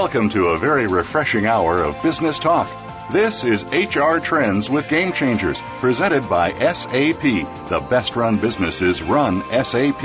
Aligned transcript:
Welcome 0.00 0.30
to 0.30 0.46
a 0.46 0.58
very 0.58 0.86
refreshing 0.86 1.44
hour 1.44 1.82
of 1.82 2.02
business 2.02 2.38
talk. 2.38 2.70
This 3.12 3.44
is 3.44 3.64
HR 3.64 4.16
Trends 4.18 4.70
with 4.70 4.88
Game 4.88 5.12
Changers, 5.12 5.60
presented 5.76 6.26
by 6.26 6.52
SAP. 6.52 7.20
The 7.20 7.86
best 7.90 8.16
run 8.16 8.38
businesses 8.38 9.02
run 9.02 9.42
SAP. 9.62 10.02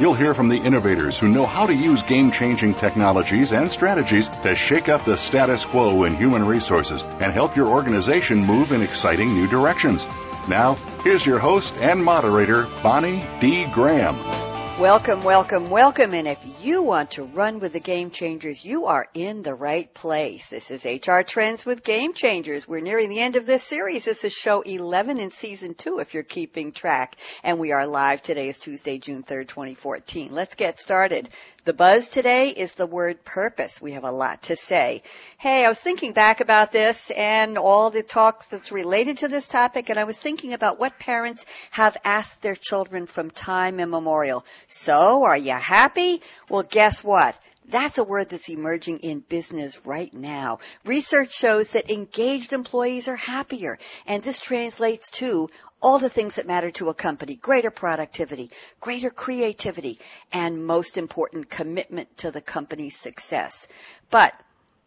You'll 0.00 0.14
hear 0.14 0.32
from 0.32 0.48
the 0.48 0.56
innovators 0.56 1.18
who 1.18 1.28
know 1.28 1.44
how 1.44 1.66
to 1.66 1.74
use 1.74 2.02
game 2.02 2.30
changing 2.30 2.72
technologies 2.72 3.52
and 3.52 3.70
strategies 3.70 4.28
to 4.28 4.54
shake 4.54 4.88
up 4.88 5.04
the 5.04 5.18
status 5.18 5.66
quo 5.66 6.04
in 6.04 6.16
human 6.16 6.46
resources 6.46 7.02
and 7.02 7.30
help 7.30 7.54
your 7.54 7.68
organization 7.68 8.46
move 8.46 8.72
in 8.72 8.80
exciting 8.80 9.34
new 9.34 9.46
directions. 9.46 10.06
Now, 10.48 10.78
here's 11.02 11.26
your 11.26 11.38
host 11.38 11.76
and 11.82 12.02
moderator, 12.02 12.66
Bonnie 12.82 13.22
D. 13.42 13.66
Graham. 13.66 14.53
Welcome, 14.78 15.22
welcome, 15.22 15.70
welcome. 15.70 16.14
And 16.14 16.26
if 16.26 16.64
you 16.64 16.82
want 16.82 17.12
to 17.12 17.22
run 17.22 17.60
with 17.60 17.72
the 17.72 17.80
game 17.80 18.10
changers, 18.10 18.64
you 18.64 18.86
are 18.86 19.06
in 19.14 19.42
the 19.42 19.54
right 19.54 19.92
place. 19.94 20.50
This 20.50 20.72
is 20.72 20.84
HR 20.84 21.20
Trends 21.20 21.64
with 21.64 21.84
Game 21.84 22.12
Changers. 22.12 22.66
We're 22.66 22.80
nearing 22.80 23.08
the 23.08 23.20
end 23.20 23.36
of 23.36 23.46
this 23.46 23.62
series. 23.62 24.04
This 24.04 24.24
is 24.24 24.32
show 24.32 24.62
11 24.62 25.20
in 25.20 25.30
season 25.30 25.74
two, 25.74 26.00
if 26.00 26.12
you're 26.12 26.24
keeping 26.24 26.72
track. 26.72 27.14
And 27.44 27.60
we 27.60 27.70
are 27.70 27.86
live. 27.86 28.20
Today 28.20 28.48
is 28.48 28.58
Tuesday, 28.58 28.98
June 28.98 29.22
3rd, 29.22 29.46
2014. 29.46 30.34
Let's 30.34 30.56
get 30.56 30.80
started. 30.80 31.28
The 31.64 31.72
buzz 31.72 32.10
today 32.10 32.50
is 32.50 32.74
the 32.74 32.86
word 32.86 33.24
purpose. 33.24 33.80
We 33.80 33.92
have 33.92 34.04
a 34.04 34.10
lot 34.10 34.42
to 34.42 34.56
say. 34.56 35.02
Hey, 35.38 35.64
I 35.64 35.68
was 35.70 35.80
thinking 35.80 36.12
back 36.12 36.42
about 36.42 36.72
this 36.72 37.10
and 37.10 37.56
all 37.56 37.88
the 37.88 38.02
talks 38.02 38.48
that's 38.48 38.70
related 38.70 39.16
to 39.18 39.28
this 39.28 39.48
topic, 39.48 39.88
and 39.88 39.98
I 39.98 40.04
was 40.04 40.20
thinking 40.20 40.52
about 40.52 40.78
what 40.78 40.98
parents 40.98 41.46
have 41.70 41.96
asked 42.04 42.42
their 42.42 42.54
children 42.54 43.06
from 43.06 43.30
time 43.30 43.80
immemorial. 43.80 44.44
So, 44.68 45.24
are 45.24 45.38
you 45.38 45.54
happy? 45.54 46.20
Well, 46.50 46.64
guess 46.64 47.02
what? 47.02 47.40
That's 47.66 47.96
a 47.96 48.04
word 48.04 48.28
that's 48.28 48.50
emerging 48.50 48.98
in 48.98 49.20
business 49.20 49.86
right 49.86 50.12
now. 50.12 50.58
Research 50.84 51.32
shows 51.34 51.70
that 51.70 51.90
engaged 51.90 52.52
employees 52.52 53.08
are 53.08 53.16
happier, 53.16 53.78
and 54.06 54.22
this 54.22 54.38
translates 54.38 55.10
to 55.12 55.48
all 55.84 55.98
the 55.98 56.08
things 56.08 56.36
that 56.36 56.46
matter 56.46 56.70
to 56.70 56.88
a 56.88 56.94
company, 56.94 57.36
greater 57.36 57.70
productivity, 57.70 58.50
greater 58.80 59.10
creativity, 59.10 59.98
and 60.32 60.66
most 60.66 60.96
important, 60.96 61.50
commitment 61.50 62.16
to 62.16 62.30
the 62.30 62.40
company's 62.40 62.96
success. 62.96 63.68
But 64.10 64.32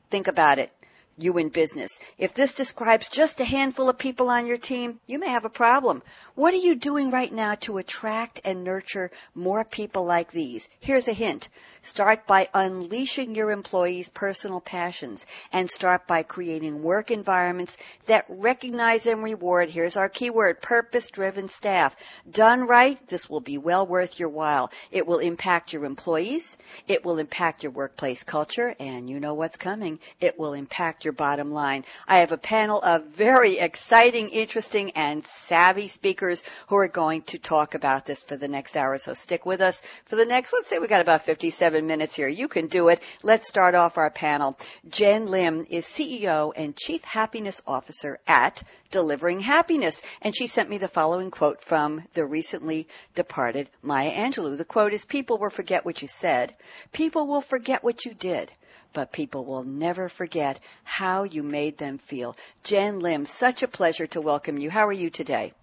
think 0.10 0.28
about 0.28 0.58
it 0.58 0.72
you 1.18 1.38
in 1.38 1.50
business. 1.50 2.00
If 2.18 2.34
this 2.34 2.54
describes 2.54 3.10
just 3.10 3.42
a 3.42 3.46
handful 3.46 3.90
of 3.90 3.98
people 3.98 4.30
on 4.30 4.46
your 4.46 4.58
team, 4.58 5.00
you 5.08 5.20
may 5.20 5.30
have 5.30 5.46
a 5.46 5.50
problem. 5.50 6.04
What 6.36 6.54
are 6.54 6.58
you 6.58 6.76
doing 6.76 7.10
right 7.10 7.34
now 7.34 7.56
to 7.56 7.80
attract 7.80 8.42
and 8.46 8.64
nurture 8.64 9.10
more 9.34 9.66
people 9.66 10.06
like 10.06 10.32
these? 10.32 10.70
Here's 10.80 11.08
a 11.08 11.14
hint. 11.14 11.50
Start 11.82 12.28
by 12.28 12.50
unleashing 12.54 13.34
your 13.34 13.50
employees' 13.50 14.10
personal 14.10 14.62
passions 14.62 15.26
and 15.52 15.70
start 15.70 16.06
by 16.06 16.24
creating 16.24 16.84
work 16.84 17.12
environments 17.12 17.78
that 18.06 18.26
recognize 18.30 19.08
and 19.08 19.24
reward, 19.24 19.70
here's 19.70 19.98
our 19.98 20.10
keyword, 20.10 20.62
purpose-driven 20.62 21.48
staff. 21.48 21.96
Done 22.30 22.68
right, 22.68 23.00
this 23.08 23.30
will 23.30 23.40
be 23.40 23.58
well 23.58 23.88
worth 23.88 24.20
your 24.20 24.30
while. 24.30 24.72
It 24.92 25.08
will 25.08 25.20
impact 25.20 25.74
your 25.74 25.86
employees, 25.86 26.58
it 26.88 27.04
will 27.04 27.18
impact 27.18 27.64
your 27.64 27.72
workplace 27.72 28.24
culture, 28.24 28.76
and 28.80 29.10
you 29.10 29.20
know 29.20 29.34
what's 29.34 29.58
coming. 29.58 30.00
It 30.20 30.38
will 30.38 30.54
impact 30.54 31.06
your 31.08 31.14
bottom 31.14 31.52
line. 31.52 31.86
I 32.06 32.18
have 32.18 32.34
a 32.34 32.38
panel 32.38 32.82
of 32.82 33.06
very 33.06 33.60
exciting, 33.60 34.28
interesting, 34.28 34.92
and 34.92 35.26
savvy 35.26 35.88
speakers 35.88 36.44
who 36.68 36.76
are 36.76 36.90
going 36.90 37.22
to 37.32 37.40
talk 37.40 37.76
about 37.76 38.06
this 38.06 38.24
for 38.24 38.36
the 38.36 38.50
next 38.50 38.76
hour. 38.76 38.98
So 38.98 39.14
stick 39.14 39.46
with 39.46 39.62
us 39.62 39.82
for 40.04 40.18
the 40.18 40.26
next, 40.26 40.52
let's 40.52 40.70
say 40.70 40.80
we 40.80 40.88
got 40.88 41.00
about 41.00 41.24
57 41.24 41.88
minutes 41.88 42.14
here. 42.14 42.28
You 42.28 42.50
can 42.50 42.68
do 42.68 42.90
it. 42.90 43.02
Let's 43.24 43.48
start 43.48 43.74
off 43.74 43.98
our 43.98 44.10
panel. 44.10 44.58
Jenn 44.90 45.28
Lim 45.28 45.66
is 45.70 45.86
CEO 45.86 46.52
and 46.58 46.76
Chief 46.76 47.06
Happiness 47.06 47.62
Officer 47.66 48.20
at 48.28 48.62
Delivering 48.92 49.40
Happiness. 49.40 50.02
And 50.22 50.36
she 50.36 50.48
sent 50.48 50.70
me 50.70 50.78
the 50.78 50.90
following 50.90 51.32
quote 51.32 51.62
from 51.62 52.04
the 52.16 52.26
recently 52.26 52.90
departed 53.16 53.72
Maya 53.82 54.12
Angelou. 54.12 54.58
The 54.58 54.66
quote 54.66 54.92
is, 54.92 55.06
people 55.06 55.38
will 55.38 55.50
forget 55.50 55.86
what 55.86 56.02
you 56.02 56.10
said. 56.10 56.54
People 56.92 57.28
will 57.28 57.40
forget 57.40 57.82
what 57.82 58.04
you 58.04 58.14
did 58.14 58.52
but 58.94 59.12
people 59.12 59.46
will 59.46 59.64
never 59.64 60.10
forget 60.10 60.60
how 60.84 61.24
you 61.24 61.44
made 61.44 61.78
them 61.78 61.98
feel. 61.98 62.36
Jenn 62.64 63.00
Lim, 63.00 63.26
such 63.26 63.64
a 63.64 63.68
pleasure 63.68 64.08
to 64.08 64.22
welcome 64.22 64.58
you. 64.58 64.70
How 64.70 64.88
are 64.88 64.94
you 64.94 65.10
today? 65.10 65.54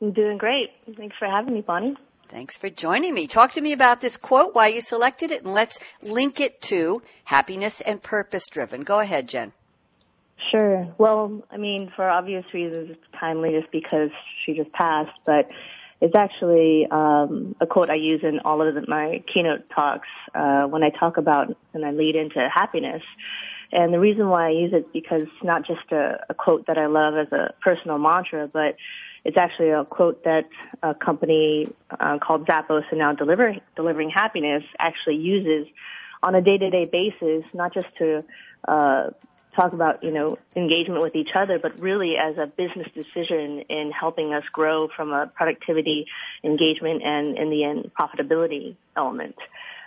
I'm 0.00 0.12
doing 0.12 0.38
great. 0.38 0.70
Thanks 0.96 1.16
for 1.18 1.26
having 1.26 1.54
me, 1.54 1.60
Bonnie. 1.60 1.96
Thanks 2.28 2.56
for 2.56 2.70
joining 2.70 3.12
me. 3.12 3.26
Talk 3.26 3.52
to 3.52 3.60
me 3.60 3.72
about 3.72 4.00
this 4.00 4.16
quote, 4.16 4.54
why 4.54 4.68
you 4.68 4.80
selected 4.80 5.32
it, 5.32 5.42
and 5.42 5.52
let's 5.52 5.80
link 6.00 6.40
it 6.40 6.60
to 6.62 7.02
happiness 7.24 7.80
and 7.80 8.00
purpose 8.00 8.46
driven. 8.46 8.82
Go 8.82 9.00
ahead, 9.00 9.28
Jenn. 9.28 9.52
Sure. 10.50 10.94
Well, 10.96 11.42
I 11.50 11.56
mean, 11.56 11.92
for 11.94 12.08
obvious 12.08 12.44
reasons, 12.54 12.90
it's 12.90 13.18
timely 13.18 13.50
just 13.50 13.70
because 13.72 14.10
she 14.44 14.54
just 14.54 14.72
passed, 14.72 15.20
but 15.26 15.50
it's 16.00 16.14
actually 16.14 16.86
um, 16.90 17.54
a 17.60 17.66
quote 17.66 17.90
I 17.90 17.96
use 17.96 18.22
in 18.22 18.40
all 18.40 18.66
of 18.66 18.74
the, 18.74 18.84
my 18.88 19.22
keynote 19.32 19.68
talks 19.70 20.08
uh, 20.34 20.64
when 20.64 20.82
I 20.82 20.90
talk 20.90 21.18
about 21.18 21.54
and 21.74 21.84
I 21.84 21.90
lead 21.90 22.16
into 22.16 22.48
happiness. 22.48 23.02
And 23.72 23.92
the 23.92 24.00
reason 24.00 24.28
why 24.28 24.46
I 24.46 24.50
use 24.50 24.72
it 24.72 24.92
because 24.92 25.22
it's 25.22 25.44
not 25.44 25.64
just 25.66 25.92
a, 25.92 26.24
a 26.28 26.34
quote 26.34 26.66
that 26.66 26.78
I 26.78 26.86
love 26.86 27.14
as 27.14 27.30
a 27.32 27.54
personal 27.62 27.98
mantra, 27.98 28.48
but 28.48 28.76
it's 29.24 29.36
actually 29.36 29.70
a 29.70 29.84
quote 29.84 30.24
that 30.24 30.48
a 30.82 30.94
company 30.94 31.68
uh, 31.90 32.18
called 32.18 32.46
Zappos 32.46 32.84
and 32.90 32.98
now 32.98 33.12
delivering 33.12 33.60
delivering 33.76 34.10
happiness 34.10 34.64
actually 34.78 35.16
uses 35.16 35.66
on 36.22 36.34
a 36.34 36.42
day-to-day 36.42 36.86
basis, 36.86 37.44
not 37.54 37.72
just 37.72 37.94
to 37.96 38.24
uh, 38.66 39.10
talk 39.54 39.72
about, 39.72 40.02
you 40.02 40.10
know, 40.10 40.38
engagement 40.54 41.02
with 41.02 41.14
each 41.14 41.30
other, 41.34 41.58
but 41.58 41.80
really 41.80 42.16
as 42.16 42.38
a 42.38 42.46
business 42.46 42.88
decision 42.94 43.60
in 43.68 43.90
helping 43.90 44.32
us 44.32 44.44
grow 44.52 44.88
from 44.88 45.12
a 45.12 45.26
productivity, 45.26 46.06
engagement, 46.44 47.02
and 47.02 47.36
in 47.36 47.50
the 47.50 47.64
end, 47.64 47.90
profitability 47.98 48.76
element. 48.96 49.36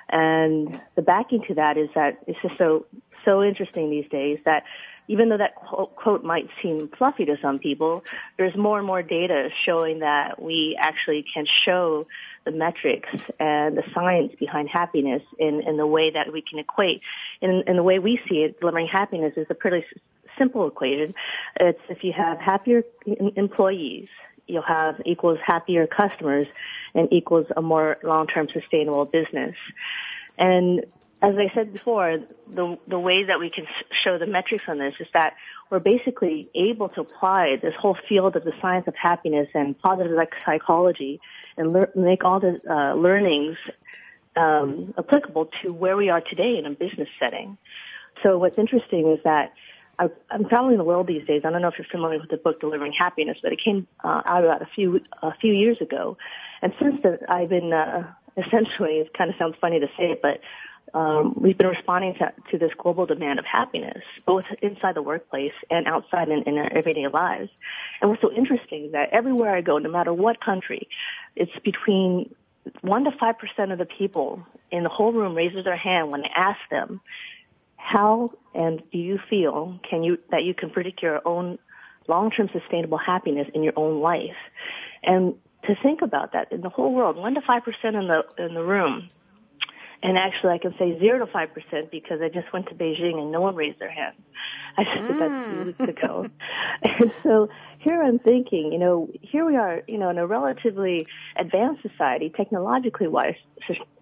And 0.10 0.80
the 0.96 1.02
backing 1.02 1.44
to 1.48 1.56
that 1.56 1.78
is 1.78 1.90
that 1.96 2.20
it's 2.28 2.42
just 2.42 2.58
so, 2.58 2.86
so 3.26 3.42
interesting 3.44 3.90
these 3.90 4.10
days 4.10 4.40
that 4.46 4.64
even 5.08 5.30
though 5.30 5.38
that 5.38 5.56
quote, 5.56 5.96
quote 5.96 6.24
might 6.24 6.50
seem 6.62 6.88
fluffy 6.88 7.26
to 7.26 7.38
some 7.42 7.60
people, 7.60 8.04
there's 8.38 8.56
more 8.56 8.78
and 8.78 8.88
more 8.88 9.02
data 9.02 9.50
showing 9.54 10.00
that 10.00 10.42
we 10.42 10.78
actually 10.80 11.24
can 11.34 11.46
show 11.66 12.08
the 12.46 12.52
metrics 12.52 13.10
and 13.40 13.78
the 13.78 13.84
science 13.94 14.36
behind 14.36 14.70
happiness 14.70 15.24
in, 15.40 15.62
in 15.62 15.78
the 15.78 15.88
way 15.88 16.12
that 16.12 16.32
we 16.32 16.42
can 16.42 16.60
equate. 16.60 17.02
In, 17.42 17.64
in 17.68 17.76
the 17.76 17.84
way 17.84 18.00
we 18.00 18.20
see 18.28 18.44
it, 18.44 18.60
delivering 18.60 18.88
happiness 18.88 19.34
is 19.38 19.48
a 19.50 19.56
pretty 19.56 19.86
simple 20.38 20.68
equation. 20.68 21.14
It's 21.60 21.82
if 21.90 22.04
you 22.04 22.14
have 22.14 22.40
happier 22.40 22.84
employees, 23.36 24.10
you'll 24.48 24.64
have 24.64 25.02
equals 25.06 25.40
happier 25.46 25.88
customers 25.88 26.46
and 26.94 27.12
equals 27.12 27.48
a 27.56 27.62
more 27.62 27.98
long-term 28.04 28.50
sustainable 28.50 29.06
business. 29.06 29.56
And 30.38 30.86
as 31.24 31.36
I 31.38 31.50
said 31.56 31.72
before, 31.72 32.20
the 32.50 32.78
the 32.86 33.00
way 33.00 33.24
that 33.24 33.40
we 33.40 33.50
can 33.50 33.66
show 34.04 34.18
the 34.18 34.28
metrics 34.28 34.66
on 34.68 34.78
this 34.78 34.94
is 35.00 35.08
that 35.14 35.36
we're 35.70 35.80
basically 35.80 36.50
able 36.54 36.90
to 36.90 37.02
apply 37.02 37.56
this 37.62 37.74
whole 37.80 37.98
field 38.10 38.36
of 38.36 38.44
the 38.44 38.54
science 38.62 38.88
of 38.88 38.96
happiness 38.96 39.48
and 39.54 39.80
positive 39.80 40.18
psychology 40.46 41.22
and 41.56 41.88
make 41.96 42.26
all 42.26 42.42
the 42.42 42.60
uh, 42.70 42.94
learnings 42.94 43.58
um, 44.36 44.94
applicable 44.98 45.50
to 45.62 45.72
where 45.72 45.96
we 45.96 46.10
are 46.10 46.20
today 46.20 46.58
in 46.58 46.66
a 46.66 46.72
business 46.72 47.08
setting. 47.18 47.58
So 48.22 48.38
what's 48.38 48.58
interesting 48.58 49.08
is 49.14 49.20
that 49.24 49.54
I, 49.98 50.10
I'm 50.30 50.50
traveling 50.50 50.78
the 50.78 50.84
world 50.84 51.08
these 51.08 51.26
days. 51.26 51.44
I 51.46 51.52
don't 51.52 51.62
know 51.62 51.70
if 51.70 51.78
you're 51.78 51.88
familiar 51.88 52.20
with 52.20 52.32
the 52.32 52.38
book 52.38 52.60
Delivering 52.60 52.92
Happiness, 52.92 53.38
but 53.42 53.54
it 53.54 53.62
came 53.64 53.88
uh, 54.04 54.24
out 54.26 54.44
about 54.44 54.62
a 54.62 54.68
few 54.76 55.00
a 55.22 55.34
few 55.36 55.54
years 55.54 55.80
ago, 55.80 56.18
and 56.62 56.76
since 56.78 57.00
then 57.00 57.20
I've 57.30 57.50
been 57.50 57.72
uh, 57.72 58.12
essentially. 58.36 58.98
It 59.00 59.14
kind 59.14 59.30
of 59.30 59.38
sounds 59.38 59.56
funny 59.62 59.80
to 59.80 59.88
say 59.98 60.12
it, 60.12 60.22
but 60.22 60.42
um, 60.94 61.34
we've 61.36 61.58
been 61.58 61.68
responding 61.68 62.14
to, 62.16 62.32
to, 62.52 62.58
this 62.60 62.72
global 62.78 63.08
demand 63.08 63.40
of 63.40 63.46
happiness, 63.46 64.04
both 64.26 64.46
inside 64.62 64.96
the 64.96 65.02
workplace 65.02 65.54
and 65.72 65.88
outside 65.88 66.30
in, 66.30 66.44
in, 66.44 66.58
our 66.58 66.72
everyday 66.72 67.08
lives. 67.08 67.50
And 68.00 68.12
what's 68.12 68.22
so 68.22 68.32
interesting 68.32 68.86
is 68.86 68.92
that 68.92 69.10
everywhere 69.12 69.56
I 69.56 69.62
go, 69.62 69.80
no 69.80 69.90
matter 69.90 70.14
what 70.14 70.40
country, 70.40 70.88
it's 71.36 71.52
between 71.64 72.34
one 72.82 73.06
to 73.06 73.12
five 73.12 73.40
percent 73.40 73.72
of 73.72 73.80
the 73.80 73.86
people 73.86 74.46
in 74.72 74.84
the 74.84 74.90
whole 74.90 75.12
room 75.12 75.36
raises 75.36 75.64
their 75.64 75.76
hand 75.76 76.12
when 76.12 76.24
I 76.24 76.30
ask 76.36 76.70
them, 76.70 77.02
"How 77.76 78.32
and 78.54 78.84
do 78.92 78.98
you 79.00 79.20
feel 79.30 79.80
can 79.90 80.04
you 80.04 80.20
that 80.30 80.44
you 80.44 80.54
can 80.54 80.70
predict 80.70 81.02
your 81.02 81.22
own 81.28 81.58
long-term 82.08 82.50
sustainable 82.50 83.00
happiness 83.00 83.50
in 83.54 83.64
your 83.64 83.74
own 83.76 84.00
life?" 84.00 84.38
And 85.04 85.36
to 85.66 85.76
think 85.82 86.02
about 86.04 86.34
that 86.34 86.52
in 86.52 86.62
the 86.62 86.70
whole 86.70 86.94
world, 86.94 87.18
one 87.18 87.34
to 87.34 87.42
five 87.42 87.64
percent 87.64 87.96
in 87.96 88.08
the 88.08 88.24
in 88.38 88.54
the 88.54 88.64
room 88.64 89.10
and 90.04 90.18
actually, 90.18 90.52
I 90.52 90.58
can 90.58 90.76
say 90.78 91.00
zero 91.00 91.26
to 91.26 91.32
five 91.32 91.54
percent 91.54 91.90
because 91.90 92.22
I 92.22 92.28
just 92.28 92.52
went 92.52 92.68
to 92.68 92.76
Beijing 92.76 93.18
and 93.18 93.32
no 93.32 93.40
one 93.40 93.56
raised 93.56 93.80
their 93.80 93.90
hand. 93.90 94.16
I 94.78 94.84
just 94.84 95.08
did 95.08 95.18
that 95.20 95.28
two 95.30 95.56
mm. 95.56 95.66
weeks 95.66 95.88
ago. 95.88 96.28
and 96.84 97.14
so 97.24 97.48
here 97.80 98.04
I'm 98.04 98.20
thinking, 98.20 98.74
you 98.74 98.80
know, 98.80 99.10
here 99.22 99.46
we 99.46 99.56
are, 99.56 99.82
you 99.88 99.98
know, 99.98 100.10
in 100.10 100.18
a 100.18 100.28
relatively 100.28 101.08
advanced 101.38 101.84
society, 101.84 102.34
technologically 102.36 103.08
wise, 103.08 103.36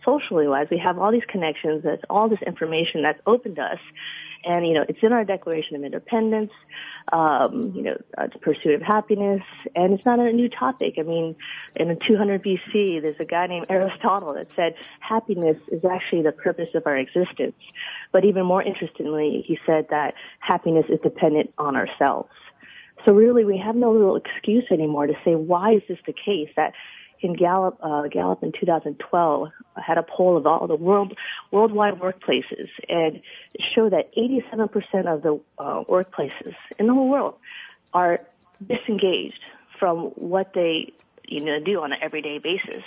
socially 0.04 0.48
wise. 0.48 0.68
We 0.72 0.80
have 0.80 0.98
all 0.98 1.12
these 1.12 1.26
connections. 1.28 1.84
There's 1.84 2.00
all 2.10 2.30
this 2.30 2.42
information 2.48 3.04
that's 3.04 3.22
open 3.28 3.54
to 3.56 3.62
us. 3.62 3.80
And, 4.44 4.68
you 4.68 4.74
know, 4.74 4.86
it's 4.90 5.00
in 5.04 5.14
our 5.14 5.24
Declaration 5.24 5.76
of 5.76 5.84
Independence, 5.84 6.52
um, 7.14 7.72
you 7.76 7.84
know, 7.84 7.98
uh, 8.18 8.28
the 8.28 8.40
pursuit 8.40 8.74
of 8.74 8.82
happiness, 8.82 9.44
and 9.76 9.94
it's 9.94 10.06
not 10.06 10.20
a 10.20 10.32
new 10.34 10.50
topic. 10.50 10.96
I 10.98 11.04
mean, 11.04 11.36
in 11.76 11.98
200 12.08 12.44
BC, 12.44 13.02
there's 13.02 13.20
a 13.20 13.26
guy 13.26 13.48
named 13.48 13.68
Aristotle 13.70 14.34
that 14.34 14.52
said 14.52 14.76
happiness 15.00 15.58
is 15.72 15.86
actually 15.86 16.24
the 16.24 16.32
purpose 16.32 16.70
of 16.74 16.88
our 16.88 16.98
existence. 16.98 17.56
But 18.12 18.26
even 18.26 18.46
more 18.46 18.64
interestingly, 18.64 19.44
he 19.46 19.60
said 19.66 19.88
that 19.90 20.16
happiness 20.40 20.86
is 20.90 21.00
dependent 21.02 21.54
on 21.58 21.76
ourselves. 21.76 22.32
So 23.06 23.14
really, 23.14 23.46
we 23.46 23.58
have 23.58 23.76
no 23.76 23.94
real 23.94 24.16
excuse 24.16 24.66
anymore 24.72 25.08
to 25.08 25.14
say 25.26 25.36
why 25.36 25.74
is 25.74 25.82
this 25.88 25.98
the 26.06 26.14
case 26.14 26.50
that 26.56 26.74
in 27.22 27.34
Gallup, 27.34 27.78
uh, 27.82 28.08
Gallup 28.08 28.44
in 28.44 28.52
2012 28.52 29.50
had 29.76 29.98
a 29.98 30.04
poll 30.04 30.38
of 30.38 30.46
all 30.46 30.68
the 30.68 30.76
world 30.76 31.14
worldwide 31.52 32.00
workplaces 32.00 32.70
and 32.90 33.22
showed 33.74 33.94
that 33.94 34.14
87% 34.16 35.06
of 35.06 35.22
the 35.22 35.40
uh, 35.58 35.84
workplaces 35.84 36.56
in 36.80 36.88
the 36.88 36.94
whole 36.94 37.10
world 37.10 37.36
are 37.94 38.22
disengaged 38.66 39.40
from 39.80 40.06
what 40.16 40.54
they 40.54 40.94
you 41.28 41.44
know 41.46 41.60
do 41.60 41.82
on 41.82 41.94
an 41.94 42.00
everyday 42.02 42.40
basis. 42.40 42.84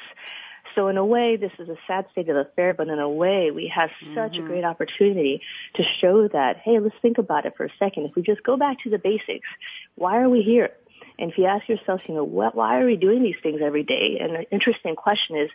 So 0.74 0.88
in 0.88 0.96
a 0.96 1.04
way, 1.04 1.36
this 1.36 1.52
is 1.60 1.68
a 1.68 1.76
sad 1.86 2.06
state 2.10 2.28
of 2.28 2.36
affairs, 2.36 2.74
but 2.76 2.88
in 2.88 2.98
a 2.98 3.08
way, 3.08 3.52
we 3.52 3.68
have 3.74 3.90
such 4.14 4.32
mm-hmm. 4.32 4.44
a 4.44 4.48
great 4.48 4.64
opportunity 4.64 5.40
to 5.74 5.84
show 6.00 6.26
that, 6.28 6.56
hey, 6.56 6.80
let's 6.80 6.96
think 7.00 7.18
about 7.18 7.46
it 7.46 7.56
for 7.56 7.64
a 7.64 7.70
second. 7.78 8.06
If 8.06 8.16
we 8.16 8.22
just 8.22 8.42
go 8.42 8.56
back 8.56 8.80
to 8.82 8.90
the 8.90 8.98
basics, 8.98 9.46
why 9.94 10.18
are 10.18 10.28
we 10.28 10.42
here? 10.42 10.70
And 11.18 11.30
if 11.30 11.38
you 11.38 11.46
ask 11.46 11.68
yourself, 11.68 12.08
you 12.08 12.14
know, 12.14 12.24
what, 12.24 12.54
why 12.54 12.80
are 12.80 12.86
we 12.86 12.96
doing 12.96 13.22
these 13.22 13.36
things 13.42 13.60
every 13.62 13.84
day? 13.84 14.18
And 14.20 14.34
the 14.34 14.50
interesting 14.50 14.96
question 14.96 15.36
is, 15.36 15.50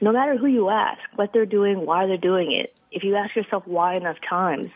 no 0.00 0.12
matter 0.12 0.36
who 0.36 0.46
you 0.46 0.70
ask, 0.70 1.00
what 1.14 1.32
they're 1.32 1.46
doing, 1.46 1.84
why 1.84 2.06
they're 2.06 2.16
doing 2.16 2.52
it, 2.52 2.74
if 2.90 3.04
you 3.04 3.16
ask 3.16 3.36
yourself 3.36 3.66
why 3.66 3.96
enough 3.96 4.16
times, 4.26 4.70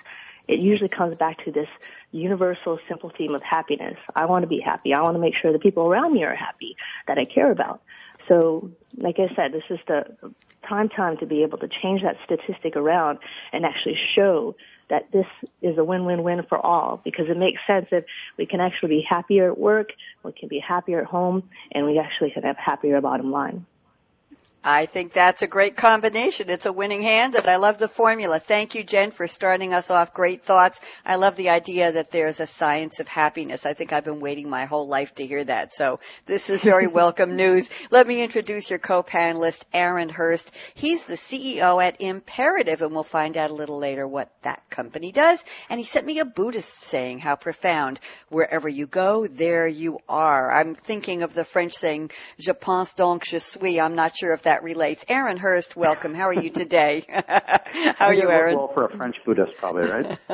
it 0.47 0.61
usually 0.61 0.91
comes 0.91 1.17
back 1.17 1.43
to 1.45 1.51
this 1.51 1.69
universal 2.13 2.79
simple 2.87 3.11
theme 3.11 3.35
of 3.35 3.43
happiness. 3.43 3.97
I 4.15 4.27
want 4.27 4.43
to 4.43 4.47
be 4.47 4.61
happy. 4.61 4.93
I 4.93 5.01
want 5.01 5.17
to 5.17 5.21
make 5.21 5.35
sure 5.35 5.53
the 5.53 5.59
people 5.59 5.85
around 5.85 6.13
me 6.13 6.23
are 6.25 6.35
happy 6.35 6.77
that 7.09 7.19
I 7.19 7.25
care 7.25 7.51
about. 7.51 7.81
So, 8.29 8.71
like 8.97 9.19
I 9.19 9.35
said, 9.35 9.53
this 9.53 9.65
is 9.71 9.79
the 9.87 10.17
prime 10.63 10.89
time 10.89 11.17
to 11.19 11.27
be 11.27 11.43
able 11.43 11.59
to 11.59 11.69
change 11.69 12.03
that 12.03 12.17
statistic 12.25 12.77
around 12.77 13.19
and 13.53 13.65
actually 13.65 13.99
show 14.15 14.57
that 14.91 15.11
this 15.13 15.27
is 15.63 15.79
a 15.79 15.85
win-win-win 15.85 16.45
for 16.49 16.59
all 16.59 17.01
because 17.05 17.27
it 17.29 17.37
makes 17.37 17.61
sense 17.67 17.87
that 17.91 18.05
we 18.37 18.47
can 18.47 18.61
actually 18.61 18.91
be 18.91 19.07
happier 19.09 19.51
at 19.51 19.59
work, 19.59 19.91
we 20.23 20.33
can 20.33 20.49
be 20.49 20.59
happier 20.59 21.01
at 21.01 21.07
home, 21.07 21.49
and 21.73 21.87
we 21.87 21.99
actually 21.99 22.31
can 22.31 22.43
have 22.43 22.57
happier 22.57 23.01
bottom 23.01 23.31
line. 23.31 23.67
I 24.67 24.87
think 24.87 25.13
that's 25.13 25.43
a 25.43 25.47
great 25.47 25.77
combination. 25.77 26.49
It's 26.49 26.65
a 26.65 26.73
winning 26.73 27.03
hand 27.03 27.35
and 27.35 27.47
I 27.47 27.57
love 27.57 27.77
the 27.77 27.87
formula. 27.87 28.39
Thank 28.39 28.75
you, 28.75 28.83
Jenn, 28.83 29.11
for 29.11 29.29
starting 29.29 29.75
us 29.75 29.91
off. 29.91 30.15
Great 30.15 30.43
thoughts. 30.43 30.81
I 31.05 31.17
love 31.17 31.37
the 31.37 31.51
idea 31.51 31.93
that 31.93 32.11
there's 32.11 32.41
a 32.41 32.47
science 32.47 32.99
of 32.99 33.07
happiness. 33.07 33.67
I 33.67 33.75
think 33.75 33.93
I've 33.93 34.05
been 34.05 34.21
waiting 34.21 34.49
my 34.49 34.65
whole 34.65 34.89
life 34.89 35.15
to 35.17 35.27
hear 35.27 35.45
that. 35.45 35.75
So 35.75 36.01
this 36.25 36.49
is 36.49 36.63
very 36.63 36.87
welcome 37.03 37.37
news. 37.37 37.69
Let 37.91 38.07
me 38.07 38.23
introduce 38.23 38.71
your 38.71 38.79
co-panelist, 38.79 39.65
Aaron 39.75 40.09
Hurst. 40.09 40.55
He's 40.75 41.05
the 41.05 41.17
CEO 41.17 41.85
at 41.85 42.01
Imperative 42.01 42.81
and 42.81 42.93
we'll 42.93 43.03
find 43.03 43.37
out 43.37 43.51
a 43.51 43.55
little 43.55 43.79
later 43.79 44.09
what 44.09 44.33
that 44.43 44.71
company 44.71 45.13
does. 45.13 45.45
And 45.69 45.79
he 45.79 45.85
sent 45.85 46.07
me 46.07 46.21
a 46.21 46.25
Buddhist 46.25 46.73
saying, 46.73 47.19
how 47.19 47.37
profound. 47.37 48.01
Wherever 48.31 48.69
you 48.69 48.87
go, 48.87 49.27
there 49.27 49.67
you 49.67 49.99
are. 50.09 50.51
I'm 50.51 50.75
thinking 50.75 51.23
of 51.23 51.35
the 51.35 51.45
French 51.45 51.75
saying, 51.75 52.13
je 52.39 52.55
pense 52.55 52.95
donc 52.95 53.25
je 53.25 53.39
suis. 53.39 53.79
I'm 53.79 53.95
not 53.95 54.17
sure 54.17 54.33
if 54.33 54.45
that 54.45 54.54
that 54.55 54.63
relates. 54.63 55.05
Aaron 55.09 55.37
Hurst, 55.37 55.75
welcome. 55.75 56.15
How 56.15 56.29
are 56.29 56.33
you 56.33 56.49
today? 56.49 57.03
How 57.09 58.07
are 58.07 58.15
you, 58.15 58.31
Aaron? 58.31 58.57
Well, 58.57 58.71
for 58.73 58.85
a 58.85 58.97
French 58.97 59.17
Buddhist, 59.27 59.59
probably, 59.59 59.91
right? 59.91 60.17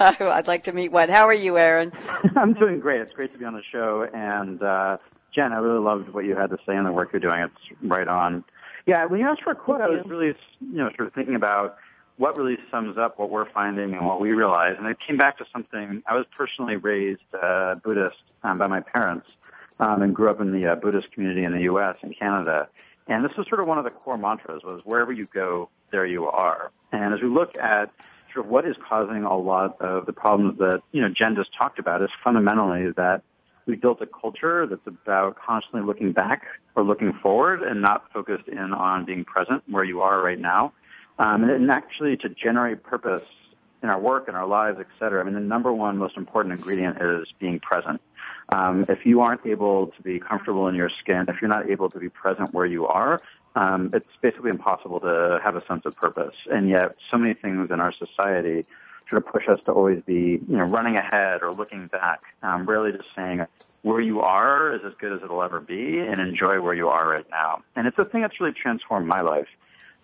I'd 0.00 0.48
like 0.48 0.64
to 0.64 0.72
meet 0.72 0.90
one. 0.90 1.08
How 1.08 1.26
are 1.26 1.34
you, 1.34 1.56
Aaron? 1.56 1.92
I'm 2.36 2.52
doing 2.54 2.80
great. 2.80 3.00
It's 3.00 3.12
great 3.12 3.32
to 3.32 3.38
be 3.38 3.44
on 3.44 3.54
the 3.54 3.62
show. 3.70 4.04
And 4.12 4.60
uh, 4.60 4.96
Jenn, 5.32 5.52
I 5.52 5.58
really 5.58 5.78
loved 5.78 6.08
what 6.08 6.24
you 6.24 6.34
had 6.34 6.50
to 6.50 6.56
say 6.66 6.74
and 6.74 6.84
the 6.84 6.90
work 6.90 7.10
you're 7.12 7.20
doing. 7.20 7.42
It's 7.42 7.80
right 7.80 8.08
on. 8.08 8.42
Yeah, 8.86 9.04
when 9.04 9.20
you 9.20 9.28
asked 9.28 9.44
for 9.44 9.52
a 9.52 9.54
quote, 9.54 9.80
I 9.80 9.86
was 9.86 10.04
really, 10.04 10.34
you 10.60 10.78
know, 10.78 10.90
sort 10.96 11.06
of 11.06 11.14
thinking 11.14 11.36
about 11.36 11.76
what 12.16 12.36
really 12.36 12.58
sums 12.72 12.98
up 12.98 13.20
what 13.20 13.30
we're 13.30 13.48
finding 13.52 13.94
and 13.94 14.04
what 14.04 14.20
we 14.20 14.32
realize. 14.32 14.74
And 14.78 14.88
it 14.88 14.98
came 14.98 15.16
back 15.16 15.38
to 15.38 15.44
something. 15.52 16.02
I 16.08 16.16
was 16.16 16.26
personally 16.36 16.74
raised 16.74 17.22
uh, 17.40 17.76
Buddhist 17.84 18.34
um, 18.42 18.58
by 18.58 18.66
my 18.66 18.80
parents 18.80 19.30
um, 19.80 20.02
and 20.02 20.14
grew 20.14 20.30
up 20.30 20.40
in 20.40 20.52
the 20.52 20.72
uh, 20.72 20.74
Buddhist 20.76 21.10
community 21.12 21.42
in 21.42 21.52
the 21.52 21.62
U.S. 21.62 21.96
and 22.02 22.16
Canada. 22.16 22.68
And 23.08 23.24
this 23.24 23.36
was 23.36 23.48
sort 23.48 23.60
of 23.60 23.66
one 23.66 23.78
of 23.78 23.84
the 23.84 23.90
core 23.90 24.16
mantras 24.16 24.62
was 24.62 24.82
wherever 24.84 25.10
you 25.10 25.24
go, 25.24 25.68
there 25.90 26.06
you 26.06 26.26
are. 26.26 26.70
And 26.92 27.12
as 27.12 27.20
we 27.20 27.28
look 27.28 27.56
at 27.56 27.90
sort 28.32 28.46
of 28.46 28.52
what 28.52 28.64
is 28.64 28.76
causing 28.88 29.24
a 29.24 29.36
lot 29.36 29.80
of 29.80 30.06
the 30.06 30.12
problems 30.12 30.58
that, 30.58 30.82
you 30.92 31.00
know, 31.00 31.08
Jenn 31.08 31.34
just 31.34 31.50
talked 31.56 31.80
about 31.80 32.02
is 32.02 32.10
fundamentally 32.22 32.92
that 32.92 33.22
we 33.66 33.74
built 33.74 34.00
a 34.00 34.06
culture 34.06 34.66
that's 34.66 34.86
about 34.86 35.36
constantly 35.36 35.82
looking 35.82 36.12
back 36.12 36.44
or 36.76 36.84
looking 36.84 37.12
forward 37.12 37.62
and 37.62 37.82
not 37.82 38.12
focused 38.12 38.48
in 38.48 38.72
on 38.72 39.04
being 39.04 39.24
present 39.24 39.62
where 39.66 39.84
you 39.84 40.02
are 40.02 40.22
right 40.22 40.38
now. 40.38 40.72
Um, 41.18 41.44
and 41.44 41.70
actually 41.70 42.16
to 42.18 42.28
generate 42.28 42.82
purpose 42.82 43.24
in 43.82 43.88
our 43.88 43.98
work 43.98 44.28
and 44.28 44.36
our 44.36 44.46
lives, 44.46 44.78
et 44.80 44.86
cetera. 44.98 45.20
I 45.20 45.24
mean, 45.24 45.34
the 45.34 45.40
number 45.40 45.72
one 45.72 45.98
most 45.98 46.16
important 46.16 46.54
ingredient 46.54 46.98
is 47.00 47.32
being 47.38 47.60
present. 47.60 48.00
Um, 48.52 48.84
if 48.88 49.06
you 49.06 49.20
aren't 49.20 49.46
able 49.46 49.88
to 49.88 50.02
be 50.02 50.18
comfortable 50.18 50.66
in 50.68 50.74
your 50.74 50.88
skin, 50.88 51.26
if 51.28 51.40
you're 51.40 51.48
not 51.48 51.70
able 51.70 51.88
to 51.90 51.98
be 51.98 52.08
present 52.08 52.52
where 52.52 52.66
you 52.66 52.86
are, 52.86 53.20
um, 53.54 53.90
it's 53.92 54.08
basically 54.20 54.50
impossible 54.50 55.00
to 55.00 55.40
have 55.42 55.56
a 55.56 55.64
sense 55.66 55.84
of 55.84 55.94
purpose. 55.96 56.34
And 56.50 56.68
yet, 56.68 56.96
so 57.10 57.18
many 57.18 57.34
things 57.34 57.70
in 57.70 57.80
our 57.80 57.92
society 57.92 58.64
sort 59.08 59.24
of 59.24 59.32
push 59.32 59.48
us 59.48 59.60
to 59.64 59.72
always 59.72 60.02
be, 60.02 60.40
you 60.48 60.56
know, 60.56 60.64
running 60.64 60.96
ahead 60.96 61.42
or 61.42 61.52
looking 61.52 61.86
back. 61.88 62.22
Um, 62.42 62.66
really, 62.66 62.92
just 62.92 63.08
saying 63.16 63.46
where 63.82 64.00
you 64.00 64.20
are 64.20 64.74
is 64.74 64.82
as 64.84 64.92
good 64.98 65.12
as 65.12 65.22
it'll 65.22 65.42
ever 65.42 65.60
be, 65.60 65.98
and 65.98 66.20
enjoy 66.20 66.60
where 66.60 66.74
you 66.74 66.88
are 66.88 67.08
right 67.08 67.26
now. 67.30 67.62
And 67.76 67.86
it's 67.86 67.98
a 67.98 68.04
thing 68.04 68.22
that's 68.22 68.40
really 68.40 68.52
transformed 68.52 69.06
my 69.06 69.20
life. 69.20 69.48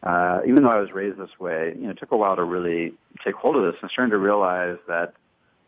Uh, 0.03 0.41
even 0.47 0.63
though 0.63 0.71
I 0.71 0.81
was 0.81 0.93
raised 0.93 1.19
this 1.19 1.39
way, 1.39 1.75
you 1.77 1.85
know, 1.85 1.91
it 1.91 1.99
took 1.99 2.13
a 2.13 2.17
while 2.17 2.37
to 2.37 2.45
really 2.45 2.95
take 3.25 3.35
hold 3.35 3.57
of 3.57 3.71
this 3.71 3.81
and 3.83 3.91
starting 3.91 4.11
to 4.13 4.19
realize 4.19 4.79
that 4.89 5.15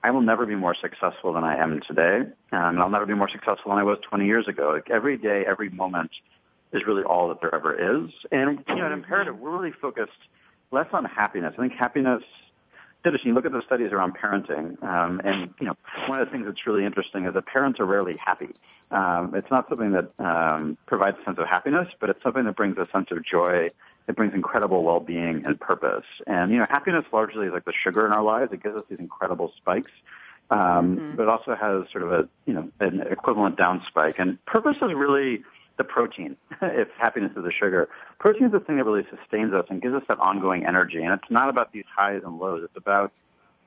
I 0.02 0.11
will 0.11 0.21
never 0.21 0.47
be 0.47 0.55
more 0.55 0.76
successful 0.81 1.33
than 1.33 1.45
I 1.45 1.57
am 1.57 1.81
today, 1.81 2.21
um, 2.21 2.28
and 2.52 2.78
I'll 2.78 2.90
never 2.90 3.07
be 3.07 3.14
more 3.14 3.28
successful 3.28 3.73
than 3.73 3.78
I 3.78 3.83
was 3.83 3.99
20 4.09 4.26
years 4.26 4.47
ago. 4.47 4.73
Like 4.75 4.90
every 4.90 5.17
day, 5.17 5.45
every 5.47 5.71
moment 5.71 6.11
is 6.73 6.87
really 6.87 7.02
all 7.02 7.28
that 7.28 7.40
there 7.40 7.55
ever 7.55 8.05
is. 8.05 8.11
And 8.31 8.62
you 8.69 8.76
know, 8.76 8.87
at 8.87 8.93
Imperative, 8.93 9.38
we're 9.38 9.57
really 9.57 9.73
focused 9.73 10.12
less 10.71 10.87
on 10.93 11.05
happiness. 11.05 11.55
I 11.59 11.61
think 11.61 11.73
happiness. 11.73 12.23
Interesting. 13.05 13.31
You 13.31 13.35
look 13.35 13.47
at 13.47 13.52
the 13.52 13.62
studies 13.62 13.93
around 13.93 14.17
parenting, 14.17 14.83
um, 14.83 15.21
and 15.25 15.55
you 15.61 15.67
know, 15.67 15.76
one 16.09 16.21
of 16.21 16.26
the 16.26 16.33
things 16.33 16.47
that's 16.47 16.67
really 16.67 16.85
interesting 16.85 17.26
is 17.26 17.35
that 17.35 17.47
parents 17.47 17.81
are 17.81 17.87
rarely 17.87 18.17
happy. 18.17 18.50
Um, 18.90 19.35
it's 19.35 19.50
not 19.50 19.69
something 19.69 19.93
that 19.93 20.11
um, 20.19 20.76
provides 20.87 21.17
a 21.21 21.25
sense 21.25 21.38
of 21.38 21.47
happiness, 21.47 21.88
but 22.00 22.11
it's 22.11 22.23
something 22.23 22.45
that 22.45 22.57
brings 22.57 22.76
a 22.76 22.88
sense 22.93 23.11
of 23.11 23.25
joy 23.25 23.71
it 24.09 24.17
brings 24.17 24.35
incredible 24.35 24.83
well-being 24.83 25.45
and 25.45 25.61
purpose. 25.61 26.07
And, 26.27 26.50
you 26.50 26.59
know, 26.59 26.67
happiness 26.69 27.05
largely 27.12 27.47
is 27.47 27.53
like 27.53 27.67
the 27.67 27.75
sugar 27.85 28.07
in 28.07 28.12
our 28.12 28.23
lives. 28.23 28.53
It 28.53 28.62
gives 28.62 28.77
us 28.77 28.83
these 28.88 28.99
incredible 28.99 29.53
spikes. 29.57 29.93
Um, 30.50 30.97
mm-hmm. 30.97 31.17
but 31.17 31.25
it 31.25 31.29
also 31.29 31.55
has 31.55 31.85
sort 31.93 32.05
of 32.05 32.12
a, 32.12 32.29
you 32.47 32.55
know, 32.55 32.71
an 32.81 33.03
equivalent 33.03 33.59
down 33.59 33.83
spike. 33.87 34.19
And 34.19 34.43
purpose 34.47 34.77
is 34.77 34.95
really 34.95 35.43
the 35.77 35.85
protein, 35.85 36.38
if 36.62 36.88
happiness 36.99 37.33
is 37.37 37.45
the 37.45 37.53
sugar. 37.53 37.91
Protein 38.19 38.47
is 38.47 38.53
the 38.53 38.61
thing 38.61 38.79
that 38.79 38.85
really 38.85 39.07
sustains 39.11 39.53
us 39.53 39.67
and 39.69 39.83
gives 39.83 39.95
us 39.95 40.03
that 40.09 40.19
ongoing 40.19 40.65
energy. 40.65 41.03
And 41.03 41.12
it's 41.12 41.31
not 41.31 41.50
about 41.50 41.73
these 41.73 41.85
highs 41.95 42.23
and 42.25 42.38
lows. 42.38 42.62
It's 42.65 42.77
about 42.77 43.12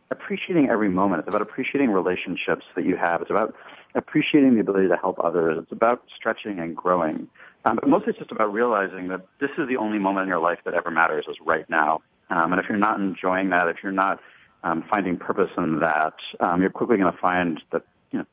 appreciating 0.10 0.70
every 0.70 0.90
moment. 0.90 1.20
It's 1.20 1.30
about 1.30 1.44
appreciating 1.44 1.92
relationships 1.92 2.66
that 2.76 2.84
you 2.84 2.98
have. 2.98 3.22
It's 3.22 3.32
about 3.32 3.56
appreciating 3.94 4.56
the 4.56 4.62
ability 4.62 4.88
to 4.88 4.98
help 4.98 5.24
others. 5.24 5.60
It's 5.62 5.72
about 5.72 6.04
stretching 6.16 6.60
and 6.60 6.76
growing. 6.76 7.28
Um, 7.66 7.76
but 7.76 7.88
mostly 7.88 8.10
it's 8.10 8.20
just 8.20 8.32
about 8.32 8.52
realizing 8.52 9.10
that 9.10 9.22
this 9.40 9.52
is 9.58 9.68
the 9.68 9.78
only 9.78 10.00
moment 10.00 10.24
in 10.24 10.30
your 10.30 10.40
life 10.40 10.60
that 10.66 10.74
ever 10.74 10.90
matters 10.90 11.26
is 11.30 11.38
right 11.46 11.70
now. 11.70 12.02
Um, 12.30 12.54
and 12.54 12.60
if 12.62 12.68
you're 12.68 12.78
not 12.78 13.00
enjoying 13.00 13.50
that, 13.50 13.68
if 13.68 13.78
you're 13.84 13.92
not 13.92 14.20
um, 14.64 14.84
finding 14.90 15.18
purpose 15.18 15.52
in 15.58 15.80
that, 15.80 16.14
um, 16.40 16.62
you're 16.62 16.72
quickly 16.72 16.98
going 16.98 17.12
to 17.12 17.20
find 17.20 17.62
that 17.72 17.84
you 18.12 18.20
know 18.20 18.26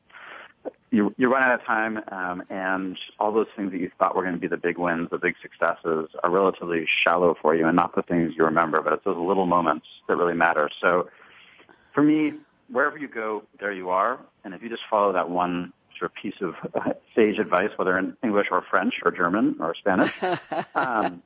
you, 0.91 1.13
you 1.17 1.31
run 1.31 1.43
out 1.43 1.59
of 1.59 1.65
time, 1.65 1.99
um, 2.11 2.43
and 2.49 2.97
all 3.19 3.31
those 3.31 3.47
things 3.55 3.71
that 3.71 3.79
you 3.79 3.91
thought 3.99 4.15
were 4.15 4.23
going 4.23 4.35
to 4.35 4.39
be 4.39 4.47
the 4.47 4.57
big 4.57 4.77
wins, 4.77 5.09
the 5.11 5.17
big 5.17 5.35
successes, 5.41 6.09
are 6.23 6.29
relatively 6.29 6.87
shallow 7.03 7.35
for 7.41 7.55
you, 7.55 7.67
and 7.67 7.75
not 7.75 7.95
the 7.95 8.01
things 8.01 8.33
you 8.37 8.45
remember. 8.45 8.81
But 8.81 8.93
it's 8.93 9.03
those 9.03 9.17
little 9.17 9.45
moments 9.45 9.85
that 10.07 10.15
really 10.15 10.33
matter. 10.33 10.69
So, 10.81 11.09
for 11.93 12.01
me, 12.01 12.33
wherever 12.71 12.97
you 12.97 13.07
go, 13.07 13.43
there 13.59 13.73
you 13.73 13.89
are. 13.89 14.19
And 14.43 14.53
if 14.53 14.63
you 14.63 14.69
just 14.69 14.83
follow 14.89 15.13
that 15.13 15.29
one 15.29 15.73
of 16.05 16.13
piece 16.13 16.41
of 16.41 16.55
uh, 16.73 16.93
sage 17.15 17.39
advice, 17.39 17.69
whether 17.75 17.97
in 17.97 18.15
English 18.23 18.47
or 18.51 18.63
French 18.69 18.95
or 19.03 19.11
German 19.11 19.57
or 19.59 19.75
Spanish, 19.75 20.21
um, 20.75 21.21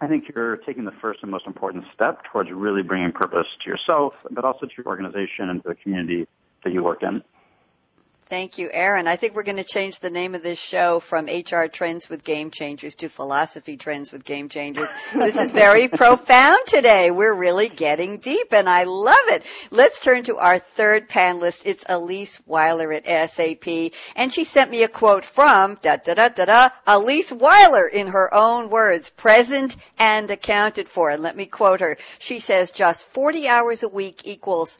I 0.00 0.06
think 0.06 0.30
you're 0.34 0.56
taking 0.56 0.84
the 0.84 0.92
first 0.92 1.20
and 1.22 1.30
most 1.30 1.46
important 1.46 1.84
step 1.94 2.24
towards 2.24 2.50
really 2.50 2.82
bringing 2.82 3.12
purpose 3.12 3.46
to 3.62 3.70
yourself, 3.70 4.14
but 4.30 4.44
also 4.44 4.66
to 4.66 4.72
your 4.76 4.86
organization 4.86 5.50
and 5.50 5.62
to 5.62 5.68
the 5.68 5.74
community 5.74 6.26
that 6.64 6.72
you 6.72 6.82
work 6.82 7.02
in. 7.02 7.22
Thank 8.30 8.58
you, 8.58 8.70
Aaron. 8.72 9.08
I 9.08 9.16
think 9.16 9.34
we're 9.34 9.42
going 9.42 9.56
to 9.56 9.64
change 9.64 9.98
the 9.98 10.08
name 10.08 10.36
of 10.36 10.42
this 10.44 10.62
show 10.62 11.00
from 11.00 11.26
HR 11.26 11.66
Trends 11.66 12.08
with 12.08 12.22
Game 12.22 12.52
Changers 12.52 12.94
to 12.96 13.08
Philosophy 13.08 13.76
Trends 13.76 14.12
with 14.12 14.24
Game 14.24 14.48
Changers. 14.48 14.88
This 15.12 15.36
is 15.36 15.50
very 15.50 15.88
profound 16.02 16.60
today. 16.64 17.10
We're 17.10 17.34
really 17.34 17.68
getting 17.68 18.18
deep 18.18 18.52
and 18.52 18.68
I 18.68 18.84
love 18.84 19.16
it. 19.30 19.44
Let's 19.72 19.98
turn 19.98 20.22
to 20.24 20.36
our 20.36 20.60
third 20.60 21.08
panelist. 21.08 21.66
It's 21.66 21.84
Alyse 21.88 22.40
Wyler 22.48 22.94
at 23.04 23.30
SAP 23.30 23.98
and 24.14 24.32
she 24.32 24.44
sent 24.44 24.70
me 24.70 24.84
a 24.84 24.88
quote 24.88 25.24
from 25.24 25.76
da 25.82 25.96
da 25.96 26.14
da 26.14 26.28
da 26.28 26.44
da 26.44 26.68
Alyse 26.86 27.32
Wyler 27.32 27.90
in 27.92 28.06
her 28.06 28.32
own 28.32 28.70
words, 28.70 29.10
present 29.10 29.74
and 29.98 30.30
accounted 30.30 30.88
for. 30.88 31.10
And 31.10 31.24
let 31.24 31.36
me 31.36 31.46
quote 31.46 31.80
her. 31.80 31.96
She 32.20 32.38
says 32.38 32.70
just 32.70 33.08
40 33.08 33.48
hours 33.48 33.82
a 33.82 33.88
week 33.88 34.22
equals 34.24 34.78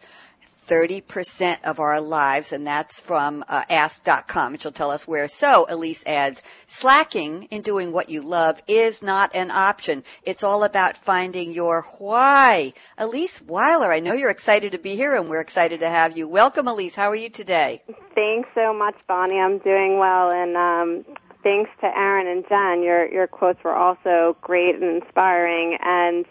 30% 0.70 1.64
of 1.64 1.80
our 1.80 2.00
lives, 2.00 2.52
and 2.52 2.64
that's 2.64 3.00
from 3.00 3.44
uh, 3.48 3.64
ask.com. 3.68 4.56
She'll 4.58 4.70
tell 4.70 4.92
us 4.92 5.06
where. 5.06 5.26
So, 5.26 5.66
Alyse 5.68 6.06
adds, 6.06 6.42
slacking 6.68 7.48
in 7.50 7.62
doing 7.62 7.90
what 7.90 8.08
you 8.08 8.22
love 8.22 8.62
is 8.68 9.02
not 9.02 9.34
an 9.34 9.50
option. 9.50 10.04
It's 10.22 10.44
all 10.44 10.62
about 10.62 10.96
finding 10.96 11.52
your 11.52 11.82
why. 11.98 12.72
Alyse 12.96 13.40
Wyler, 13.40 13.92
I 13.92 13.98
know 13.98 14.12
you're 14.12 14.30
excited 14.30 14.72
to 14.72 14.78
be 14.78 14.94
here, 14.94 15.16
and 15.16 15.28
we're 15.28 15.40
excited 15.40 15.80
to 15.80 15.88
have 15.88 16.16
you. 16.16 16.28
Welcome, 16.28 16.66
Alyse. 16.66 16.94
How 16.94 17.10
are 17.10 17.16
you 17.16 17.30
today? 17.30 17.82
Thanks 18.14 18.48
so 18.54 18.72
much, 18.72 18.94
Bonnie. 19.08 19.40
I'm 19.40 19.58
doing 19.58 19.98
well, 19.98 20.30
and 20.30 20.56
um, 20.56 21.04
thanks 21.42 21.70
to 21.80 21.86
Aaron 21.86 22.28
and 22.28 22.44
Jenn. 22.48 22.84
Your 22.84 23.10
your 23.10 23.26
quotes 23.26 23.62
were 23.64 23.74
also 23.74 24.36
great 24.40 24.76
and 24.76 25.02
inspiring, 25.02 25.78
and 25.82 26.26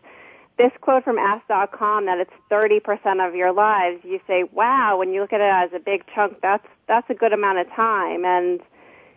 this 0.60 0.74
quote 0.82 1.06
from 1.06 1.18
Ask.com 1.18 2.06
that 2.06 2.20
it's 2.20 2.34
30% 2.52 3.26
of 3.26 3.34
your 3.34 3.54
lives, 3.54 4.04
you 4.04 4.20
say, 4.28 4.44
wow, 4.52 4.98
when 5.00 5.14
you 5.14 5.22
look 5.22 5.32
at 5.32 5.40
it 5.40 5.50
as 5.50 5.72
a 5.74 5.80
big 5.80 6.04
chunk, 6.14 6.42
that's, 6.42 6.68
that's 6.86 7.10
a 7.10 7.14
good 7.14 7.32
amount 7.32 7.60
of 7.60 7.68
time. 7.70 8.26
And, 8.26 8.60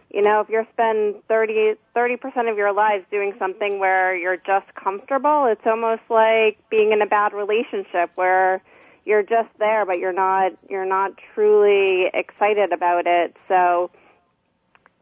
you 0.08 0.22
know, 0.22 0.40
if 0.40 0.48
you're 0.48 0.68
spending 0.72 1.20
30, 1.26 1.74
30% 1.96 2.48
of 2.48 2.56
your 2.56 2.72
lives 2.72 3.04
doing 3.10 3.34
something 3.40 3.80
where 3.80 4.16
you're 4.16 4.36
just 4.36 4.72
comfortable, 4.76 5.46
it's 5.50 5.66
almost 5.66 6.02
like 6.08 6.58
being 6.70 6.92
in 6.92 7.02
a 7.02 7.06
bad 7.06 7.32
relationship 7.32 8.12
where 8.14 8.62
you're 9.04 9.24
just 9.24 9.48
there, 9.58 9.84
but 9.84 9.98
you're 9.98 10.12
not, 10.12 10.52
you're 10.70 10.86
not 10.86 11.18
truly 11.34 12.08
excited 12.14 12.72
about 12.72 13.08
it. 13.08 13.36
So, 13.48 13.90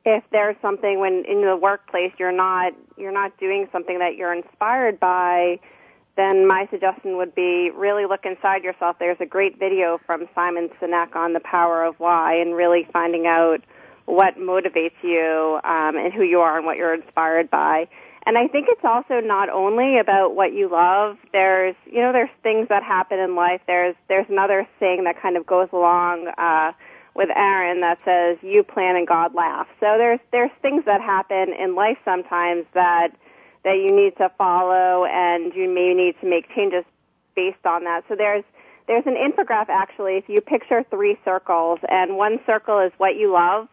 if 0.06 0.25
there's 0.32 0.56
something 0.62 0.99
when 0.99 1.26
in 1.28 1.42
the 1.42 1.54
workplace 1.54 2.11
you're 2.18 2.32
not 2.32 2.73
you're 2.97 3.12
not 3.12 3.37
doing 3.38 3.68
something 3.70 3.99
that 3.99 4.16
you're 4.16 4.32
inspired 4.32 4.99
by 4.99 5.59
then 6.21 6.37
my 6.47 6.62
suggestion 6.71 7.17
would 7.17 7.35
be 7.35 7.71
really 7.87 8.05
look 8.12 8.25
inside 8.33 8.62
yourself. 8.62 8.97
There's 8.99 9.21
a 9.21 9.31
great 9.37 9.55
video 9.59 9.99
from 10.07 10.29
Simon 10.35 10.69
Sinek 10.79 11.17
on 11.17 11.33
the 11.33 11.41
power 11.41 11.79
of 11.89 11.95
why 11.99 12.29
and 12.43 12.55
really 12.55 12.87
finding 12.93 13.25
out 13.27 13.61
what 14.05 14.33
motivates 14.37 15.00
you 15.03 15.59
um, 15.65 15.97
and 15.97 16.12
who 16.12 16.25
you 16.33 16.41
are 16.41 16.55
and 16.59 16.67
what 16.67 16.77
you're 16.77 16.95
inspired 16.95 17.49
by. 17.50 17.89
And 18.27 18.37
I 18.37 18.47
think 18.53 18.67
it's 18.69 18.85
also 18.85 19.21
not 19.21 19.49
only 19.49 19.99
about 19.99 20.35
what 20.35 20.53
you 20.53 20.69
love. 20.71 21.17
There's, 21.33 21.77
you 21.87 22.00
know, 22.03 22.12
there's 22.12 22.35
things 22.43 22.69
that 22.69 22.83
happen 22.83 23.19
in 23.19 23.35
life. 23.35 23.62
There's, 23.67 23.97
there's 24.09 24.29
another 24.29 24.69
saying 24.79 25.05
that 25.05 25.17
kind 25.23 25.37
of 25.39 25.47
goes 25.47 25.69
along, 25.73 26.29
uh, 26.37 26.73
with 27.12 27.31
Aaron 27.37 27.81
that 27.81 27.99
says, 28.05 28.39
you 28.43 28.62
plan 28.62 28.97
and 28.97 29.07
God 29.07 29.35
laughs. 29.35 29.71
So 29.81 29.89
there's, 29.97 30.21
there's 30.33 30.55
things 30.62 30.85
that 30.85 31.00
happen 31.00 31.47
in 31.59 31.75
life 31.75 31.99
sometimes 32.05 32.67
that, 32.75 33.09
that 33.64 33.76
you 33.76 33.95
need 33.95 34.17
to 34.17 34.31
follow 34.38 35.05
and 35.05 35.55
you 35.55 35.69
may 35.69 35.95
need 35.95 36.14
to 36.21 36.29
make 36.29 36.49
changes 36.55 36.85
based 37.37 37.64
on 37.64 37.85
that. 37.85 38.02
So 38.09 38.14
there's 38.17 38.45
there's 38.87 39.05
an 39.07 39.14
infographic 39.14 39.69
actually 39.69 40.17
if 40.17 40.29
you 40.29 40.40
picture 40.40 40.85
three 40.90 41.17
circles 41.25 41.79
and 41.88 42.17
one 42.17 42.38
circle 42.47 42.81
is 42.81 42.93
what 42.99 43.17
you 43.17 43.33
love, 43.33 43.69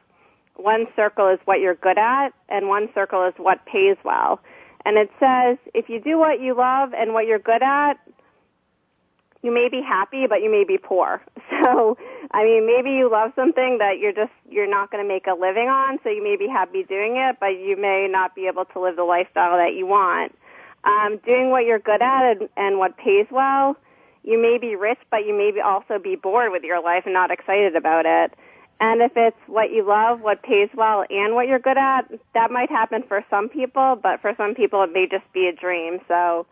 one 0.56 0.86
circle 0.96 1.30
is 1.30 1.40
what 1.46 1.60
you're 1.60 1.76
good 1.76 1.98
at, 1.98 2.30
and 2.50 2.68
one 2.68 2.90
circle 2.94 3.26
is 3.26 3.34
what 3.38 3.66
pays 3.66 3.98
well. 4.04 4.40
And 4.86 4.98
it 4.98 5.10
says 5.20 5.58
if 5.74 5.90
you 5.90 6.00
do 6.00 6.18
what 6.18 6.40
you 6.40 6.56
love 6.56 6.94
and 6.94 7.14
what 7.14 7.26
you're 7.26 7.40
good 7.40 7.64
at, 7.64 7.96
you 9.44 9.54
may 9.54 9.70
be 9.70 9.82
happy, 9.82 10.26
but 10.28 10.42
you 10.42 10.52
may 10.52 10.64
be 10.64 10.78
poor. 10.78 11.22
So, 11.64 11.98
I 12.32 12.44
mean, 12.44 12.68
maybe 12.68 12.92
you 12.92 13.10
love 13.12 13.32
something 13.36 13.80
that 13.80 13.98
you're 14.00 14.14
just, 14.14 14.32
you're 14.48 14.70
not 14.70 14.92
going 14.92 15.04
to 15.04 15.08
make 15.08 15.26
a 15.26 15.34
living 15.34 15.68
on, 15.68 15.98
so 16.04 16.10
you 16.10 16.24
may 16.24 16.38
be 16.38 16.48
happy 16.48 16.84
doing 16.84 17.18
it, 17.18 17.38
but 17.40 17.60
you 17.60 17.76
may 17.76 18.08
not 18.10 18.36
be 18.36 18.48
able 18.48 18.66
to 18.66 18.80
live 18.80 18.96
the 18.96 19.04
lifestyle 19.04 19.58
that 19.58 19.74
you 19.76 19.88
want. 19.88 20.34
Um, 20.84 21.20
doing 21.26 21.50
what 21.50 21.66
you're 21.66 21.80
good 21.80 22.02
at 22.02 22.32
and, 22.32 22.50
and 22.56 22.78
what 22.78 22.96
pays 22.96 23.26
well, 23.32 23.76
you 24.24 24.40
may 24.40 24.58
be 24.60 24.76
rich, 24.76 25.00
but 25.10 25.26
you 25.26 25.36
may 25.36 25.52
be 25.52 25.62
also 25.62 25.98
be 25.98 26.16
bored 26.16 26.52
with 26.52 26.64
your 26.64 26.82
life 26.82 27.04
and 27.06 27.14
not 27.14 27.32
excited 27.32 27.76
about 27.76 28.06
it. 28.06 28.34
And 28.80 29.02
if 29.02 29.14
it's 29.16 29.38
what 29.48 29.72
you 29.72 29.88
love, 29.88 30.22
what 30.22 30.44
pays 30.44 30.70
well, 30.76 31.04
and 31.10 31.34
what 31.34 31.48
you're 31.48 31.60
good 31.60 31.78
at, 31.78 32.04
that 32.34 32.52
might 32.52 32.70
happen 32.70 33.04
for 33.08 33.26
some 33.30 33.50
people, 33.50 33.98
but 34.02 34.22
for 34.22 34.34
some 34.38 34.54
people 34.54 34.84
it 34.84 34.92
may 34.94 35.08
just 35.10 35.26
be 35.34 35.48
a 35.48 35.54
dream. 35.54 36.00
So, 36.08 36.46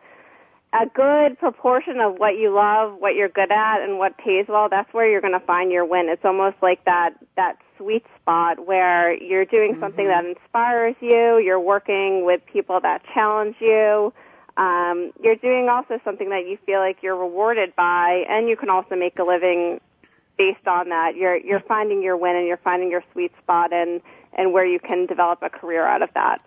a 0.81 0.85
good 0.87 1.39
proportion 1.39 1.99
of 1.99 2.15
what 2.17 2.37
you 2.37 2.53
love, 2.53 2.95
what 2.99 3.15
you're 3.15 3.29
good 3.29 3.51
at, 3.51 3.81
and 3.81 3.97
what 3.97 4.17
pays 4.17 4.45
well, 4.47 4.67
that's 4.69 4.93
where 4.93 5.09
you're 5.09 5.21
going 5.21 5.39
to 5.39 5.45
find 5.45 5.71
your 5.71 5.85
win. 5.85 6.07
It's 6.09 6.25
almost 6.25 6.57
like 6.61 6.83
that, 6.85 7.11
that 7.35 7.57
sweet 7.77 8.05
spot 8.21 8.65
where 8.65 9.13
you're 9.13 9.45
doing 9.45 9.71
mm-hmm. 9.71 9.81
something 9.81 10.07
that 10.07 10.25
inspires 10.25 10.95
you, 10.99 11.37
you're 11.37 11.59
working 11.59 12.25
with 12.25 12.41
people 12.51 12.79
that 12.81 13.03
challenge 13.13 13.55
you, 13.59 14.13
um, 14.57 15.11
you're 15.21 15.35
doing 15.35 15.67
also 15.69 15.99
something 16.03 16.29
that 16.29 16.47
you 16.47 16.57
feel 16.65 16.79
like 16.79 16.97
you're 17.01 17.17
rewarded 17.17 17.75
by, 17.75 18.23
and 18.29 18.47
you 18.47 18.55
can 18.55 18.69
also 18.69 18.95
make 18.95 19.19
a 19.19 19.23
living 19.23 19.79
based 20.37 20.67
on 20.67 20.89
that. 20.89 21.15
You're, 21.15 21.37
you're 21.37 21.61
finding 21.61 22.01
your 22.01 22.17
win 22.17 22.35
and 22.35 22.47
you're 22.47 22.57
finding 22.57 22.89
your 22.91 23.03
sweet 23.13 23.31
spot 23.41 23.71
and, 23.71 24.01
and 24.33 24.51
where 24.51 24.65
you 24.65 24.79
can 24.79 25.05
develop 25.05 25.39
a 25.41 25.49
career 25.49 25.85
out 25.85 26.01
of 26.01 26.09
that. 26.13 26.39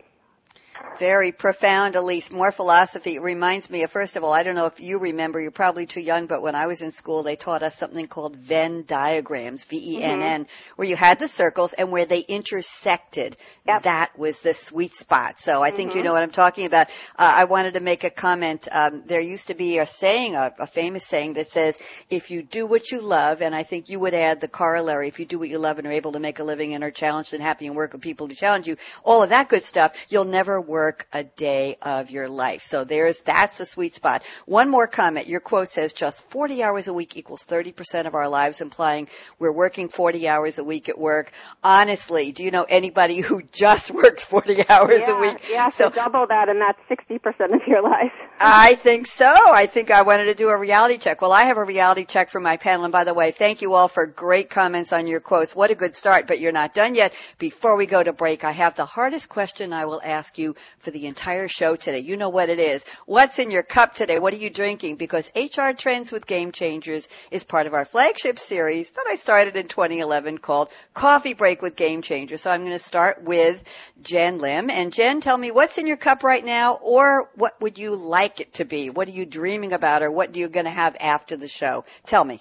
Very 0.98 1.30
profound, 1.30 1.94
Alyse. 1.94 2.32
More 2.32 2.50
philosophy. 2.50 3.14
It 3.14 3.22
reminds 3.22 3.70
me 3.70 3.84
of, 3.84 3.90
first 3.90 4.16
of 4.16 4.24
all, 4.24 4.32
I 4.32 4.42
don't 4.42 4.56
know 4.56 4.66
if 4.66 4.80
you 4.80 4.98
remember, 4.98 5.40
you're 5.40 5.52
probably 5.52 5.86
too 5.86 6.00
young, 6.00 6.26
but 6.26 6.42
when 6.42 6.56
I 6.56 6.66
was 6.66 6.82
in 6.82 6.90
school, 6.90 7.22
they 7.22 7.36
taught 7.36 7.62
us 7.62 7.76
something 7.76 8.08
called 8.08 8.34
Venn 8.34 8.84
diagrams, 8.84 9.64
V-E-N-N, 9.64 10.44
mm-hmm. 10.44 10.72
where 10.74 10.88
you 10.88 10.96
had 10.96 11.20
the 11.20 11.28
circles 11.28 11.72
and 11.72 11.92
where 11.92 12.04
they 12.04 12.20
intersected. 12.20 13.36
Yep. 13.66 13.82
That 13.82 14.18
was 14.18 14.40
the 14.40 14.54
sweet 14.54 14.94
spot. 14.94 15.40
So 15.40 15.62
I 15.62 15.70
think 15.70 15.90
mm-hmm. 15.90 15.98
you 15.98 16.04
know 16.04 16.12
what 16.12 16.24
I'm 16.24 16.30
talking 16.30 16.66
about. 16.66 16.88
Uh, 17.16 17.32
I 17.36 17.44
wanted 17.44 17.74
to 17.74 17.80
make 17.80 18.02
a 18.02 18.10
comment. 18.10 18.66
Um, 18.70 19.04
there 19.06 19.20
used 19.20 19.48
to 19.48 19.54
be 19.54 19.78
a 19.78 19.86
saying, 19.86 20.34
a, 20.34 20.52
a 20.58 20.66
famous 20.66 21.06
saying 21.06 21.34
that 21.34 21.46
says, 21.46 21.78
if 22.10 22.32
you 22.32 22.42
do 22.42 22.66
what 22.66 22.90
you 22.90 23.00
love, 23.00 23.40
and 23.40 23.54
I 23.54 23.62
think 23.62 23.88
you 23.88 24.00
would 24.00 24.14
add 24.14 24.40
the 24.40 24.48
corollary, 24.48 25.06
if 25.06 25.20
you 25.20 25.26
do 25.26 25.38
what 25.38 25.48
you 25.48 25.58
love 25.58 25.78
and 25.78 25.86
are 25.86 25.92
able 25.92 26.12
to 26.12 26.20
make 26.20 26.40
a 26.40 26.44
living 26.44 26.74
and 26.74 26.82
are 26.82 26.90
challenged 26.90 27.34
and 27.34 27.42
happy 27.42 27.68
and 27.68 27.76
work 27.76 27.92
with 27.92 28.02
people 28.02 28.26
who 28.26 28.34
challenge 28.34 28.66
you, 28.66 28.76
all 29.04 29.22
of 29.22 29.30
that 29.30 29.48
good 29.48 29.62
stuff, 29.62 30.06
you'll 30.08 30.24
never 30.24 30.60
work 30.68 31.06
a 31.12 31.24
day 31.24 31.76
of 31.82 32.10
your 32.10 32.28
life. 32.28 32.62
So 32.62 32.84
there's, 32.84 33.20
that's 33.20 33.60
a 33.60 33.66
sweet 33.66 33.94
spot. 33.94 34.22
One 34.46 34.70
more 34.70 34.86
comment. 34.86 35.28
Your 35.28 35.40
quote 35.40 35.68
says 35.68 35.92
just 35.92 36.24
40 36.30 36.62
hours 36.62 36.88
a 36.88 36.92
week 36.92 37.16
equals 37.16 37.46
30% 37.46 38.06
of 38.06 38.14
our 38.14 38.28
lives, 38.28 38.60
implying 38.60 39.08
we're 39.38 39.52
working 39.52 39.88
40 39.88 40.28
hours 40.28 40.58
a 40.58 40.64
week 40.64 40.88
at 40.88 40.98
work. 40.98 41.32
Honestly, 41.62 42.32
do 42.32 42.42
you 42.42 42.50
know 42.50 42.64
anybody 42.68 43.20
who 43.20 43.42
just 43.52 43.90
works 43.94 44.24
40 44.24 44.68
hours 44.68 45.00
yeah, 45.00 45.16
a 45.16 45.20
week? 45.20 45.50
Yeah, 45.50 45.68
so, 45.68 45.90
so 45.90 45.94
double 45.94 46.26
that 46.26 46.48
and 46.48 46.60
that's 46.60 46.80
60% 46.88 47.54
of 47.54 47.66
your 47.66 47.82
life. 47.82 48.12
I 48.40 48.74
think 48.74 49.06
so. 49.06 49.32
I 49.32 49.66
think 49.66 49.90
I 49.90 50.02
wanted 50.02 50.26
to 50.26 50.34
do 50.34 50.48
a 50.48 50.58
reality 50.58 50.98
check. 50.98 51.22
Well, 51.22 51.32
I 51.32 51.44
have 51.44 51.56
a 51.56 51.64
reality 51.64 52.04
check 52.04 52.30
for 52.30 52.40
my 52.40 52.56
panel. 52.56 52.84
And 52.84 52.92
by 52.92 53.04
the 53.04 53.14
way, 53.14 53.30
thank 53.30 53.62
you 53.62 53.74
all 53.74 53.88
for 53.88 54.06
great 54.06 54.50
comments 54.50 54.92
on 54.92 55.06
your 55.06 55.20
quotes. 55.20 55.54
What 55.54 55.70
a 55.70 55.74
good 55.74 55.94
start, 55.94 56.26
but 56.26 56.40
you're 56.40 56.52
not 56.52 56.74
done 56.74 56.94
yet. 56.94 57.12
Before 57.38 57.76
we 57.76 57.86
go 57.86 58.02
to 58.02 58.12
break, 58.12 58.44
I 58.44 58.52
have 58.52 58.74
the 58.74 58.84
hardest 58.84 59.28
question 59.28 59.72
I 59.72 59.86
will 59.86 60.00
ask 60.04 60.38
you 60.38 60.48
you 60.48 60.54
for 60.78 60.90
the 60.90 61.06
entire 61.06 61.48
show 61.48 61.76
today. 61.76 62.00
You 62.00 62.16
know 62.16 62.28
what 62.28 62.48
it 62.48 62.58
is. 62.58 62.84
What's 63.06 63.38
in 63.38 63.50
your 63.50 63.62
cup 63.62 63.94
today? 63.94 64.18
What 64.18 64.34
are 64.34 64.38
you 64.38 64.50
drinking? 64.50 64.96
Because 64.96 65.30
HR 65.34 65.70
Trends 65.76 66.12
with 66.12 66.26
Game 66.26 66.52
Changers 66.52 67.08
is 67.30 67.44
part 67.44 67.66
of 67.66 67.74
our 67.74 67.84
flagship 67.84 68.38
series 68.38 68.90
that 68.92 69.06
I 69.08 69.14
started 69.14 69.56
in 69.56 69.68
2011 69.68 70.38
called 70.38 70.68
Coffee 70.94 71.34
Break 71.34 71.62
with 71.62 71.76
Game 71.76 72.02
Changers. 72.02 72.42
So 72.42 72.50
I'm 72.50 72.60
going 72.60 72.72
to 72.72 72.78
start 72.78 73.22
with 73.22 73.62
Jenn 74.02 74.38
Lim. 74.38 74.70
And 74.70 74.92
Jenn, 74.92 75.20
tell 75.20 75.36
me 75.36 75.50
what's 75.50 75.78
in 75.78 75.86
your 75.86 75.96
cup 75.96 76.22
right 76.22 76.44
now 76.44 76.74
or 76.74 77.30
what 77.34 77.60
would 77.60 77.78
you 77.78 77.96
like 77.96 78.40
it 78.40 78.54
to 78.54 78.64
be? 78.64 78.90
What 78.90 79.08
are 79.08 79.12
you 79.12 79.26
dreaming 79.26 79.72
about 79.72 80.02
or 80.02 80.10
what 80.10 80.34
are 80.34 80.38
you 80.38 80.48
going 80.48 80.66
to 80.66 80.70
have 80.70 80.96
after 81.00 81.36
the 81.36 81.48
show? 81.48 81.84
Tell 82.04 82.24
me. 82.24 82.40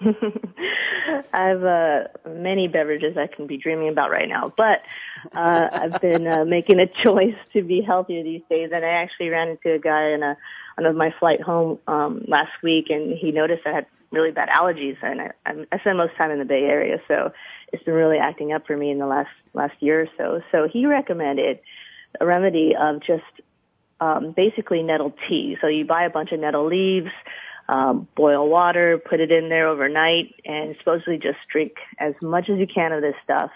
I 1.32 1.48
have 1.48 1.64
uh, 1.64 2.04
many 2.28 2.68
beverages 2.68 3.16
I 3.16 3.26
can 3.26 3.46
be 3.46 3.56
dreaming 3.56 3.88
about 3.88 4.10
right 4.10 4.28
now, 4.28 4.52
but 4.56 4.82
uh, 5.34 5.68
I've 5.72 6.00
been 6.00 6.26
uh, 6.26 6.44
making 6.44 6.80
a 6.80 6.86
choice 7.04 7.36
to 7.52 7.62
be 7.62 7.80
healthier 7.80 8.22
these 8.22 8.42
days. 8.48 8.70
And 8.72 8.84
I 8.84 8.90
actually 8.90 9.30
ran 9.30 9.48
into 9.48 9.72
a 9.72 9.78
guy 9.78 10.10
in 10.10 10.22
a 10.22 10.36
on 10.76 10.96
my 10.96 11.14
flight 11.18 11.40
home 11.40 11.78
um, 11.86 12.24
last 12.26 12.50
week, 12.62 12.90
and 12.90 13.16
he 13.16 13.30
noticed 13.30 13.66
I 13.66 13.72
had 13.72 13.86
really 14.10 14.32
bad 14.32 14.48
allergies, 14.48 14.96
and 15.02 15.20
I, 15.20 15.32
I 15.72 15.78
spend 15.78 15.98
most 15.98 16.16
time 16.16 16.30
in 16.30 16.38
the 16.38 16.44
Bay 16.44 16.64
Area, 16.64 17.00
so 17.08 17.32
it's 17.72 17.82
been 17.84 17.94
really 17.94 18.18
acting 18.18 18.52
up 18.52 18.66
for 18.66 18.76
me 18.76 18.90
in 18.90 18.98
the 18.98 19.06
last 19.06 19.30
last 19.52 19.74
year 19.80 20.02
or 20.02 20.08
so. 20.16 20.42
So 20.50 20.68
he 20.68 20.86
recommended 20.86 21.60
a 22.20 22.26
remedy 22.26 22.74
of 22.76 23.00
just 23.00 23.22
um, 24.00 24.32
basically 24.32 24.82
nettle 24.82 25.14
tea. 25.28 25.56
So 25.60 25.66
you 25.66 25.84
buy 25.84 26.04
a 26.04 26.10
bunch 26.10 26.32
of 26.32 26.40
nettle 26.40 26.66
leaves 26.66 27.10
um, 27.68 28.08
boil 28.14 28.48
water, 28.48 28.98
put 28.98 29.20
it 29.20 29.30
in 29.30 29.48
there 29.48 29.68
overnight, 29.68 30.34
and 30.44 30.76
supposedly 30.78 31.18
just 31.18 31.38
drink 31.48 31.76
as 31.98 32.14
much 32.20 32.48
as 32.48 32.58
you 32.58 32.66
can 32.66 32.92
of 32.92 33.02
this 33.02 33.14
stuff. 33.24 33.50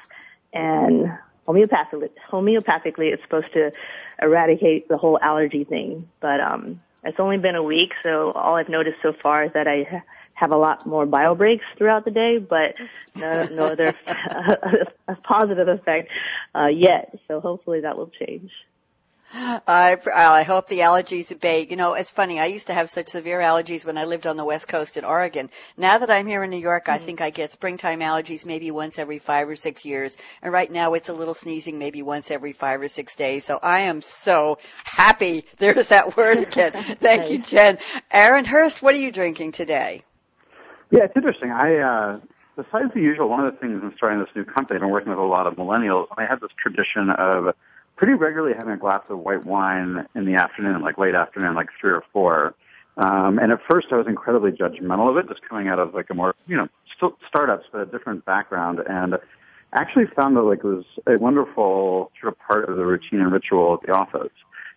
And 0.52 1.12
homeopathically, 1.46 2.10
homeopathically, 2.30 3.12
it's 3.12 3.22
supposed 3.22 3.52
to 3.52 3.72
eradicate 4.20 4.88
the 4.88 4.96
whole 4.96 5.18
allergy 5.20 5.64
thing. 5.64 6.08
But 6.20 6.40
um, 6.40 6.80
it's 7.04 7.20
only 7.20 7.38
been 7.38 7.54
a 7.54 7.62
week, 7.62 7.92
so 8.02 8.32
all 8.32 8.56
I've 8.56 8.68
noticed 8.68 8.98
so 9.02 9.12
far 9.12 9.44
is 9.44 9.52
that 9.52 9.68
I 9.68 10.02
have 10.34 10.52
a 10.52 10.56
lot 10.56 10.86
more 10.86 11.04
bio 11.04 11.34
breaks 11.34 11.64
throughout 11.76 12.04
the 12.04 12.12
day, 12.12 12.38
but 12.38 12.76
no, 13.16 13.44
no 13.52 13.64
other 13.64 13.92
positive 15.24 15.66
effect 15.66 16.10
uh, 16.54 16.66
yet. 16.66 17.18
So 17.26 17.40
hopefully 17.40 17.80
that 17.80 17.96
will 17.96 18.10
change. 18.10 18.52
I 19.35 19.97
I 20.14 20.42
hope 20.42 20.68
the 20.68 20.78
allergies 20.78 21.30
abate. 21.32 21.70
You 21.70 21.76
know, 21.76 21.94
it's 21.94 22.11
funny. 22.11 22.40
I 22.40 22.47
used 22.47 22.68
to 22.68 22.75
have 22.75 22.88
such 22.88 23.08
severe 23.08 23.40
allergies 23.40 23.85
when 23.85 23.99
I 23.99 24.04
lived 24.04 24.26
on 24.26 24.37
the 24.37 24.44
West 24.44 24.68
Coast 24.68 24.97
in 24.97 25.04
Oregon. 25.04 25.50
Now 25.76 25.99
that 25.99 26.11
I'm 26.11 26.26
here 26.26 26.42
in 26.42 26.50
New 26.50 26.58
York, 26.58 26.88
I 26.88 26.97
mm-hmm. 26.97 27.04
think 27.04 27.20
I 27.20 27.30
get 27.30 27.50
springtime 27.50 28.00
allergies 28.00 28.47
maybe 28.47 28.70
once 28.70 28.99
every 28.99 29.18
five 29.18 29.49
or 29.49 29.56
six 29.56 29.85
years. 29.85 30.16
And 30.40 30.52
right 30.52 30.70
now 30.70 30.94
it's 30.94 31.11
a 31.11 31.12
little 31.12 31.35
sneezing 31.35 31.78
maybe 31.78 32.00
once 32.00 32.30
every 32.30 32.52
five 32.52 32.80
or 32.80 32.88
six 32.88 33.16
days. 33.16 33.44
So 33.44 33.58
I 33.62 33.80
am 33.80 34.00
so 34.00 34.58
happy. 34.85 35.44
There's 35.58 35.88
that 35.88 36.16
word 36.16 36.38
again. 36.38 36.73
Thank 36.73 37.30
you, 37.30 37.38
Jenn. 37.38 37.78
Aaron 38.11 38.47
Hurst, 38.47 38.82
what 38.82 38.94
are 38.94 38.99
you 38.99 39.12
drinking 39.12 39.52
today? 39.52 40.02
Yeah, 40.90 41.04
it's 41.04 41.16
interesting. 41.16 41.50
I, 41.50 41.76
uh, 41.76 42.20
besides 42.56 42.94
the 42.94 43.00
usual, 43.00 43.28
one 43.28 43.44
of 43.44 43.52
the 43.52 43.58
things 43.58 43.82
in 43.82 43.92
starting 43.97 44.20
this 44.20 44.30
new 44.35 44.44
company, 44.44 44.76
I've 44.76 44.80
been 44.80 44.90
working 44.90 45.11
with 45.11 45.18
a 45.18 45.23
lot 45.23 45.47
of 45.47 45.56
millennials, 45.56 46.06
and 46.16 46.26
I 46.26 46.26
have 46.26 46.40
this 46.40 46.50
tradition 46.58 47.11
of 47.11 47.54
pretty 47.98 48.14
regularly 48.14 48.54
having 48.56 48.72
a 48.72 48.76
glass 48.76 49.10
of 49.10 49.20
white 49.20 49.44
wine 49.44 50.06
in 50.14 50.24
the 50.24 50.36
afternoon, 50.36 50.80
like 50.80 50.96
late 50.98 51.16
afternoon, 51.16 51.54
like 51.54 51.68
three 51.80 51.90
or 51.90 52.04
four. 52.12 52.54
Um, 52.96 53.38
and 53.38 53.52
at 53.52 53.58
first 53.68 53.88
I 53.90 53.96
was 53.96 54.06
incredibly 54.06 54.52
judgmental 54.52 55.10
of 55.10 55.16
it, 55.16 55.28
just 55.28 55.46
coming 55.46 55.68
out 55.68 55.80
of 55.80 55.94
like 55.94 56.06
a 56.08 56.14
more, 56.14 56.34
you 56.46 56.56
know, 56.56 56.68
still 56.96 57.16
startups, 57.26 57.66
but 57.70 57.80
a 57.80 57.86
different 57.86 58.24
background. 58.24 58.80
And 58.88 59.18
actually 59.72 60.06
found 60.06 60.36
that 60.36 60.42
like 60.42 60.60
it 60.60 60.64
was 60.64 60.84
a 61.06 61.16
wonderful 61.16 62.12
sort 62.20 62.32
of 62.32 62.38
part 62.38 62.68
of 62.68 62.76
the 62.76 62.86
routine 62.86 63.20
and 63.20 63.32
ritual 63.32 63.74
at 63.74 63.86
the 63.86 63.92
office. 63.92 64.32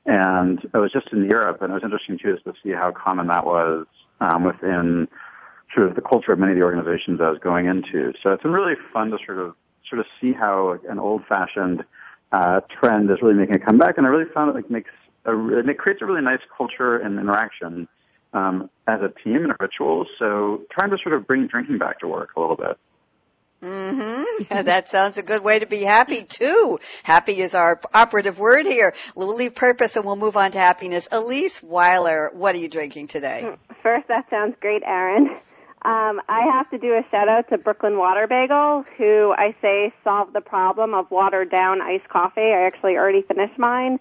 And 0.08 0.68
I 0.74 0.80
was 0.80 0.92
just 0.92 1.14
in 1.14 1.30
Europe 1.30 1.62
and 1.62 1.72
it 1.72 1.76
was 1.76 1.84
interesting 1.84 2.18
too 2.18 2.34
just 2.34 2.46
to 2.46 2.54
see 2.64 2.72
how 2.72 2.92
common 2.92 3.28
that 3.28 3.46
was, 3.46 3.86
um, 4.20 4.44
within 4.44 5.08
sort 5.76 5.88
of 5.88 5.96
the 5.96 6.02
culture 6.02 6.34
of 6.34 6.40
many 6.40 6.54
of 6.54 6.58
the 6.58 6.66
organizations 6.66 7.22
I 7.22 7.30
was 7.30 7.40
going 7.40 7.68
into. 7.68 8.14
So 8.22 8.34
it's 8.34 8.42
been 8.42 8.52
really 8.52 8.76
fun 8.92 9.12
to 9.12 9.20
sort 9.24 9.38
of, 9.38 9.56
sort 9.88 10.00
of 10.00 10.08
see 10.20 10.34
how 10.34 10.80
an 10.90 10.98
old 10.98 11.24
fashioned 11.28 11.86
uh, 12.32 12.62
trend 12.80 13.10
is 13.12 13.18
really 13.22 13.36
making 13.36 13.56
a 13.56 13.60
comeback, 13.60 13.98
and 13.98 14.06
I 14.06 14.10
really 14.10 14.30
found 14.34 14.50
it 14.50 14.56
like 14.56 14.70
makes 14.70 14.90
a, 15.26 15.32
it 15.58 15.78
creates 15.78 16.02
a 16.02 16.06
really 16.06 16.22
nice 16.22 16.40
culture 16.58 16.98
and 16.98 17.20
interaction 17.20 17.88
um, 18.34 18.70
as 18.88 19.02
a 19.02 19.10
team 19.24 19.44
and 19.44 19.52
a 19.52 19.56
ritual. 19.60 20.06
So 20.18 20.62
trying 20.72 20.92
to 20.92 20.98
sort 21.02 21.16
of 21.16 21.28
bring 21.28 21.48
drinking 21.48 21.78
back 21.78 22.00
to 22.00 22.08
work 22.08 22.30
a 22.36 22.40
little 22.40 22.56
bit. 22.56 22.78
Mm-hmm. 23.62 24.64
that 24.66 24.90
sounds 24.90 25.18
a 25.18 25.24
good 25.24 25.44
way 25.44 25.60
to 25.60 25.68
be 25.68 25.84
happy 25.84 26.24
too. 26.24 26.80
Happy 27.04 27.40
is 27.40 27.54
our 27.54 27.80
operative 27.94 28.40
word 28.40 28.66
here. 28.66 28.94
We'll 29.16 29.36
leave 29.36 29.54
purpose 29.54 29.96
and 29.96 30.06
we'll 30.06 30.16
move 30.16 30.36
on 30.36 30.52
to 30.52 30.58
happiness. 30.58 31.08
Alyse 31.12 31.62
Wyler, 31.62 32.34
what 32.34 32.56
are 32.56 32.58
you 32.58 32.70
drinking 32.70 33.08
today? 33.08 33.56
First, 33.84 34.08
that 34.08 34.30
sounds 34.30 34.56
great, 34.60 34.82
Aaron. 34.84 35.30
Um, 35.84 36.22
I 36.30 36.42
have 36.54 36.70
to 36.70 36.78
do 36.78 36.94
a 36.94 37.02
shout 37.10 37.28
out 37.28 37.50
to 37.50 37.58
Brooklyn 37.58 37.98
Water 37.98 38.28
Bagel, 38.28 38.86
who 38.98 39.34
I 39.36 39.56
say 39.64 39.92
solved 40.04 40.34
the 40.34 40.42
problem 40.42 40.94
of 40.94 41.10
watered 41.10 41.50
down 41.50 41.82
iced 41.82 42.08
coffee. 42.08 42.54
I 42.54 42.68
actually 42.68 42.98
already 42.98 43.24
finished 43.24 43.58
mine, 43.58 44.00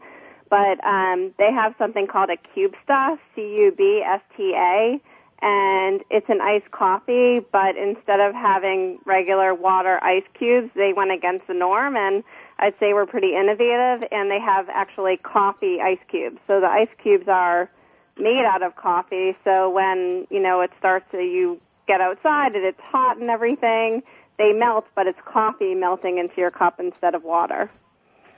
but 0.50 0.84
um, 0.84 1.32
they 1.38 1.50
have 1.50 1.74
something 1.78 2.06
called 2.06 2.28
a 2.28 2.36
Cubsta, 2.36 3.18
C-U-B-S-T-A, 3.34 5.00
and 5.42 6.04
it's 6.10 6.28
an 6.28 6.42
iced 6.42 6.70
coffee, 6.70 7.40
but 7.50 7.76
instead 7.76 8.20
of 8.20 8.34
having 8.34 8.98
regular 9.06 9.54
water 9.54 9.98
ice 10.04 10.24
cubes, 10.34 10.70
they 10.74 10.92
went 10.92 11.12
against 11.12 11.46
the 11.46 11.54
norm, 11.54 11.96
and 11.96 12.22
I'd 12.58 12.78
say 12.78 12.92
we're 12.92 13.06
pretty 13.06 13.32
innovative, 13.32 14.06
and 14.12 14.30
they 14.30 14.38
have 14.38 14.68
actually 14.68 15.16
coffee 15.16 15.80
ice 15.80 15.98
cubes. 16.08 16.36
So 16.46 16.60
the 16.60 16.68
ice 16.68 16.90
cubes 17.02 17.26
are 17.26 17.70
made 18.20 18.44
out 18.44 18.62
of 18.62 18.76
coffee. 18.76 19.36
So 19.44 19.70
when, 19.70 20.26
you 20.30 20.40
know, 20.40 20.60
it 20.60 20.70
starts 20.78 21.10
to, 21.12 21.18
you 21.18 21.60
get 21.86 22.00
outside 22.00 22.54
and 22.54 22.64
it's 22.64 22.80
hot 22.80 23.18
and 23.18 23.28
everything, 23.28 24.02
they 24.38 24.52
melt, 24.52 24.86
but 24.94 25.06
it's 25.06 25.20
coffee 25.24 25.74
melting 25.74 26.18
into 26.18 26.34
your 26.38 26.50
cup 26.50 26.80
instead 26.80 27.14
of 27.14 27.24
water. 27.24 27.70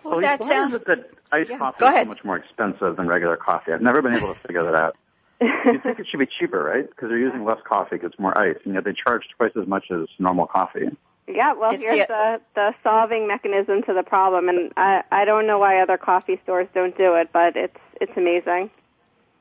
Well, 0.04 0.20
that 0.20 0.40
why 0.40 0.48
sounds. 0.48 0.74
Is 0.74 0.80
it 0.80 0.86
that 0.86 1.10
iced 1.30 1.50
yeah, 1.50 1.58
coffee 1.58 1.84
is 1.84 1.94
so 1.94 2.04
much 2.06 2.24
more 2.24 2.36
expensive 2.36 2.96
than 2.96 3.06
regular 3.06 3.36
coffee? 3.36 3.72
I've 3.72 3.82
never 3.82 4.02
been 4.02 4.14
able 4.14 4.34
to 4.34 4.40
figure 4.40 4.64
that 4.64 4.74
out. 4.74 4.96
you 5.40 5.80
think 5.82 5.98
it 5.98 6.06
should 6.10 6.18
be 6.18 6.26
cheaper, 6.38 6.62
right? 6.62 6.88
Because 6.88 7.08
they're 7.08 7.18
using 7.18 7.44
less 7.44 7.58
coffee, 7.64 7.96
because 7.96 8.10
it's 8.12 8.18
more 8.20 8.38
ice, 8.38 8.56
and 8.64 8.74
yet 8.74 8.84
they 8.84 8.92
charge 8.92 9.24
twice 9.36 9.52
as 9.60 9.66
much 9.66 9.86
as 9.90 10.08
normal 10.18 10.46
coffee. 10.46 10.88
Yeah, 11.28 11.54
well, 11.54 11.72
it's 11.72 11.82
here's 11.82 12.06
the, 12.08 12.40
the 12.54 12.74
solving 12.82 13.28
mechanism 13.28 13.82
to 13.84 13.94
the 13.94 14.02
problem, 14.02 14.48
and 14.48 14.72
I 14.76 15.02
I 15.10 15.24
don't 15.24 15.46
know 15.46 15.58
why 15.58 15.80
other 15.80 15.96
coffee 15.96 16.40
stores 16.42 16.68
don't 16.74 16.96
do 16.96 17.14
it, 17.14 17.30
but 17.32 17.56
it's 17.56 17.78
it's 18.00 18.12
amazing. 18.16 18.70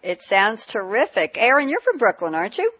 It 0.03 0.21
sounds 0.21 0.65
terrific. 0.65 1.37
Aaron, 1.37 1.69
you're 1.69 1.81
from 1.81 1.97
Brooklyn, 1.97 2.33
aren't 2.35 2.57
you? 2.57 2.71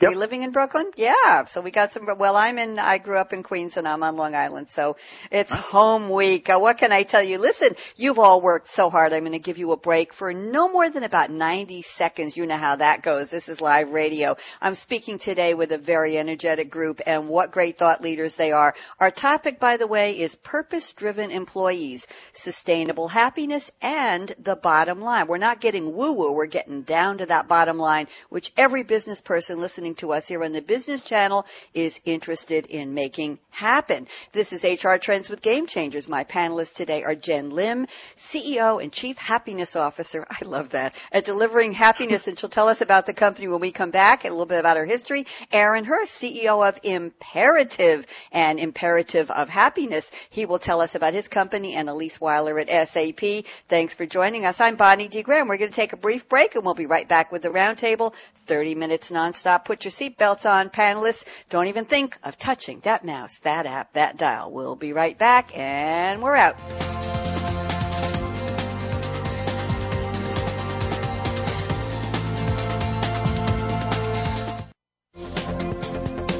Yep. 0.00 0.10
Are 0.10 0.12
you 0.12 0.18
living 0.20 0.42
in 0.44 0.52
Brooklyn? 0.52 0.92
Yeah. 0.96 1.44
So 1.46 1.60
we 1.60 1.72
got 1.72 1.90
some, 1.90 2.06
well, 2.18 2.36
I'm 2.36 2.56
in, 2.58 2.78
I 2.78 2.98
grew 2.98 3.18
up 3.18 3.32
in 3.32 3.42
Queens 3.42 3.76
and 3.76 3.88
I'm 3.88 4.04
on 4.04 4.16
Long 4.16 4.36
Island. 4.36 4.68
So 4.68 4.96
it's 5.32 5.52
home 5.52 6.08
week. 6.08 6.48
Uh, 6.48 6.60
what 6.60 6.78
can 6.78 6.92
I 6.92 7.02
tell 7.02 7.22
you? 7.22 7.38
Listen, 7.38 7.74
you've 7.96 8.20
all 8.20 8.40
worked 8.40 8.68
so 8.68 8.90
hard. 8.90 9.12
I'm 9.12 9.22
going 9.22 9.32
to 9.32 9.40
give 9.40 9.58
you 9.58 9.72
a 9.72 9.76
break 9.76 10.12
for 10.12 10.32
no 10.32 10.70
more 10.70 10.88
than 10.88 11.02
about 11.02 11.32
90 11.32 11.82
seconds. 11.82 12.36
You 12.36 12.46
know 12.46 12.56
how 12.56 12.76
that 12.76 13.02
goes. 13.02 13.32
This 13.32 13.48
is 13.48 13.60
live 13.60 13.90
radio. 13.90 14.36
I'm 14.62 14.76
speaking 14.76 15.18
today 15.18 15.54
with 15.54 15.72
a 15.72 15.78
very 15.78 16.16
energetic 16.16 16.70
group 16.70 17.00
and 17.04 17.28
what 17.28 17.50
great 17.50 17.76
thought 17.76 18.00
leaders 18.00 18.36
they 18.36 18.52
are. 18.52 18.76
Our 19.00 19.10
topic, 19.10 19.58
by 19.58 19.78
the 19.78 19.88
way, 19.88 20.20
is 20.20 20.36
purpose 20.36 20.92
driven 20.92 21.32
employees, 21.32 22.06
sustainable 22.32 23.08
happiness 23.08 23.72
and 23.82 24.32
the 24.38 24.54
bottom 24.54 25.00
line. 25.00 25.26
We're 25.26 25.38
not 25.38 25.60
getting 25.60 25.92
woo 25.92 26.12
woo. 26.12 26.34
We're 26.34 26.46
getting 26.46 26.82
down 26.82 27.18
to 27.18 27.26
that 27.26 27.48
bottom 27.48 27.78
line, 27.78 28.06
which 28.28 28.52
every 28.56 28.84
business 28.84 29.20
person 29.20 29.58
listening 29.58 29.87
listening 29.88 30.08
to 30.08 30.12
us 30.12 30.28
here 30.28 30.44
on 30.44 30.52
the 30.52 30.60
Business 30.60 31.00
Channel 31.00 31.46
is 31.72 31.98
interested 32.04 32.66
in 32.66 32.92
making 32.92 33.38
happen. 33.48 34.06
This 34.32 34.52
is 34.52 34.62
HR 34.62 34.96
Trends 34.96 35.30
with 35.30 35.40
Game 35.40 35.66
Changers. 35.66 36.10
My 36.10 36.24
panelists 36.24 36.76
today 36.76 37.04
are 37.04 37.14
Jenn 37.14 37.48
Lim, 37.48 37.86
CEO 38.14 38.82
and 38.82 38.92
Chief 38.92 39.16
Happiness 39.16 39.76
Officer. 39.76 40.26
I 40.30 40.44
love 40.44 40.70
that. 40.70 40.94
At 41.10 41.24
Delivering 41.24 41.72
Happiness, 41.72 42.28
and 42.28 42.38
she'll 42.38 42.50
tell 42.50 42.68
us 42.68 42.82
about 42.82 43.06
the 43.06 43.14
company 43.14 43.48
when 43.48 43.60
we 43.60 43.72
come 43.72 43.90
back 43.90 44.24
and 44.24 44.32
a 44.32 44.34
little 44.34 44.44
bit 44.44 44.60
about 44.60 44.76
her 44.76 44.84
history. 44.84 45.24
Aaron 45.50 45.86
Hurst, 45.86 46.22
CEO 46.22 46.68
of 46.68 46.78
Imperative 46.82 48.06
and 48.30 48.60
Imperative 48.60 49.30
of 49.30 49.48
Happiness. 49.48 50.10
He 50.28 50.44
will 50.44 50.58
tell 50.58 50.82
us 50.82 50.96
about 50.96 51.14
his 51.14 51.28
company 51.28 51.74
and 51.74 51.88
Alyse 51.88 52.18
Wyler 52.18 52.60
at 52.60 52.88
SAP. 52.88 53.46
Thanks 53.68 53.94
for 53.94 54.04
joining 54.04 54.44
us. 54.44 54.60
I'm 54.60 54.76
Bonnie 54.76 55.08
D. 55.08 55.22
Graham. 55.22 55.48
We're 55.48 55.56
going 55.56 55.70
to 55.70 55.76
take 55.76 55.94
a 55.94 55.96
brief 55.96 56.28
break 56.28 56.54
and 56.54 56.64
we'll 56.64 56.74
be 56.74 56.86
right 56.86 57.08
back 57.08 57.32
with 57.32 57.40
the 57.40 57.48
roundtable. 57.48 58.14
30 58.48 58.74
minutes 58.74 59.10
nonstop. 59.10 59.64
Put 59.64 59.77
Put 59.78 59.84
your 59.84 59.92
seatbelts 59.92 60.44
on, 60.44 60.70
panelists. 60.70 61.24
Don't 61.50 61.68
even 61.68 61.84
think 61.84 62.18
of 62.24 62.36
touching 62.36 62.80
that 62.80 63.04
mouse, 63.04 63.38
that 63.40 63.64
app, 63.64 63.92
that 63.92 64.16
dial. 64.16 64.50
We'll 64.50 64.74
be 64.74 64.92
right 64.92 65.16
back, 65.16 65.56
and 65.56 66.20
we're 66.20 66.34
out. 66.34 66.58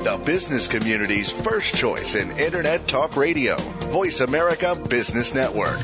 The 0.02 0.20
business 0.26 0.66
community's 0.66 1.30
first 1.30 1.76
choice 1.76 2.16
in 2.16 2.38
Internet 2.38 2.88
Talk 2.88 3.16
Radio. 3.16 3.54
Voice 3.56 4.20
America 4.20 4.74
Business 4.74 5.32
Network. 5.32 5.78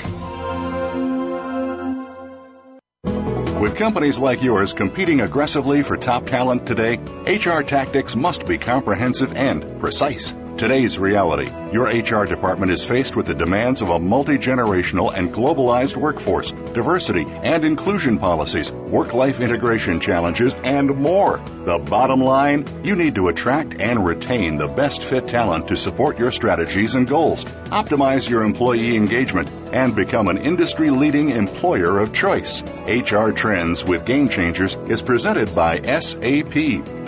With 3.64 3.77
companies 3.77 4.18
like 4.18 4.42
yours 4.42 4.74
competing 4.74 5.22
aggressively 5.22 5.83
for 5.83 5.96
top 5.96 6.27
talent 6.27 6.66
today, 6.66 6.98
HR 7.27 7.62
tactics 7.62 8.14
must 8.14 8.44
be 8.46 8.59
comprehensive 8.59 9.33
and 9.35 9.81
precise. 9.81 10.35
Today's 10.57 10.99
reality. 10.99 11.51
Your 11.73 11.87
HR 11.87 12.27
department 12.27 12.71
is 12.71 12.85
faced 12.85 13.17
with 13.17 13.27
the 13.27 13.35
demands 13.35 13.83
of 13.83 13.90
a 13.90 13.99
multi-generational 13.99 15.12
and 15.12 15.31
globalized 15.31 15.97
workforce, 15.97 16.53
diversity 16.53 17.27
and 17.27 17.64
inclusion 17.64 18.21
policies, 18.21 18.71
work-life 18.71 19.40
integration 19.40 19.99
challenges, 19.99 20.55
and 20.62 20.95
more. 20.97 21.38
The 21.64 21.81
bottom 21.81 22.21
line, 22.21 22.67
you 22.85 22.95
need 22.95 23.17
to 23.17 23.27
attract 23.29 23.81
and 23.81 24.07
retain 24.07 24.57
the 24.57 24.69
best 24.69 25.03
fit 25.03 25.27
talent 25.27 25.67
to 25.69 25.77
support 25.77 26.21
your 26.21 26.31
strategies 26.31 26.95
and 26.95 27.09
goals, 27.09 27.45
optimize 27.45 28.29
your 28.29 28.45
employee 28.45 28.95
engagement, 28.95 29.51
and 29.73 29.97
become 29.97 30.29
an 30.29 30.38
industry-leading 30.38 31.31
employer 31.31 31.99
of 31.99 32.12
choice. 32.12 32.62
HR 32.87 33.31
Trends 33.31 33.85
with 33.85 34.07
Game 34.07 34.29
Changers 34.29 34.77
is 34.88 35.03
presented 35.03 35.53
by 35.53 35.81
SAP. 35.81 36.55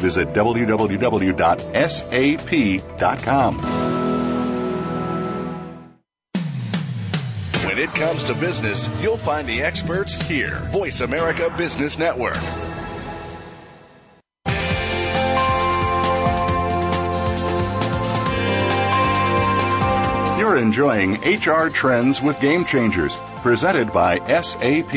Visit 0.00 0.32
www.sap.com. 0.32 0.96
When 7.66 7.78
it 7.78 7.90
comes 7.90 8.24
to 8.24 8.34
business, 8.34 8.88
you'll 9.02 9.18
find 9.18 9.46
the 9.46 9.62
experts 9.62 10.14
here. 10.22 10.54
Voice 10.70 11.02
America 11.02 11.54
Business 11.54 11.98
Network. 11.98 12.38
You're 20.38 20.56
enjoying 20.56 21.16
HR 21.16 21.68
Trends 21.68 22.22
with 22.22 22.40
Game 22.40 22.64
Changers, 22.64 23.14
presented 23.42 23.92
by 23.92 24.18
SAP. 24.40 24.94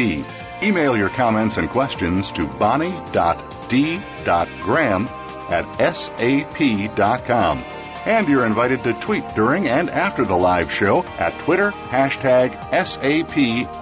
Email 0.64 0.96
your 0.96 1.10
comments 1.10 1.58
and 1.58 1.70
questions 1.70 2.32
to 2.34 2.48
bonnie.d.graham 2.48 3.10
at 5.50 5.96
sap.com. 5.96 7.66
And 8.06 8.28
you're 8.28 8.46
invited 8.46 8.84
to 8.84 8.94
tweet 8.94 9.28
during 9.36 9.68
and 9.68 9.90
after 9.90 10.26
the 10.26 10.36
live 10.36 10.72
show 10.72 11.04
at 11.18 11.38
Twitter, 11.40 11.72
hashtag 11.72 12.52
SAPRADIO. 12.72 13.80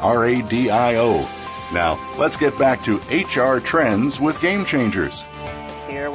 Now, 1.74 2.00
let's 2.18 2.38
get 2.38 2.58
back 2.58 2.84
to 2.84 2.98
HR 3.12 3.60
Trends 3.60 4.20
with 4.20 4.42
Game 4.42 4.66
Changers. 4.66 5.24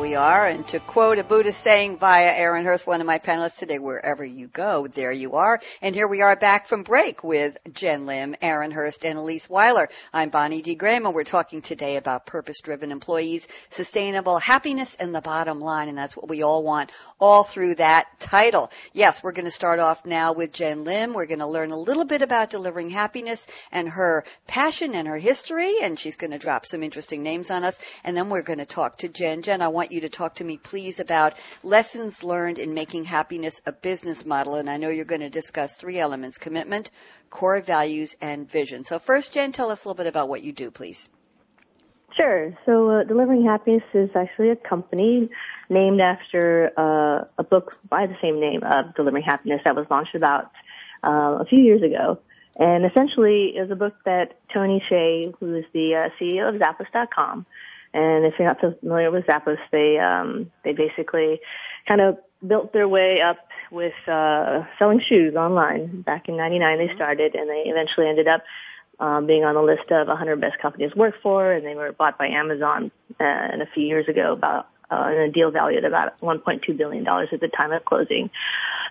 We 0.02 0.16
are, 0.16 0.48
and 0.48 0.66
to 0.66 0.80
quote 0.80 1.20
a 1.20 1.24
Buddhist 1.24 1.60
saying 1.60 1.98
via 1.98 2.32
Aaron 2.32 2.64
Hurst, 2.64 2.88
one 2.88 3.00
of 3.00 3.06
my 3.06 3.20
panelists 3.20 3.60
today, 3.60 3.78
wherever 3.78 4.24
you 4.24 4.48
go, 4.48 4.88
there 4.88 5.12
you 5.12 5.34
are. 5.34 5.60
And 5.80 5.94
here 5.94 6.08
we 6.08 6.22
are 6.22 6.34
back 6.34 6.66
from 6.66 6.82
break 6.82 7.22
with 7.22 7.56
Jenn 7.72 8.04
Lim, 8.04 8.34
Aaron 8.42 8.72
Hurst, 8.72 9.04
and 9.04 9.16
Alyse 9.16 9.46
Wyler. 9.46 9.86
I'm 10.12 10.30
Bonnie 10.30 10.60
D. 10.60 10.74
Graham, 10.74 11.06
and 11.06 11.14
we're 11.14 11.22
talking 11.22 11.62
today 11.62 11.96
about 11.98 12.26
purpose-driven 12.26 12.90
employees, 12.90 13.46
sustainable 13.68 14.38
happiness, 14.38 14.96
and 14.96 15.14
the 15.14 15.20
bottom 15.20 15.60
line, 15.60 15.88
and 15.88 15.96
that's 15.96 16.16
what 16.16 16.28
we 16.28 16.42
all 16.42 16.64
want 16.64 16.90
all 17.20 17.44
through 17.44 17.76
that 17.76 18.06
title. 18.18 18.72
Yes, 18.92 19.22
we're 19.22 19.30
going 19.30 19.44
to 19.44 19.52
start 19.52 19.78
off 19.78 20.04
now 20.04 20.32
with 20.32 20.52
Jenn 20.52 20.82
Lim. 20.82 21.14
We're 21.14 21.26
going 21.26 21.38
to 21.38 21.46
learn 21.46 21.70
a 21.70 21.78
little 21.78 22.04
bit 22.04 22.22
about 22.22 22.50
delivering 22.50 22.88
happiness 22.88 23.46
and 23.70 23.88
her 23.88 24.24
passion 24.48 24.96
and 24.96 25.06
her 25.06 25.18
history, 25.18 25.76
and 25.80 25.96
she's 25.96 26.16
going 26.16 26.32
to 26.32 26.38
drop 26.38 26.66
some 26.66 26.82
interesting 26.82 27.22
names 27.22 27.52
on 27.52 27.62
us, 27.62 27.78
and 28.02 28.16
then 28.16 28.30
we're 28.30 28.42
going 28.42 28.58
to 28.58 28.66
talk 28.66 28.98
to 28.98 29.08
Jenn. 29.08 29.42
Jenn, 29.42 29.62
I 29.62 29.68
want 29.68 29.91
you 29.92 30.02
to 30.02 30.08
talk 30.08 30.36
to 30.36 30.44
me, 30.44 30.56
please, 30.56 31.00
about 31.00 31.38
lessons 31.62 32.24
learned 32.24 32.58
in 32.58 32.74
making 32.74 33.04
happiness 33.04 33.60
a 33.66 33.72
business 33.72 34.26
model. 34.26 34.56
And 34.56 34.68
I 34.68 34.78
know 34.78 34.88
you're 34.88 35.04
going 35.04 35.20
to 35.20 35.30
discuss 35.30 35.76
three 35.76 35.98
elements 35.98 36.38
commitment, 36.38 36.90
core 37.30 37.60
values, 37.60 38.16
and 38.20 38.50
vision. 38.50 38.84
So, 38.84 38.98
first, 38.98 39.32
Jenn, 39.32 39.52
tell 39.52 39.70
us 39.70 39.84
a 39.84 39.88
little 39.88 40.02
bit 40.02 40.08
about 40.08 40.28
what 40.28 40.42
you 40.42 40.52
do, 40.52 40.70
please. 40.70 41.08
Sure. 42.16 42.52
So, 42.68 42.90
uh, 42.90 43.04
Delivering 43.04 43.44
Happiness 43.44 43.84
is 43.94 44.10
actually 44.14 44.50
a 44.50 44.56
company 44.56 45.30
named 45.70 46.00
after 46.00 46.70
uh, 46.76 47.24
a 47.38 47.44
book 47.44 47.78
by 47.88 48.06
the 48.06 48.16
same 48.20 48.38
name, 48.38 48.60
uh, 48.62 48.82
Delivering 48.94 49.24
Happiness, 49.24 49.62
that 49.64 49.74
was 49.74 49.86
launched 49.90 50.14
about 50.14 50.50
uh, 51.02 51.38
a 51.40 51.44
few 51.46 51.60
years 51.60 51.82
ago. 51.82 52.18
And 52.56 52.84
essentially, 52.84 53.56
it 53.56 53.62
was 53.62 53.70
a 53.70 53.76
book 53.76 53.94
that 54.04 54.38
Tony 54.52 54.82
Hsieh, 54.90 55.34
who 55.40 55.56
is 55.56 55.64
the 55.72 55.94
uh, 55.94 56.08
CEO 56.20 56.48
of 56.48 56.60
Zappos.com, 56.60 57.46
and 57.94 58.24
if 58.24 58.34
you're 58.38 58.48
not 58.48 58.60
familiar 58.60 59.10
with 59.10 59.26
Zappos, 59.26 59.58
they 59.70 59.98
um, 59.98 60.50
they 60.64 60.72
basically 60.72 61.40
kind 61.86 62.00
of 62.00 62.18
built 62.46 62.72
their 62.72 62.88
way 62.88 63.20
up 63.20 63.38
with 63.70 63.92
uh, 64.08 64.64
selling 64.78 65.00
shoes 65.00 65.34
online. 65.34 66.02
Back 66.02 66.28
in 66.28 66.36
'99, 66.36 66.78
they 66.78 66.94
started, 66.94 67.34
and 67.34 67.48
they 67.48 67.64
eventually 67.66 68.08
ended 68.08 68.28
up 68.28 68.42
um, 68.98 69.26
being 69.26 69.44
on 69.44 69.54
the 69.54 69.62
list 69.62 69.90
of 69.90 70.08
100 70.08 70.40
best 70.40 70.58
companies 70.60 70.92
to 70.92 70.98
work 70.98 71.14
for, 71.22 71.52
and 71.52 71.66
they 71.66 71.74
were 71.74 71.92
bought 71.92 72.18
by 72.18 72.28
Amazon 72.28 72.90
uh, 73.20 73.24
a 73.24 73.66
few 73.74 73.84
years 73.84 74.08
ago, 74.08 74.32
about 74.32 74.68
uh, 74.92 75.08
in 75.08 75.20
a 75.20 75.30
deal 75.30 75.50
valued 75.50 75.84
about 75.84 76.18
1.2 76.20 76.76
billion 76.76 77.04
dollars 77.04 77.28
at 77.32 77.40
the 77.40 77.48
time 77.48 77.72
of 77.72 77.84
closing. 77.84 78.30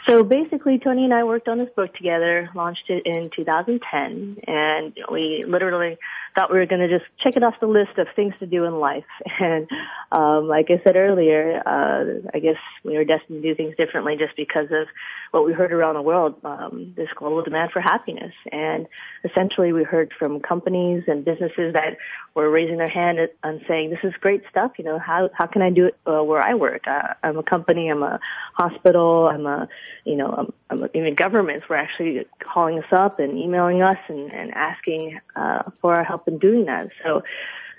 So 0.08 0.24
basically, 0.24 0.80
Tony 0.80 1.06
and 1.06 1.14
I 1.14 1.24
worked 1.24 1.48
on 1.48 1.60
this 1.60 1.70
book 1.76 1.94
together, 1.94 2.50
launched 2.56 2.90
it 2.90 3.06
in 3.06 3.30
2010, 3.30 4.38
and 4.48 4.98
we 5.12 5.44
literally 5.48 6.00
thought 6.34 6.52
we 6.52 6.58
were 6.58 6.66
going 6.66 6.82
to 6.82 6.90
just 6.90 7.10
check 7.18 7.36
it 7.36 7.44
off 7.44 7.60
the 7.60 7.68
list 7.68 7.98
of 7.98 8.08
things 8.16 8.34
to 8.40 8.48
do 8.48 8.66
in 8.66 8.80
life. 8.80 9.06
And 9.42 9.68
um, 10.12 10.48
like 10.48 10.68
I 10.70 10.80
said 10.84 10.96
earlier, 10.96 11.64
uh, 11.66 12.30
I 12.32 12.40
guess 12.40 12.58
we 12.84 12.96
were 12.96 13.04
destined 13.04 13.42
to 13.42 13.50
do 13.50 13.56
things 13.56 13.76
differently 13.76 14.18
just 14.18 14.36
because 14.36 14.68
of 14.72 14.88
what 15.32 15.46
we 15.46 15.54
heard 15.54 15.74
around 15.74 15.96
the 15.96 16.02
world, 16.02 16.36
um, 16.44 16.94
this 16.96 17.08
global 17.16 17.42
demand 17.42 17.72
for 17.72 17.80
happiness. 17.80 18.34
And 18.52 18.88
essentially, 19.24 19.74
we 19.74 19.84
heard 19.84 20.14
from 20.20 20.42
companies 20.42 21.06
and 21.08 21.26
businesses 21.26 21.74
that 21.74 21.98
were 22.36 22.50
raising 22.50 22.78
their 22.78 22.90
hand 22.90 23.18
and 23.44 23.62
saying, 23.68 23.90
"This 23.90 24.04
is 24.04 24.14
great 24.20 24.44
stuff. 24.50 24.74
You 24.78 24.86
know, 24.86 25.00
how 25.00 25.30
how 25.34 25.48
can 25.48 25.62
I 25.62 25.72
do 25.72 25.86
it 25.88 25.91
uh, 26.06 26.24
where 26.24 26.42
I 26.42 26.54
work? 26.56 26.88
Uh, 26.88 27.14
I'm 27.24 27.38
a 27.38 27.44
company. 27.44 27.90
I'm 27.90 28.04
a 28.04 28.20
hospital. 28.54 29.28
I'm 29.28 29.46
a 29.46 29.68
you 30.06 30.16
know, 30.16 30.30
I'm, 30.70 30.82
I'm, 30.82 30.90
even 30.94 31.16
governments 31.16 31.68
were 31.70 31.76
actually 31.76 32.26
calling 32.40 32.80
us 32.80 32.92
up 32.92 33.20
and 33.20 33.38
emailing 33.38 33.82
us 33.82 33.98
and, 34.08 34.34
and 34.34 34.52
asking 34.54 35.20
uh, 35.36 35.64
for 35.80 35.96
our 35.96 36.04
help 36.04 36.28
in 36.28 36.38
doing 36.40 36.66
that. 36.66 36.92
So 37.04 37.24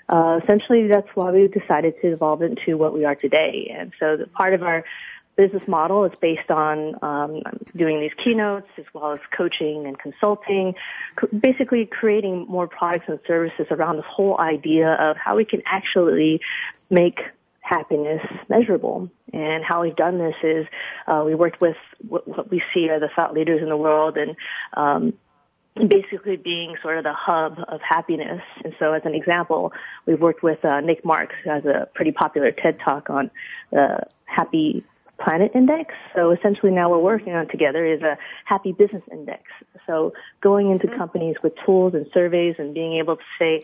uh, 0.09 0.39
essentially, 0.43 0.87
that's 0.87 1.07
why 1.15 1.31
we 1.31 1.47
decided 1.47 1.95
to 2.01 2.11
evolve 2.11 2.41
into 2.41 2.77
what 2.77 2.93
we 2.93 3.05
are 3.05 3.15
today. 3.15 3.73
And 3.75 3.93
so, 3.99 4.17
the 4.17 4.27
part 4.27 4.53
of 4.53 4.61
our 4.61 4.83
business 5.35 5.67
model 5.67 6.05
is 6.05 6.11
based 6.21 6.51
on 6.51 6.95
um, 7.01 7.41
doing 7.75 7.99
these 7.99 8.11
keynotes 8.23 8.67
as 8.77 8.85
well 8.93 9.13
as 9.13 9.19
coaching 9.35 9.85
and 9.87 9.97
consulting, 9.97 10.75
basically 11.37 11.85
creating 11.85 12.45
more 12.47 12.67
products 12.67 13.05
and 13.07 13.19
services 13.25 13.65
around 13.71 13.97
this 13.97 14.05
whole 14.07 14.39
idea 14.39 14.91
of 14.93 15.17
how 15.17 15.35
we 15.35 15.45
can 15.45 15.61
actually 15.65 16.41
make 16.89 17.19
happiness 17.63 18.21
measurable. 18.49 19.09
And 19.31 19.63
how 19.63 19.81
we've 19.81 19.95
done 19.95 20.19
this 20.19 20.35
is 20.43 20.67
uh, 21.07 21.23
we 21.25 21.33
worked 21.33 21.61
with 21.61 21.77
what, 22.07 22.27
what, 22.27 22.51
we 22.51 22.61
see 22.73 22.89
are 22.89 22.99
the 22.99 23.09
thought 23.15 23.33
leaders 23.33 23.61
in 23.63 23.69
the 23.69 23.77
world 23.77 24.17
and 24.17 24.35
um, 24.73 25.13
basically 25.75 26.35
being 26.35 26.75
sort 26.83 26.97
of 26.97 27.03
the 27.03 27.13
hub 27.13 27.57
of 27.67 27.79
happiness. 27.81 28.41
And 28.63 28.75
so 28.77 28.93
as 28.93 29.01
an 29.05 29.15
example, 29.15 29.71
we've 30.05 30.19
worked 30.19 30.43
with 30.43 30.63
uh, 30.63 30.81
Nic 30.81 31.03
Marks, 31.03 31.35
who 31.43 31.49
has 31.49 31.65
a 31.65 31.87
pretty 31.95 32.11
popular 32.11 32.51
TED 32.51 32.79
talk 32.83 33.09
on 33.09 33.31
the 33.71 34.01
Happy 34.25 34.83
Planet 35.19 35.51
Index. 35.55 35.93
So 36.15 36.31
essentially 36.31 36.71
now 36.71 36.91
we're 36.91 36.99
working 36.99 37.33
on 37.33 37.47
together 37.47 37.85
is 37.85 38.01
a 38.01 38.17
Happy 38.45 38.73
Business 38.73 39.03
Index. 39.11 39.43
So 39.87 40.13
going 40.41 40.69
into 40.69 40.87
mm-hmm. 40.87 40.97
companies 40.97 41.37
with 41.41 41.53
tools 41.65 41.93
and 41.93 42.05
surveys 42.13 42.55
and 42.59 42.73
being 42.73 42.97
able 42.97 43.15
to 43.15 43.23
say, 43.39 43.63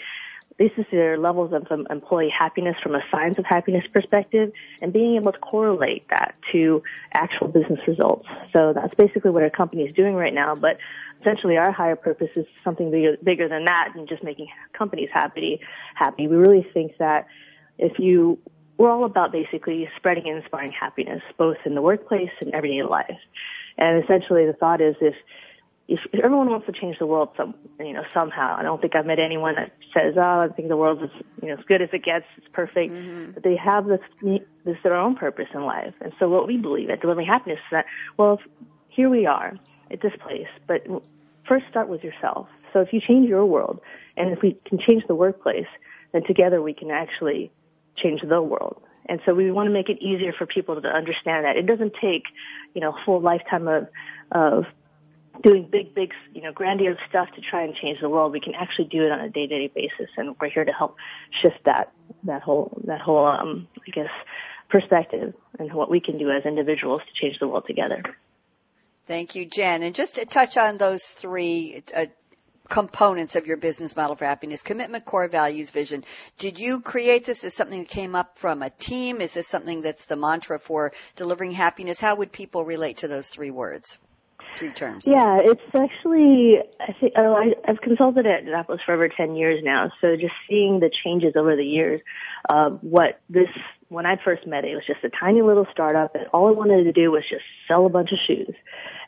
this 0.60 0.72
is 0.78 0.86
their 0.92 1.18
levels 1.18 1.54
of 1.54 1.66
um, 1.72 1.88
employee 1.90 2.30
happiness 2.30 2.76
from 2.84 2.94
a 2.94 3.02
science 3.10 3.38
of 3.38 3.46
happiness 3.46 3.86
perspective 3.92 4.52
and 4.82 4.92
being 4.92 5.16
able 5.16 5.32
to 5.32 5.40
correlate 5.40 6.06
that 6.10 6.36
to 6.52 6.84
actual 7.14 7.48
business 7.48 7.80
results. 7.88 8.28
So 8.52 8.74
that's 8.74 8.94
basically 8.94 9.32
what 9.32 9.42
our 9.42 9.50
company 9.50 9.86
is 9.86 9.94
doing 9.94 10.16
right 10.16 10.34
now. 10.34 10.56
But 10.56 10.78
essentially 11.22 11.58
our 11.58 11.72
higher 11.72 11.96
purpose 11.96 12.30
is 12.36 12.46
something 12.64 12.92
bigger, 12.92 13.16
bigger 13.24 13.48
than 13.48 13.66
that 13.66 13.94
and 13.96 14.08
just 14.08 14.22
making 14.22 14.50
companies 14.74 15.10
happy, 15.14 15.62
happy. 15.96 16.28
We 16.28 16.36
really 16.36 16.68
think 16.74 16.98
that 16.98 17.28
if 17.78 17.98
you, 17.98 18.38
we're 18.78 18.92
all 18.92 19.06
about 19.06 19.32
basically 19.32 19.90
spreading 19.96 20.28
and 20.28 20.40
inspiring 20.40 20.74
happiness, 20.74 21.22
both 21.38 21.58
in 21.66 21.74
the 21.74 21.82
workplace 21.82 22.32
and 22.42 22.54
everyday 22.54 22.84
life. 22.84 23.18
And 23.78 24.04
essentially 24.04 24.46
the 24.46 24.54
thought 24.54 24.82
is 24.82 24.96
if 25.00 25.16
if 25.90 26.00
everyone 26.24 26.50
wants 26.50 26.68
to 26.68 26.72
change 26.72 27.00
the 27.00 27.08
world 27.08 27.30
some 27.36 27.56
you 27.80 27.94
know 27.94 28.04
somehow. 28.14 28.56
I 28.58 28.62
don't 28.62 28.80
think 28.80 28.96
i've 28.96 29.08
met 29.08 29.20
anyone 29.20 29.56
that 29.56 29.72
says 29.94 30.14
oh 30.18 30.40
i 30.40 30.48
think 30.48 30.68
the 30.70 30.78
world 30.78 31.04
is 31.04 31.10
you 31.42 31.50
know 31.50 31.56
as 31.56 31.66
good 31.66 31.82
as 31.82 31.90
it 31.92 32.04
gets. 32.04 32.26
It's 32.38 32.48
perfect. 32.54 32.94
Mm-hmm. 32.94 33.32
but 33.32 33.44
they 33.44 33.56
have 33.56 33.88
this 33.88 34.02
this 34.66 34.78
their 34.84 34.96
own 34.96 35.16
purpose 35.16 35.48
in 35.54 35.64
life. 35.66 35.96
And 36.00 36.14
so 36.20 36.30
what 36.30 36.48
we 36.48 36.58
believe 36.58 36.90
at 36.90 37.02
delivering 37.02 37.28
happiness 37.28 37.60
is 37.60 37.72
that 37.72 37.86
well 38.18 38.40
here 38.88 39.10
we 39.10 39.26
are 39.26 39.58
at 39.92 40.02
this 40.02 40.14
place. 40.22 40.48
But 40.68 40.86
first 41.48 41.66
start 41.70 41.90
with 41.90 42.04
yourself. 42.04 42.48
So 42.72 42.82
if 42.82 42.94
you 42.94 43.02
change 43.02 43.28
your 43.28 43.46
world 43.46 43.82
and 44.16 44.32
if 44.32 44.42
we 44.44 44.58
can 44.66 44.78
change 44.78 45.04
the 45.08 45.16
workplace 45.16 45.68
then 46.12 46.24
together 46.24 46.62
we 46.62 46.74
can 46.74 46.92
actually 46.92 47.52
change 47.96 48.22
the 48.22 48.42
world. 48.42 48.82
And 49.08 49.20
so 49.26 49.34
we 49.34 49.50
want 49.50 49.66
to 49.68 49.74
make 49.74 49.90
it 49.90 50.00
easier 50.02 50.34
for 50.34 50.46
people 50.46 50.80
to 50.80 50.88
understand 50.88 51.46
that. 51.46 51.58
It 51.58 51.66
doesn't 51.66 51.96
take 52.00 52.26
you 52.76 52.82
know 52.82 52.92
a 52.92 53.06
full 53.06 53.22
lifetime 53.22 53.68
of 53.68 53.88
of 54.32 54.66
doing 55.42 55.66
big, 55.66 55.94
big, 55.94 56.14
you 56.34 56.42
know, 56.42 56.52
grandiose 56.52 56.98
stuff 57.10 57.32
to 57.32 57.42
try 57.42 57.64
and 57.64 57.76
change 57.76 58.00
the 58.00 58.10
world. 58.10 58.32
We 58.32 58.40
can 58.40 58.56
actually 58.56 58.86
do 58.86 59.04
it 59.04 59.12
on 59.12 59.20
a 59.22 59.30
day-to-day 59.30 59.72
basis, 59.74 60.10
and 60.18 60.36
we're 60.40 60.50
here 60.50 60.66
to 60.66 60.74
help 60.74 60.98
shift 61.42 61.64
that 61.66 61.92
that 62.24 62.42
whole 62.42 62.82
that 62.86 63.02
whole 63.02 63.26
um, 63.26 63.68
I 63.88 63.92
guess 63.92 64.10
perspective 64.70 65.34
and 65.58 65.74
what 65.74 65.90
we 65.90 66.00
can 66.00 66.18
do 66.18 66.30
as 66.30 66.46
individuals 66.46 67.02
to 67.02 67.14
change 67.20 67.40
the 67.40 67.48
world 67.48 67.66
together. 67.68 68.04
Thank 69.06 69.36
you, 69.36 69.46
Jenn. 69.46 69.82
And 69.82 69.96
just 69.96 70.16
to 70.16 70.26
touch 70.26 70.58
on 70.58 70.78
those 70.78 71.04
three 71.04 71.84
uh, 71.96 72.06
components 72.70 73.36
of 73.36 73.48
your 73.48 73.58
business 73.58 73.96
model 73.96 74.16
for 74.16 74.26
happiness 74.26 74.62
commitment 74.62 75.04
core 75.04 75.28
values 75.28 75.72
vision 75.72 76.04
did 76.38 76.60
you 76.60 76.80
create 76.80 77.26
this 77.26 77.44
as 77.44 77.56
something 77.56 77.80
that 77.80 77.90
came 77.90 78.16
up 78.16 78.38
from 78.38 78.62
a 78.62 78.70
team 78.70 79.22
is 79.22 79.34
this 79.34 79.48
something 79.48 79.82
that's 79.82 80.06
the 80.06 80.16
mantra 80.16 80.60
for 80.60 80.94
delivering 81.16 81.50
happiness 81.50 82.00
how 82.00 82.14
would 82.16 82.32
people 82.32 82.64
relate 82.64 82.98
to 82.98 83.08
those 83.08 83.30
three 83.30 83.50
words 83.50 83.98
three 84.58 84.72
terms 84.72 85.06
yeah 85.08 85.40
it's 85.42 85.62
actually 85.74 86.58
i 86.80 86.94
think 87.00 87.14
oh, 87.16 87.34
I, 87.34 87.54
i've 87.68 87.82
consulted 87.82 88.26
at 88.26 88.46
Zappos 88.46 88.84
for 88.86 88.94
over 88.94 89.10
10 89.10 89.36
years 89.36 89.64
now 89.64 89.92
so 90.02 90.16
just 90.16 90.34
seeing 90.48 90.80
the 90.80 90.90
changes 90.90 91.34
over 91.36 91.56
the 91.56 91.66
years 91.66 92.02
uh, 92.50 92.70
what 92.70 93.22
this 93.30 93.50
when 93.88 94.06
i 94.06 94.18
first 94.24 94.46
met 94.46 94.66
it, 94.66 94.72
it 94.72 94.76
was 94.76 94.86
just 94.86 95.04
a 95.04 95.10
tiny 95.10 95.42
little 95.42 95.68
startup 95.72 96.16
and 96.16 96.28
all 96.34 96.48
i 96.48 96.52
wanted 96.52 96.84
to 96.84 96.92
do 96.92 97.12
was 97.12 97.24
just 97.30 97.44
sell 97.68 97.86
a 97.86 97.90
bunch 97.90 98.12
of 98.12 98.20
shoes 98.26 98.56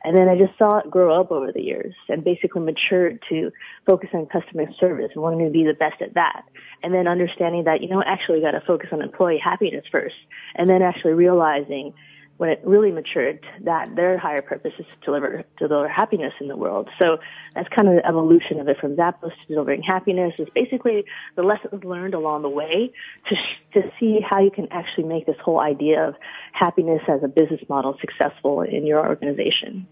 and 0.04 0.18
then 0.18 0.28
I 0.28 0.38
just 0.38 0.58
saw 0.58 0.80
it 0.80 0.90
grow 0.90 1.20
up 1.20 1.32
over 1.32 1.52
the 1.52 1.62
years 1.62 1.94
and 2.10 2.24
basically 2.24 2.62
matured 2.62 3.24
to 3.30 3.52
focus 3.86 4.10
on 4.14 4.26
customer 4.26 4.66
service 4.80 5.12
and 5.14 5.22
wanting 5.22 5.46
to 5.46 5.52
be 5.52 5.64
the 5.64 5.74
best 5.74 6.02
at 6.02 6.16
that. 6.16 6.44
And 6.82 6.94
then 6.94 7.08
understanding 7.08 7.66
that, 7.66 7.82
you 7.82 7.90
know, 7.90 8.02
actually 8.04 8.42
got 8.42 8.52
to 8.52 8.62
focus 8.62 8.90
on 8.92 9.02
employee 9.02 9.38
happiness 9.38 9.86
first. 9.92 10.16
And 10.56 10.68
then 10.68 10.82
actually 10.82 11.14
realizing 11.14 11.94
when 12.42 12.50
it 12.50 12.60
really 12.66 12.92
matured 12.92 13.46
that 13.66 13.96
their 13.96 14.18
higher 14.18 14.42
purpose 14.42 14.74
is 14.80 14.86
to 14.88 15.06
deliver, 15.06 15.44
to 15.60 15.68
deliver 15.68 15.88
happiness 15.88 16.34
in 16.42 16.48
the 16.48 16.56
world. 16.56 16.90
So 16.98 17.20
that's 17.54 17.70
kind 17.70 17.88
of 17.88 17.98
the 17.98 18.04
evolution 18.04 18.60
of 18.60 18.68
it 18.68 18.80
from 18.80 18.96
Zappos 18.96 19.30
to 19.30 19.48
delivering 19.48 19.84
happiness 19.84 20.34
is 20.40 20.48
basically 20.56 21.06
the 21.36 21.44
lessons 21.44 21.84
learned 21.84 22.16
along 22.16 22.42
the 22.42 22.50
way 22.50 22.94
to, 23.30 23.36
to 23.80 23.92
see 24.00 24.22
how 24.28 24.40
you 24.40 24.50
can 24.50 24.68
actually 24.72 25.04
make 25.04 25.28
this 25.28 25.36
whole 25.40 25.60
idea 25.60 26.04
of 26.08 26.16
happiness 26.52 27.04
as 27.08 27.22
a 27.22 27.28
business 27.28 27.62
model 27.70 27.96
successful 28.02 28.64
in 28.64 28.88
your 28.88 29.08
organization. 29.08 29.86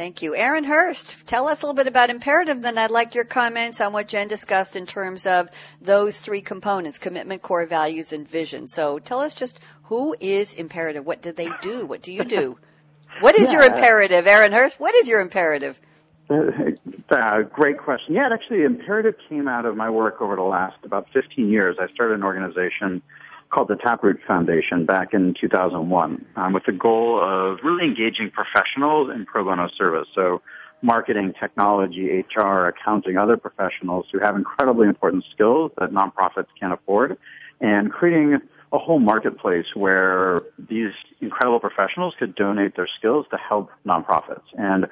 Thank 0.00 0.22
you. 0.22 0.34
Aaron 0.34 0.64
Hurst, 0.64 1.26
tell 1.26 1.46
us 1.46 1.62
a 1.62 1.66
little 1.66 1.76
bit 1.76 1.86
about 1.86 2.08
Imperative, 2.08 2.62
then 2.62 2.78
I'd 2.78 2.90
like 2.90 3.14
your 3.14 3.26
comments 3.26 3.82
on 3.82 3.92
what 3.92 4.08
Jenn 4.08 4.28
discussed 4.28 4.74
in 4.74 4.86
terms 4.86 5.26
of 5.26 5.50
those 5.82 6.22
three 6.22 6.40
components, 6.40 6.98
commitment, 6.98 7.42
core 7.42 7.66
values, 7.66 8.14
and 8.14 8.26
vision. 8.26 8.66
So 8.66 8.98
tell 8.98 9.20
us 9.20 9.34
just 9.34 9.60
who 9.82 10.16
is 10.18 10.54
Imperative? 10.54 11.04
What 11.04 11.20
do 11.20 11.32
they 11.32 11.50
do? 11.60 11.84
What 11.84 12.00
do 12.00 12.12
you 12.12 12.24
do? 12.24 12.56
What 13.20 13.38
is 13.38 13.52
yeah. 13.52 13.58
your 13.58 13.66
imperative, 13.74 14.26
Aaron 14.26 14.52
Hurst? 14.52 14.80
What 14.80 14.94
is 14.94 15.06
your 15.06 15.20
imperative? 15.20 15.78
Uh, 16.30 17.42
great 17.42 17.76
question. 17.76 18.14
Yeah, 18.14 18.30
actually, 18.32 18.62
Imperative 18.62 19.16
came 19.28 19.48
out 19.48 19.66
of 19.66 19.76
my 19.76 19.90
work 19.90 20.22
over 20.22 20.34
the 20.34 20.42
last 20.42 20.78
about 20.82 21.08
15 21.12 21.50
years. 21.50 21.76
I 21.78 21.92
started 21.92 22.14
an 22.14 22.22
organization 22.22 23.02
called 23.50 23.68
the 23.68 23.76
Taproot 23.76 24.20
Foundation 24.26 24.86
back 24.86 25.12
in 25.12 25.34
2001 25.40 26.24
um, 26.36 26.52
with 26.52 26.64
the 26.64 26.72
goal 26.72 27.20
of 27.20 27.58
really 27.64 27.84
engaging 27.84 28.30
professionals 28.30 29.10
in 29.14 29.26
pro 29.26 29.44
bono 29.44 29.68
service. 29.68 30.08
So 30.14 30.40
marketing, 30.82 31.34
technology, 31.38 32.24
HR, 32.36 32.68
accounting, 32.68 33.16
other 33.16 33.36
professionals 33.36 34.06
who 34.12 34.20
have 34.20 34.36
incredibly 34.36 34.88
important 34.88 35.24
skills 35.32 35.72
that 35.78 35.90
nonprofits 35.90 36.46
can't 36.58 36.72
afford 36.72 37.18
and 37.60 37.92
creating 37.92 38.38
a 38.72 38.78
whole 38.78 39.00
marketplace 39.00 39.66
where 39.74 40.42
these 40.58 40.92
incredible 41.20 41.60
professionals 41.60 42.14
could 42.18 42.34
donate 42.34 42.76
their 42.76 42.88
skills 42.98 43.26
to 43.30 43.36
help 43.36 43.70
nonprofits. 43.84 44.44
And 44.56 44.86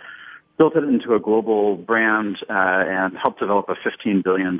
built 0.58 0.76
it 0.76 0.84
into 0.84 1.14
a 1.14 1.20
global 1.20 1.76
brand 1.76 2.36
uh, 2.50 2.52
and 2.52 3.16
helped 3.16 3.38
develop 3.38 3.68
a 3.68 3.74
$15 3.88 4.24
billion 4.24 4.56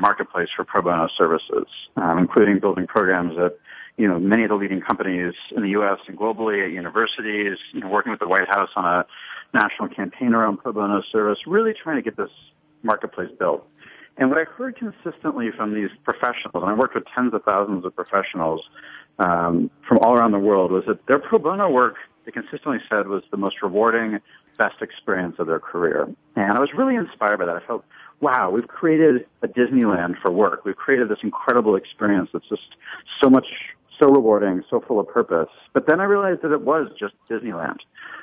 marketplace 0.00 0.48
for 0.56 0.64
pro 0.64 0.82
bono 0.82 1.08
services, 1.16 1.66
um, 1.96 2.18
including 2.18 2.58
building 2.58 2.86
programs 2.86 3.36
at 3.38 3.58
you 3.98 4.08
know 4.08 4.18
many 4.18 4.44
of 4.44 4.48
the 4.48 4.54
leading 4.54 4.80
companies 4.80 5.34
in 5.54 5.62
the 5.62 5.68
U.S. 5.70 5.98
and 6.08 6.18
globally 6.18 6.64
at 6.64 6.72
universities, 6.72 7.58
you 7.72 7.80
know, 7.80 7.88
working 7.88 8.10
with 8.10 8.20
the 8.20 8.28
White 8.28 8.48
House 8.48 8.70
on 8.74 8.84
a 8.84 9.06
national 9.52 9.88
campaign 9.88 10.32
around 10.32 10.56
pro 10.56 10.72
bono 10.72 11.02
service, 11.12 11.38
really 11.46 11.72
trying 11.74 11.96
to 11.96 12.02
get 12.02 12.16
this 12.16 12.30
marketplace 12.82 13.28
built. 13.38 13.66
And 14.16 14.30
what 14.30 14.38
I 14.38 14.44
heard 14.44 14.76
consistently 14.76 15.50
from 15.56 15.74
these 15.74 15.90
professionals, 16.04 16.54
and 16.54 16.64
I 16.64 16.74
worked 16.74 16.94
with 16.94 17.04
tens 17.14 17.32
of 17.34 17.42
thousands 17.44 17.84
of 17.84 17.94
professionals 17.94 18.62
um, 19.18 19.70
from 19.86 19.98
all 19.98 20.14
around 20.14 20.32
the 20.32 20.38
world, 20.38 20.70
was 20.70 20.84
that 20.86 21.06
their 21.06 21.18
pro 21.18 21.38
bono 21.38 21.68
work, 21.70 21.96
they 22.24 22.32
consistently 22.32 22.78
said, 22.88 23.08
was 23.08 23.22
the 23.30 23.36
most 23.36 23.56
rewarding 23.62 24.20
best 24.58 24.82
experience 24.82 25.36
of 25.38 25.46
their 25.46 25.60
career. 25.60 26.08
And 26.36 26.52
I 26.52 26.60
was 26.60 26.72
really 26.74 26.96
inspired 26.96 27.38
by 27.38 27.46
that. 27.46 27.56
I 27.56 27.66
felt, 27.66 27.84
wow, 28.20 28.50
we've 28.50 28.68
created 28.68 29.26
a 29.42 29.48
Disneyland 29.48 30.20
for 30.20 30.30
work. 30.30 30.64
We've 30.64 30.76
created 30.76 31.08
this 31.08 31.18
incredible 31.22 31.76
experience 31.76 32.30
that's 32.32 32.48
just 32.48 32.76
so 33.20 33.28
much, 33.28 33.46
so 33.98 34.08
rewarding, 34.08 34.62
so 34.70 34.80
full 34.80 35.00
of 35.00 35.08
purpose. 35.08 35.48
But 35.72 35.86
then 35.86 36.00
I 36.00 36.04
realized 36.04 36.42
that 36.42 36.52
it 36.52 36.62
was 36.62 36.90
just 36.98 37.14
Disneyland. 37.28 37.78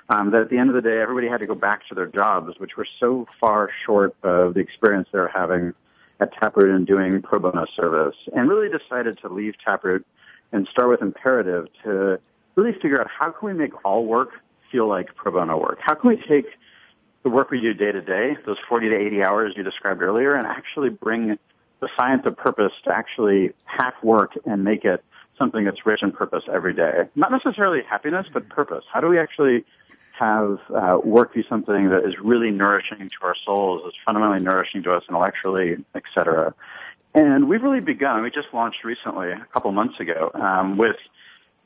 Um, 0.10 0.32
that 0.32 0.42
at 0.42 0.50
the 0.50 0.58
end 0.58 0.70
of 0.70 0.76
the 0.76 0.82
day, 0.82 1.00
everybody 1.00 1.28
had 1.28 1.40
to 1.42 1.46
go 1.46 1.54
back 1.54 1.88
to 1.90 1.96
their 1.96 2.08
jobs, 2.08 2.60
which 2.60 2.78
were 2.78 2.88
so 3.00 3.28
far 3.40 3.70
short 3.86 4.16
of 4.24 4.56
the 4.56 4.60
experience 4.60 5.08
they 5.12 5.20
were 5.20 5.28
having 5.28 5.74
at 6.20 6.34
Taproot 6.34 6.76
and 6.76 6.88
doing 6.88 7.22
pro 7.22 7.40
bono 7.40 7.66
service. 7.76 8.16
And 8.34 8.50
really 8.50 8.70
decided 8.76 9.20
to 9.20 9.30
leave 9.30 9.54
Taproot 9.64 10.06
and 10.52 10.68
start 10.68 10.90
with 10.90 11.02
Imperative 11.02 11.68
to 11.84 12.20
really 12.56 12.74
figure 12.74 13.00
out 13.00 13.08
how 13.08 13.32
can 13.32 13.48
we 13.48 13.54
make 13.54 13.86
all 13.86 14.06
work 14.06 14.32
feel 14.72 14.88
like 14.88 15.16
pro 15.16 15.32
bono 15.32 15.58
work? 15.58 15.80
How 15.82 15.96
can 15.96 16.10
we 16.10 16.18
take 16.18 16.46
the 17.24 17.30
work 17.30 17.52
we 17.52 17.60
do 17.60 17.74
day 17.74 17.92
to 17.92 18.02
day, 18.02 18.38
those 18.46 18.58
40 18.68 18.90
to 18.90 18.96
80 18.96 19.24
hours 19.24 19.54
you 19.56 19.64
described 19.64 20.02
earlier, 20.02 20.36
and 20.36 20.48
actually 20.48 20.90
bring 20.90 21.38
the 21.80 21.90
science 21.98 22.26
of 22.26 22.38
purpose 22.38 22.74
to 22.86 22.94
actually 22.94 23.52
hack 23.66 24.02
work 24.04 24.38
and 24.46 24.64
make 24.64 24.86
it 24.86 25.04
something 25.38 25.64
that's 25.66 25.86
rich 25.86 26.02
in 26.04 26.12
purpose 26.12 26.44
every 26.52 26.74
day? 26.74 27.08
Not 27.16 27.32
necessarily 27.32 27.82
happiness, 27.84 28.28
but 28.32 28.48
purpose. 28.50 28.86
How 28.92 29.02
do 29.02 29.08
we 29.08 29.20
actually 29.20 29.66
have 30.18 30.60
uh, 30.74 31.00
work 31.04 31.34
be 31.34 31.44
something 31.48 31.90
that 31.90 32.06
is 32.06 32.20
really 32.20 32.52
nourishing 32.52 33.10
to 33.10 33.16
our 33.26 33.36
souls, 33.46 33.86
is 33.88 33.94
fundamentally 34.06 34.42
nourishing 34.42 34.84
to 34.84 34.94
us 34.94 35.04
intellectually, 35.08 35.78
et 35.96 36.04
cetera? 36.14 36.54
And 37.16 37.50
we've 37.50 37.64
really 37.64 37.80
begun. 37.80 38.22
We 38.22 38.30
just 38.30 38.54
launched 38.54 38.84
recently, 38.84 39.32
a 39.32 39.46
couple 39.52 39.72
months 39.72 40.00
ago, 40.00 40.32
um, 40.36 40.78
with 40.78 40.98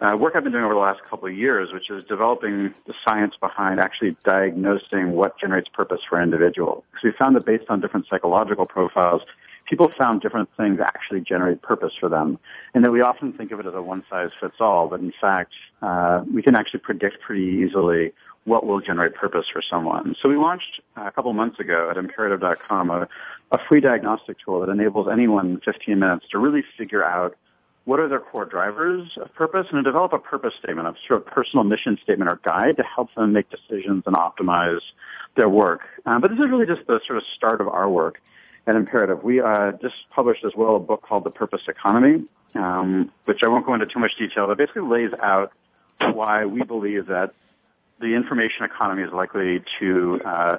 uh, 0.01 0.17
work 0.17 0.35
I've 0.35 0.43
been 0.43 0.51
doing 0.51 0.65
over 0.65 0.73
the 0.73 0.79
last 0.79 1.03
couple 1.03 1.27
of 1.27 1.35
years, 1.35 1.71
which 1.71 1.89
is 1.89 2.03
developing 2.03 2.73
the 2.85 2.93
science 3.05 3.35
behind 3.39 3.79
actually 3.79 4.15
diagnosing 4.23 5.11
what 5.11 5.39
generates 5.39 5.69
purpose 5.69 6.01
for 6.07 6.17
an 6.17 6.23
individual. 6.23 6.83
Because 6.91 7.03
we 7.03 7.11
found 7.11 7.35
that 7.35 7.45
based 7.45 7.69
on 7.69 7.79
different 7.79 8.07
psychological 8.09 8.65
profiles, 8.65 9.21
people 9.65 9.89
found 9.89 10.21
different 10.21 10.49
things 10.57 10.79
actually 10.79 11.21
generate 11.21 11.61
purpose 11.61 11.93
for 11.99 12.09
them. 12.09 12.37
And 12.73 12.83
that 12.83 12.91
we 12.91 13.01
often 13.01 13.33
think 13.33 13.51
of 13.51 13.59
it 13.59 13.65
as 13.65 13.73
a 13.73 13.81
one 13.81 14.03
size 14.09 14.31
fits 14.39 14.55
all, 14.59 14.87
but 14.87 14.99
in 14.99 15.13
fact, 15.19 15.53
uh, 15.81 16.23
we 16.31 16.41
can 16.41 16.55
actually 16.55 16.81
predict 16.81 17.21
pretty 17.21 17.63
easily 17.65 18.13
what 18.45 18.65
will 18.65 18.81
generate 18.81 19.15
purpose 19.15 19.45
for 19.51 19.61
someone. 19.61 20.15
So 20.21 20.27
we 20.27 20.35
launched 20.35 20.81
a 20.97 21.11
couple 21.11 21.31
months 21.33 21.59
ago 21.59 21.89
at 21.89 21.97
imperative.com 21.97 22.89
a, 22.89 23.07
a 23.51 23.57
free 23.69 23.79
diagnostic 23.79 24.37
tool 24.43 24.59
that 24.61 24.69
enables 24.69 25.07
anyone 25.07 25.51
in 25.51 25.59
15 25.61 25.97
minutes 25.97 26.27
to 26.31 26.39
really 26.39 26.63
figure 26.77 27.03
out 27.03 27.37
what 27.85 27.99
are 27.99 28.07
their 28.07 28.19
core 28.19 28.45
drivers 28.45 29.17
of 29.17 29.33
purpose, 29.33 29.67
and 29.71 29.83
to 29.83 29.83
develop 29.83 30.13
a 30.13 30.19
purpose 30.19 30.53
statement, 30.59 30.87
a 30.87 30.95
sort 31.07 31.21
of 31.21 31.27
personal 31.27 31.63
mission 31.63 31.97
statement 32.01 32.29
or 32.29 32.39
guide 32.43 32.77
to 32.77 32.83
help 32.83 33.13
them 33.15 33.33
make 33.33 33.49
decisions 33.49 34.03
and 34.05 34.15
optimize 34.15 34.79
their 35.35 35.49
work. 35.49 35.81
Um, 36.05 36.21
but 36.21 36.31
this 36.31 36.39
is 36.39 36.49
really 36.49 36.65
just 36.65 36.87
the 36.87 37.01
sort 37.05 37.17
of 37.17 37.23
start 37.35 37.59
of 37.59 37.67
our 37.67 37.89
work 37.89 38.21
at 38.65 38.75
Imperative. 38.75 39.23
We 39.23 39.41
uh, 39.41 39.73
just 39.81 39.95
published 40.09 40.45
as 40.45 40.53
well 40.55 40.77
a 40.77 40.79
book 40.79 41.01
called 41.01 41.25
The 41.25 41.31
Purpose 41.31 41.63
Economy, 41.67 42.25
um, 42.55 43.11
which 43.25 43.41
I 43.43 43.49
won't 43.49 43.65
go 43.65 43.73
into 43.73 43.85
too 43.85 43.99
much 43.99 44.15
detail, 44.17 44.47
but 44.47 44.57
basically 44.57 44.83
lays 44.83 45.11
out 45.21 45.51
why 45.99 46.45
we 46.45 46.63
believe 46.63 47.07
that 47.07 47.33
the 47.99 48.15
information 48.15 48.65
economy 48.65 49.03
is 49.03 49.11
likely 49.11 49.61
to 49.79 50.21
uh, 50.23 50.57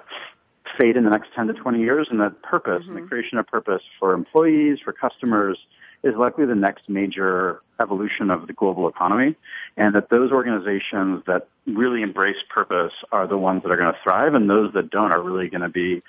fade 0.79 0.97
in 0.97 1.05
the 1.05 1.11
next 1.11 1.29
10 1.35 1.47
to 1.49 1.53
20 1.55 1.81
years, 1.81 2.09
and 2.11 2.21
that 2.21 2.43
purpose 2.43 2.83
mm-hmm. 2.83 2.91
and 2.91 2.97
the 2.97 3.01
mm-hmm. 3.01 3.09
creation 3.09 3.39
of 3.39 3.47
purpose 3.47 3.83
for 3.99 4.13
employees, 4.13 4.79
for 4.85 4.93
customers, 4.93 5.59
is 6.05 6.14
likely 6.17 6.45
the 6.45 6.55
next 6.55 6.88
major 6.88 7.62
evolution 7.81 8.31
of 8.31 8.47
the 8.47 8.53
global 8.53 8.87
economy 8.88 9.35
and 9.77 9.95
that 9.95 10.11
those 10.11 10.31
organizations 10.31 11.23
that 11.27 11.49
really 11.67 12.03
embrace 12.03 12.37
purpose 12.51 12.93
are 13.11 13.27
the 13.27 13.38
ones 13.38 13.62
that 13.62 13.73
are 13.73 13.77
going 13.77 13.93
to 13.93 13.99
thrive 14.03 14.35
and 14.35 14.49
those 14.49 14.73
that 14.75 14.90
don't 14.90 15.12
are 15.12 15.23
really 15.23 15.49
going 15.49 15.62
to 15.62 15.69
be, 15.69 16.03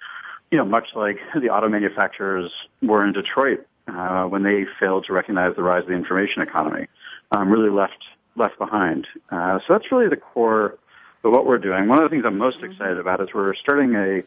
you 0.52 0.58
know, 0.58 0.66
much 0.66 0.90
like 0.96 1.18
the 1.42 1.50
auto 1.50 1.70
manufacturers 1.70 2.52
were 2.82 3.06
in 3.06 3.14
Detroit 3.14 3.66
uh, 3.88 4.26
when 4.26 4.44
they 4.44 4.66
failed 4.80 5.06
to 5.06 5.14
recognize 5.14 5.56
the 5.56 5.64
rise 5.64 5.84
of 5.84 5.88
the 5.88 5.94
information 5.94 6.42
economy, 6.42 6.88
um, 7.32 7.50
really 7.50 7.70
left 7.70 8.04
left 8.36 8.58
behind. 8.58 9.08
Uh, 9.32 9.60
so 9.60 9.74
that's 9.74 9.92
really 9.94 10.10
the 10.10 10.18
core 10.18 10.78
of 11.24 11.32
what 11.32 11.46
we're 11.46 11.58
doing. 11.58 11.88
One 11.88 12.04
of 12.04 12.04
the 12.04 12.14
things 12.14 12.26
I'm 12.26 12.38
most 12.38 12.62
excited 12.62 13.00
about 13.00 13.22
is 13.22 13.30
we're 13.34 13.56
starting 13.56 13.96
a 13.96 14.24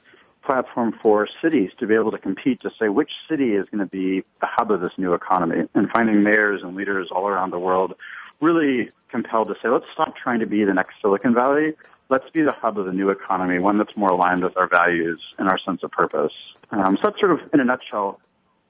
platform 0.49 0.95
for 1.03 1.29
cities 1.43 1.71
to 1.79 1.87
be 1.87 1.95
able 1.95 2.11
to 2.11 2.17
compete 2.17 2.59
to 2.63 2.71
say 2.81 2.89
which 2.89 3.13
city 3.29 3.55
is 3.55 3.69
going 3.69 3.81
to 3.81 3.91
be 3.91 4.23
the 4.41 4.47
hub 4.47 4.73
of 4.73 4.81
this 4.81 4.93
new 4.97 5.13
economy 5.13 5.69
and 5.75 5.91
finding 5.91 6.23
mayors 6.23 6.63
and 6.63 6.75
leaders 6.75 7.11
all 7.13 7.29
around 7.29 7.51
the 7.51 7.59
world 7.59 7.93
really 8.41 8.89
compelled 9.09 9.49
to 9.49 9.55
say, 9.63 9.69
let's 9.69 9.91
stop 9.93 10.17
trying 10.17 10.41
to 10.41 10.47
be 10.47 10.65
the 10.65 10.73
next 10.73 10.95
Silicon 11.03 11.35
Valley. 11.35 11.75
Let's 12.09 12.31
be 12.31 12.41
the 12.41 12.53
hub 12.53 12.79
of 12.79 12.87
the 12.87 12.93
new 12.93 13.11
economy, 13.11 13.59
one 13.59 13.77
that's 13.77 13.95
more 13.95 14.09
aligned 14.09 14.43
with 14.43 14.57
our 14.57 14.69
values 14.69 15.21
and 15.37 15.51
our 15.51 15.59
sense 15.59 15.83
of 15.83 15.91
purpose. 15.91 16.33
Um, 16.71 16.97
so 16.97 17.11
that's 17.11 17.21
sort 17.21 17.33
of, 17.33 17.51
in 17.53 17.61
a 17.61 17.65
nutshell, 17.65 18.19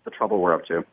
the 0.02 0.10
trouble 0.10 0.40
we're 0.40 0.54
up 0.54 0.64
to. 0.66 0.84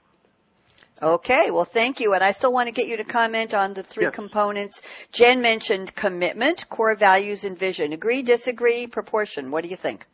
Okay, 1.02 1.50
well, 1.50 1.65
thank 1.65 2.00
you. 2.00 2.13
And 2.13 2.24
I 2.24 2.32
still 2.32 2.54
want 2.54 2.67
to 2.67 2.74
get 2.74 2.88
you 2.88 2.98
to 2.98 3.04
comment 3.04 3.56
on 3.56 3.74
the 3.74 3.82
three 3.82 4.06
yes. 4.06 4.13
components. 4.13 4.84
Jenn 5.12 5.41
mentioned 5.41 5.95
commitment, 5.95 6.69
core 6.69 6.95
values, 6.95 7.43
and 7.43 7.58
vision. 7.58 7.91
Agree, 7.91 8.21
disagree, 8.21 8.86
proportion. 8.86 9.50
What 9.50 9.63
do 9.63 9.69
you 9.71 9.76
think? 9.76 10.06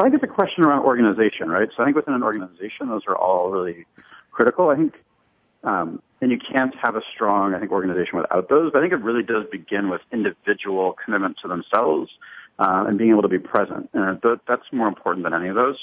Well, 0.00 0.06
I 0.06 0.10
think 0.10 0.22
it's 0.22 0.32
a 0.32 0.34
question 0.34 0.64
around 0.64 0.84
organization, 0.84 1.50
right? 1.50 1.68
So 1.76 1.82
I 1.82 1.84
think 1.84 1.94
within 1.94 2.14
an 2.14 2.22
organization, 2.22 2.88
those 2.88 3.02
are 3.06 3.14
all 3.14 3.50
really 3.50 3.84
critical. 4.30 4.70
I 4.70 4.76
think, 4.76 4.94
um, 5.62 6.00
and 6.22 6.30
you 6.30 6.38
can't 6.38 6.74
have 6.76 6.96
a 6.96 7.02
strong, 7.12 7.52
I 7.52 7.58
think, 7.58 7.70
organization 7.70 8.16
without 8.16 8.48
those. 8.48 8.72
But 8.72 8.78
I 8.78 8.80
think 8.80 8.94
it 8.94 9.04
really 9.04 9.22
does 9.22 9.44
begin 9.52 9.90
with 9.90 10.00
individual 10.10 10.96
commitment 11.04 11.36
to 11.42 11.48
themselves 11.48 12.10
uh, 12.58 12.86
and 12.88 12.96
being 12.96 13.10
able 13.10 13.20
to 13.20 13.28
be 13.28 13.38
present. 13.38 13.90
And 13.92 14.22
th- 14.22 14.38
that's 14.48 14.62
more 14.72 14.88
important 14.88 15.24
than 15.24 15.34
any 15.34 15.48
of 15.48 15.54
those. 15.54 15.76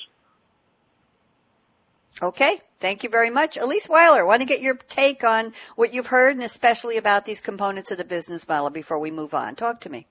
Okay, 2.19 2.59
thank 2.79 3.03
you 3.03 3.11
very 3.11 3.29
much. 3.29 3.57
Alyse 3.57 3.87
Wyler, 3.87 4.25
want 4.25 4.41
to 4.41 4.47
get 4.47 4.61
your 4.61 4.77
take 4.77 5.23
on 5.23 5.53
what 5.75 5.93
you've 5.93 6.07
heard 6.07 6.33
and 6.33 6.43
especially 6.43 6.97
about 6.97 7.23
these 7.23 7.41
components 7.41 7.91
of 7.91 7.99
the 7.99 8.03
business 8.03 8.47
model 8.47 8.71
before 8.71 8.97
we 8.97 9.11
move 9.11 9.35
on. 9.35 9.53
Talk 9.53 9.81
to 9.81 9.91
me. 9.91 10.07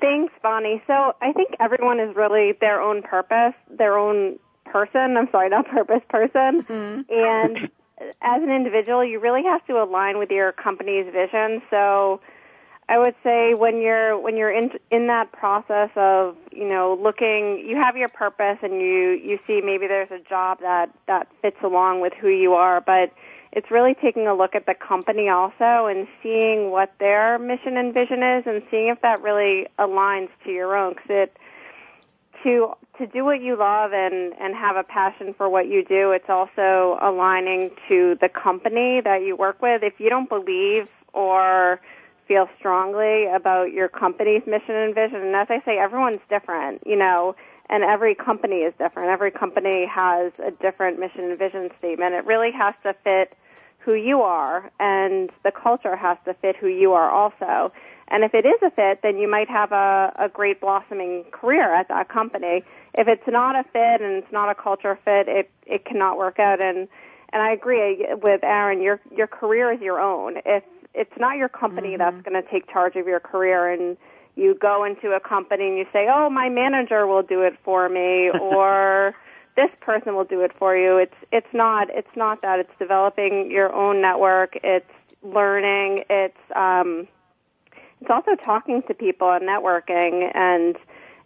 Thanks, 0.00 0.32
Bonnie. 0.42 0.82
So 0.86 1.14
I 1.20 1.32
think 1.32 1.56
everyone 1.60 2.00
is 2.00 2.14
really 2.16 2.52
their 2.60 2.80
own 2.80 3.02
purpose, 3.02 3.54
their 3.70 3.98
own 3.98 4.38
person. 4.64 5.16
I'm 5.16 5.28
sorry, 5.30 5.48
not 5.48 5.66
purpose, 5.70 6.02
person. 6.08 6.62
Mm-hmm. 6.62 7.02
And 7.10 7.70
as 8.22 8.42
an 8.42 8.50
individual, 8.50 9.04
you 9.04 9.20
really 9.20 9.44
have 9.44 9.64
to 9.66 9.82
align 9.82 10.18
with 10.18 10.30
your 10.30 10.52
company's 10.52 11.06
vision. 11.12 11.62
So 11.70 12.20
I 12.88 12.98
would 12.98 13.14
say 13.22 13.54
when 13.54 13.80
you're 13.80 14.18
when 14.18 14.36
you're 14.36 14.50
in 14.50 14.70
in 14.90 15.06
that 15.06 15.32
process 15.32 15.90
of 15.96 16.36
you 16.52 16.68
know 16.68 16.98
looking, 17.00 17.64
you 17.66 17.76
have 17.76 17.96
your 17.96 18.08
purpose 18.08 18.58
and 18.62 18.74
you 18.74 19.10
you 19.10 19.38
see 19.46 19.60
maybe 19.62 19.86
there's 19.86 20.10
a 20.10 20.18
job 20.28 20.60
that 20.60 20.90
that 21.06 21.28
fits 21.40 21.56
along 21.62 22.00
with 22.00 22.12
who 22.14 22.28
you 22.28 22.54
are, 22.54 22.80
but 22.80 23.12
it's 23.54 23.70
really 23.70 23.94
taking 23.94 24.26
a 24.26 24.34
look 24.34 24.56
at 24.56 24.66
the 24.66 24.74
company 24.74 25.28
also 25.28 25.86
and 25.86 26.08
seeing 26.22 26.70
what 26.72 26.92
their 26.98 27.38
mission 27.38 27.76
and 27.76 27.94
vision 27.94 28.22
is 28.22 28.44
and 28.46 28.62
seeing 28.70 28.88
if 28.88 29.00
that 29.02 29.22
really 29.22 29.66
aligns 29.78 30.28
to 30.44 30.50
your 30.50 30.76
own. 30.76 30.94
Because 30.94 31.10
it 31.10 31.36
to 32.42 32.74
to 32.98 33.06
do 33.06 33.24
what 33.24 33.40
you 33.40 33.56
love 33.56 33.92
and 33.92 34.34
and 34.40 34.56
have 34.56 34.76
a 34.76 34.82
passion 34.82 35.32
for 35.32 35.48
what 35.48 35.68
you 35.68 35.84
do, 35.84 36.10
it's 36.10 36.28
also 36.28 36.98
aligning 37.00 37.70
to 37.88 38.18
the 38.20 38.28
company 38.28 39.00
that 39.00 39.22
you 39.22 39.36
work 39.36 39.62
with. 39.62 39.84
If 39.84 40.00
you 40.00 40.10
don't 40.10 40.28
believe 40.28 40.90
or 41.12 41.80
feel 42.26 42.48
strongly 42.58 43.26
about 43.26 43.70
your 43.70 43.88
company's 43.88 44.42
mission 44.46 44.74
and 44.74 44.94
vision. 44.94 45.20
And 45.20 45.36
as 45.36 45.46
I 45.50 45.60
say, 45.64 45.78
everyone's 45.78 46.22
different, 46.30 46.82
you 46.86 46.96
know, 46.96 47.36
and 47.70 47.82
every 47.82 48.14
company 48.14 48.58
is 48.58 48.74
different. 48.78 49.08
Every 49.08 49.30
company 49.30 49.86
has 49.86 50.38
a 50.38 50.50
different 50.50 50.98
mission 50.98 51.24
and 51.24 51.38
vision 51.38 51.70
statement. 51.78 52.14
It 52.14 52.24
really 52.26 52.52
has 52.52 52.74
to 52.82 52.94
fit 53.04 53.36
who 53.78 53.94
you 53.94 54.22
are, 54.22 54.70
and 54.80 55.30
the 55.42 55.52
culture 55.52 55.96
has 55.96 56.16
to 56.24 56.34
fit 56.34 56.56
who 56.56 56.68
you 56.68 56.92
are 56.92 57.10
also. 57.10 57.72
And 58.08 58.22
if 58.22 58.34
it 58.34 58.46
is 58.46 58.60
a 58.62 58.70
fit, 58.70 59.00
then 59.02 59.18
you 59.18 59.28
might 59.28 59.48
have 59.48 59.72
a, 59.72 60.12
a 60.16 60.28
great 60.28 60.60
blossoming 60.60 61.24
career 61.30 61.74
at 61.74 61.88
that 61.88 62.08
company. 62.08 62.62
If 62.94 63.08
it's 63.08 63.26
not 63.26 63.56
a 63.56 63.64
fit 63.64 64.00
and 64.00 64.22
it's 64.22 64.32
not 64.32 64.50
a 64.50 64.54
culture 64.54 64.98
fit, 65.04 65.28
it 65.28 65.50
it 65.66 65.84
cannot 65.84 66.18
work 66.18 66.38
out. 66.38 66.60
And 66.60 66.88
and 67.32 67.42
I 67.42 67.52
agree 67.52 68.06
with 68.22 68.44
Aaron. 68.44 68.82
Your 68.82 69.00
your 69.14 69.26
career 69.26 69.72
is 69.72 69.80
your 69.80 70.00
own. 70.00 70.36
If 70.44 70.64
it's 70.94 71.18
not 71.18 71.36
your 71.36 71.48
company 71.48 71.90
mm-hmm. 71.90 71.98
that's 71.98 72.22
going 72.22 72.40
to 72.40 72.48
take 72.48 72.70
charge 72.70 72.96
of 72.96 73.06
your 73.06 73.20
career 73.20 73.68
and 73.68 73.96
you 74.36 74.54
go 74.54 74.84
into 74.84 75.12
a 75.12 75.20
company 75.20 75.68
and 75.68 75.78
you 75.78 75.86
say, 75.92 76.08
"Oh, 76.12 76.28
my 76.30 76.48
manager 76.48 77.06
will 77.06 77.22
do 77.22 77.42
it 77.42 77.56
for 77.64 77.88
me," 77.88 78.30
or 78.40 79.14
this 79.56 79.70
person 79.80 80.14
will 80.16 80.24
do 80.24 80.40
it 80.42 80.52
for 80.58 80.76
you. 80.76 80.96
It's 80.98 81.14
it's 81.32 81.52
not 81.52 81.88
it's 81.90 82.16
not 82.16 82.42
that. 82.42 82.58
It's 82.58 82.72
developing 82.78 83.50
your 83.50 83.72
own 83.72 84.00
network. 84.00 84.58
It's 84.62 84.90
learning. 85.22 86.04
It's 86.10 86.36
um, 86.54 87.08
it's 88.00 88.10
also 88.10 88.34
talking 88.44 88.82
to 88.88 88.94
people 88.94 89.30
and 89.30 89.48
networking 89.48 90.30
and 90.34 90.76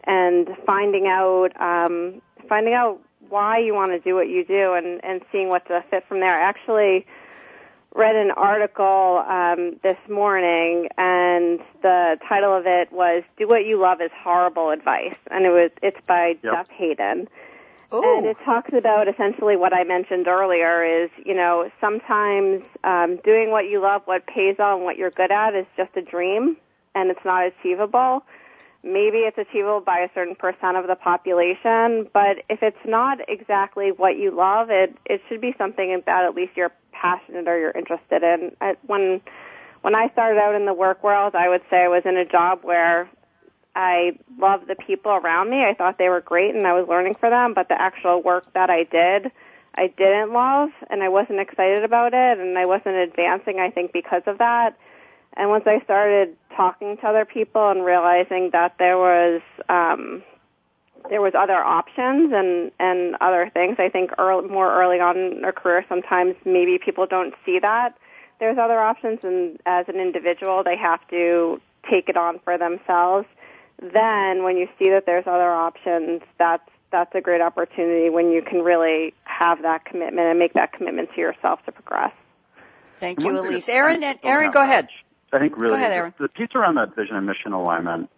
and 0.04 0.48
finding 0.66 1.06
out 1.06 1.48
um, 1.60 2.20
finding 2.48 2.74
out 2.74 3.00
why 3.28 3.58
you 3.58 3.74
want 3.74 3.90
to 3.90 3.98
do 3.98 4.14
what 4.14 4.28
you 4.28 4.44
do 4.44 4.74
and 4.74 5.02
and 5.04 5.22
seeing 5.32 5.48
what's 5.48 5.70
a 5.70 5.82
fit 5.90 6.04
from 6.06 6.20
there. 6.20 6.34
Actually 6.34 7.06
read 7.94 8.16
an 8.16 8.30
article 8.30 9.24
um, 9.28 9.78
this 9.82 9.98
morning, 10.08 10.88
and 10.98 11.60
the 11.82 12.18
title 12.28 12.56
of 12.56 12.66
it 12.66 12.92
was 12.92 13.22
"Do 13.36 13.48
What 13.48 13.64
You 13.64 13.80
Love 13.80 14.00
Is 14.00 14.10
Horrible 14.22 14.70
Advice," 14.70 15.16
and 15.30 15.44
it 15.44 15.50
was 15.50 15.70
it's 15.82 16.00
by 16.06 16.36
yep. 16.42 16.52
Duff 16.52 16.68
Haden. 16.70 17.28
Ooh. 17.92 18.18
And 18.18 18.26
it 18.26 18.36
talks 18.44 18.70
about 18.74 19.08
essentially 19.08 19.56
what 19.56 19.72
I 19.72 19.82
mentioned 19.84 20.28
earlier 20.28 20.84
is, 20.84 21.10
you 21.24 21.34
know, 21.34 21.70
sometimes 21.80 22.66
um, 22.84 23.18
doing 23.24 23.50
what 23.50 23.64
you 23.64 23.80
love, 23.80 24.02
what 24.04 24.26
pays 24.26 24.56
on, 24.58 24.82
what 24.82 24.98
you're 24.98 25.10
good 25.10 25.32
at 25.32 25.54
is 25.54 25.64
just 25.74 25.96
a 25.96 26.02
dream 26.02 26.58
and 26.94 27.10
it's 27.10 27.24
not 27.24 27.46
achievable. 27.46 28.24
Maybe 28.84 29.18
it's 29.18 29.38
achievable 29.38 29.80
by 29.80 30.00
a 30.00 30.08
certain 30.14 30.36
percent 30.36 30.76
of 30.76 30.86
the 30.86 30.96
population, 30.96 32.08
but 32.12 32.44
if 32.48 32.62
it's 32.62 32.76
not 32.86 33.18
exactly 33.26 33.90
what 33.90 34.18
you 34.18 34.30
love, 34.30 34.68
it, 34.70 34.96
it 35.06 35.20
should 35.28 35.40
be 35.40 35.54
something 35.56 36.02
that 36.06 36.24
at 36.24 36.34
least 36.34 36.52
you're 36.56 36.72
passionate 37.00 37.48
or 37.48 37.58
you're 37.58 37.70
interested 37.70 38.22
in. 38.22 38.56
I, 38.60 38.76
when 38.86 39.20
when 39.82 39.94
I 39.94 40.08
started 40.08 40.40
out 40.40 40.54
in 40.54 40.66
the 40.66 40.74
work 40.74 41.04
world, 41.04 41.34
I 41.34 41.48
would 41.48 41.62
say 41.70 41.84
I 41.84 41.88
was 41.88 42.02
in 42.04 42.16
a 42.16 42.24
job 42.24 42.60
where 42.62 43.08
I 43.74 44.18
loved 44.38 44.66
the 44.66 44.74
people 44.74 45.12
around 45.12 45.50
me. 45.50 45.64
I 45.64 45.74
thought 45.74 45.98
they 45.98 46.08
were 46.08 46.20
great 46.20 46.54
and 46.54 46.66
I 46.66 46.72
was 46.72 46.88
learning 46.88 47.14
for 47.20 47.30
them, 47.30 47.54
but 47.54 47.68
the 47.68 47.80
actual 47.80 48.20
work 48.20 48.52
that 48.54 48.70
I 48.70 48.82
did, 48.82 49.30
I 49.76 49.86
didn't 49.86 50.32
love 50.32 50.70
and 50.90 51.02
I 51.02 51.08
wasn't 51.08 51.38
excited 51.38 51.84
about 51.84 52.12
it 52.12 52.38
and 52.40 52.58
I 52.58 52.66
wasn't 52.66 52.96
advancing, 52.96 53.60
I 53.60 53.70
think, 53.70 53.92
because 53.92 54.22
of 54.26 54.38
that. 54.38 54.76
And 55.34 55.48
once 55.48 55.64
I 55.66 55.80
started 55.84 56.36
talking 56.56 56.96
to 56.96 57.06
other 57.06 57.24
people 57.24 57.70
and 57.70 57.84
realizing 57.84 58.50
that 58.52 58.74
there 58.80 58.98
was 58.98 59.40
um, 59.68 60.24
there 61.10 61.20
was 61.20 61.32
other 61.38 61.56
options 61.56 62.32
and 62.34 62.70
and 62.78 63.16
other 63.20 63.50
things. 63.52 63.76
I 63.78 63.88
think 63.88 64.10
early, 64.18 64.48
more 64.48 64.72
early 64.80 65.00
on 65.00 65.16
in 65.16 65.44
a 65.44 65.52
career, 65.52 65.84
sometimes 65.88 66.34
maybe 66.44 66.78
people 66.78 67.06
don't 67.06 67.34
see 67.44 67.58
that 67.60 67.96
there's 68.40 68.58
other 68.58 68.78
options, 68.78 69.20
and 69.22 69.58
as 69.66 69.86
an 69.88 69.96
individual, 69.96 70.62
they 70.62 70.76
have 70.76 71.06
to 71.08 71.60
take 71.90 72.08
it 72.08 72.16
on 72.16 72.38
for 72.44 72.56
themselves. 72.58 73.26
Then, 73.80 74.42
when 74.42 74.56
you 74.56 74.68
see 74.78 74.90
that 74.90 75.04
there's 75.06 75.26
other 75.26 75.50
options, 75.50 76.22
that's 76.38 76.68
that's 76.90 77.14
a 77.14 77.20
great 77.20 77.40
opportunity 77.40 78.10
when 78.10 78.30
you 78.30 78.42
can 78.42 78.62
really 78.62 79.12
have 79.24 79.62
that 79.62 79.84
commitment 79.84 80.26
and 80.26 80.38
make 80.38 80.54
that 80.54 80.72
commitment 80.72 81.10
to 81.14 81.20
yourself 81.20 81.64
to 81.66 81.72
progress. 81.72 82.12
Thank 82.96 83.22
you, 83.22 83.30
Alyse. 83.32 83.68
Aaron, 83.68 84.02
Aaron, 84.22 84.50
go 84.50 84.62
ahead. 84.62 84.88
I 85.32 85.38
think 85.38 85.56
really 85.56 85.74
ahead, 85.74 85.92
Aaron. 85.92 86.14
the, 86.18 86.24
the 86.24 86.28
piece 86.30 86.48
around 86.54 86.76
that 86.76 86.96
vision 86.96 87.16
and 87.16 87.26
mission 87.26 87.52
alignment 87.52 88.10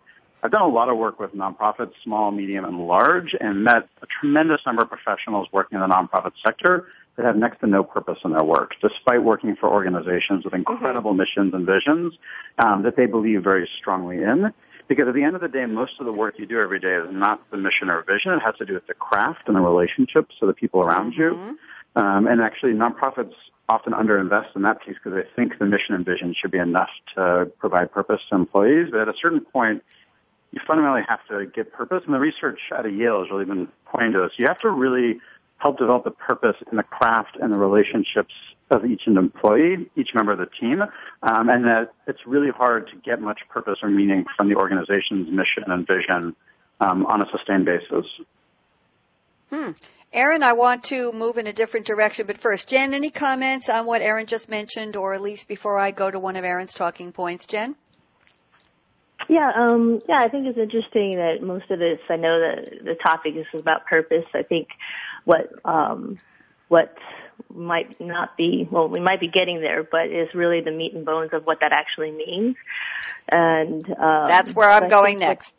I've 0.43 0.51
done 0.51 0.63
a 0.63 0.69
lot 0.69 0.89
of 0.89 0.97
work 0.97 1.21
with 1.21 1.35
nonprofits, 1.35 1.93
small, 2.03 2.31
medium, 2.31 2.65
and 2.65 2.87
large, 2.87 3.35
and 3.39 3.65
met 3.65 3.89
a 4.03 4.07
tremendous 4.21 4.61
number 4.65 4.83
of 4.83 4.89
professionals 4.89 5.49
working 5.53 5.77
in 5.77 5.89
the 5.89 5.95
nonprofit 5.95 6.33
sector 6.45 6.87
that 7.17 7.27
have 7.27 7.37
next 7.37 7.61
to 7.61 7.67
no 7.67 7.85
purpose 7.85 8.19
in 8.25 8.33
their 8.33 8.45
work, 8.45 8.75
despite 8.81 9.23
working 9.23 9.57
for 9.57 9.69
organizations 9.69 10.45
with 10.45 10.55
incredible 10.55 11.11
mm-hmm. 11.11 11.21
missions 11.21 11.55
and 11.55 11.67
visions 11.67 12.15
um, 12.59 12.83
that 12.83 12.97
they 12.97 13.07
believe 13.07 13.45
very 13.45 13.69
strongly 13.79 14.23
in. 14.23 14.53
Because 14.89 15.07
at 15.07 15.15
the 15.15 15.23
end 15.23 15.37
of 15.37 15.43
the 15.43 15.49
day, 15.49 15.67
most 15.67 15.93
of 16.01 16.07
the 16.07 16.13
work 16.13 16.39
you 16.39 16.47
do 16.47 16.59
every 16.61 16.81
day 16.81 16.95
is 16.95 17.09
not 17.13 17.49
the 17.51 17.57
mission 17.57 17.91
or 17.91 18.03
vision. 18.03 18.33
It 18.33 18.41
has 18.41 18.57
to 18.57 18.65
do 18.65 18.75
with 18.75 18.87
the 18.87 18.95
craft 18.95 19.47
and 19.47 19.57
the 19.57 19.61
relationships 19.61 20.35
of 20.43 20.49
the 20.49 20.55
people 20.55 20.81
around 20.81 21.13
mm-hmm. 21.13 21.51
you. 21.51 21.59
Um, 21.97 22.27
and 22.27 22.41
actually, 22.41 22.73
nonprofits 22.73 23.35
often 23.69 23.93
underinvest 23.93 24.57
in 24.57 24.63
that 24.63 24.83
piece 24.85 24.97
because 25.03 25.13
they 25.13 25.29
think 25.37 25.59
the 25.59 25.65
mission 25.65 25.95
and 25.95 26.05
vision 26.05 26.35
should 26.35 26.51
be 26.51 26.59
enough 26.59 26.91
to 27.15 27.51
provide 27.59 27.93
purpose 27.93 28.21
to 28.29 28.35
employees. 28.35 28.89
But 28.91 29.03
at 29.03 29.09
a 29.09 29.15
certain 29.21 29.41
point, 29.41 29.83
you 30.53 30.61
fundamentally 30.67 31.03
have 31.09 31.21
to 31.29 31.47
get 31.47 31.73
purpose. 31.73 32.03
And 32.05 32.15
the 32.15 32.19
research 32.19 32.59
out 32.73 32.87
of 32.87 32.95
Yale 32.95 33.21
has 33.21 33.31
really 33.31 33.45
been 33.45 33.69
pointing 33.87 34.13
to 34.13 34.23
this. 34.23 34.33
You 34.37 34.47
have 34.47 34.59
to 34.61 34.71
really 34.71 35.21
help 35.59 35.79
develop 35.79 36.05
the 36.05 36.11
purpose 36.11 36.57
in 36.71 36.77
the 36.77 36.83
craft 36.83 37.37
and 37.41 37.53
the 37.53 37.59
relationships 37.59 38.33
of 38.71 38.85
each 38.85 39.07
employee, 39.07 39.91
each 39.95 40.11
member 40.15 40.33
of 40.33 40.39
the 40.39 40.47
team, 40.47 40.83
um, 41.23 41.49
and 41.49 41.65
that 41.65 41.93
it's 42.07 42.27
really 42.27 42.51
hard 42.51 42.89
to 42.89 42.97
get 42.97 43.21
much 43.21 43.41
purpose 43.49 43.79
or 43.83 43.91
meaning 43.91 44.25
from 44.37 44.49
the 44.49 44.55
organization's 44.55 45.29
mission 45.31 45.65
and 45.67 45.87
vision 45.87 46.35
um, 46.81 47.05
on 47.07 47.21
a 47.21 47.27
sustained 47.31 47.67
basis. 47.67 48.07
Hmm. 49.51 49.73
Aaron, 50.13 50.43
I 50.43 50.55
want 50.55 50.85
to 50.85 51.13
move 51.13 51.37
in 51.37 51.47
a 51.47 51.53
different 51.53 51.87
direction, 51.87 52.27
but 52.27 52.39
first, 52.39 52.69
Jenn, 52.69 52.95
any 52.95 53.11
comments 53.11 53.69
on 53.69 53.87
what 53.87 54.03
Aaron 54.03 54.27
just 54.27 54.49
mentioned, 54.49 54.97
or 54.97 55.15
at 55.15 55.21
least 55.21 55.47
before 55.47 55.79
I 55.79 55.91
go 55.91 56.11
to 56.11 56.19
one 56.19 56.37
of 56.37 56.45
Aaron's 56.45 56.73
talking 56.73 57.13
points, 57.13 57.47
Jenn? 57.47 57.77
Yeah, 59.31 59.53
um, 59.55 60.03
yeah, 60.09 60.21
I 60.21 60.29
think 60.29 60.49
it's 60.49 60.59
interesting 60.59 61.15
that 61.15 61.41
most 61.41 61.71
of 61.71 61.79
this, 61.79 62.01
I 62.09 62.17
know 62.17 62.41
that 62.41 62.85
the 62.85 62.97
topic 62.97 63.37
is 63.37 63.47
about 63.55 63.87
purpose. 63.87 64.25
I 64.35 64.43
think 64.43 64.71
what, 65.25 65.53
um, 65.65 66.19
what 66.67 66.99
might 67.49 68.01
not 68.01 68.37
be, 68.37 68.67
well, 68.69 68.89
we 68.89 68.99
might 68.99 69.21
be 69.21 69.29
getting 69.29 69.61
there, 69.61 69.85
but 69.85 70.09
is 70.09 70.35
really 70.35 70.63
the 70.63 70.73
meat 70.73 70.95
and 70.95 71.07
bones 71.07 71.33
of 71.33 71.47
what 71.47 71.61
that 71.61 71.71
actually 71.71 72.11
means. 72.11 72.57
And, 73.29 73.89
um, 73.91 74.27
that's 74.27 74.53
where 74.53 74.69
I'm 74.69 74.89
going 74.89 75.21
next. 75.21 75.55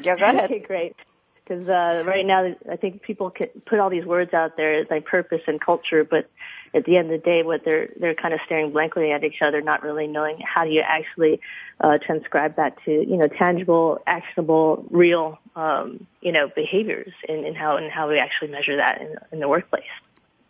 Yeah, 0.00 0.16
go 0.16 0.26
ahead. 0.26 0.44
Okay, 0.52 0.60
great. 0.60 0.94
Because, 1.42 1.68
uh, 1.68 2.04
right 2.06 2.24
now, 2.24 2.54
I 2.70 2.76
think 2.76 3.02
people 3.02 3.30
can 3.30 3.48
put 3.66 3.80
all 3.80 3.90
these 3.90 4.04
words 4.04 4.32
out 4.32 4.56
there 4.56 4.84
like 4.88 5.04
purpose 5.04 5.42
and 5.48 5.60
culture, 5.60 6.04
but 6.04 6.30
at 6.74 6.84
the 6.84 6.96
end 6.96 7.12
of 7.12 7.20
the 7.20 7.24
day, 7.24 7.42
what 7.42 7.62
they're 7.64 7.88
they're 7.98 8.14
kind 8.14 8.34
of 8.34 8.40
staring 8.46 8.72
blankly 8.72 9.10
at 9.12 9.24
each 9.24 9.42
other, 9.42 9.60
not 9.60 9.82
really 9.82 10.06
knowing 10.06 10.38
how 10.42 10.64
do 10.64 10.70
you 10.70 10.82
actually 10.86 11.40
uh, 11.80 11.98
transcribe 12.04 12.56
that 12.56 12.76
to 12.84 12.90
you 12.90 13.16
know 13.16 13.26
tangible, 13.26 14.00
actionable, 14.06 14.84
real 14.90 15.38
um, 15.56 16.06
you 16.20 16.32
know 16.32 16.48
behaviors, 16.54 17.12
and, 17.28 17.44
and 17.44 17.56
how 17.56 17.76
and 17.76 17.90
how 17.90 18.08
we 18.08 18.18
actually 18.18 18.50
measure 18.50 18.76
that 18.76 19.00
in, 19.00 19.16
in 19.32 19.40
the 19.40 19.48
workplace. 19.48 19.84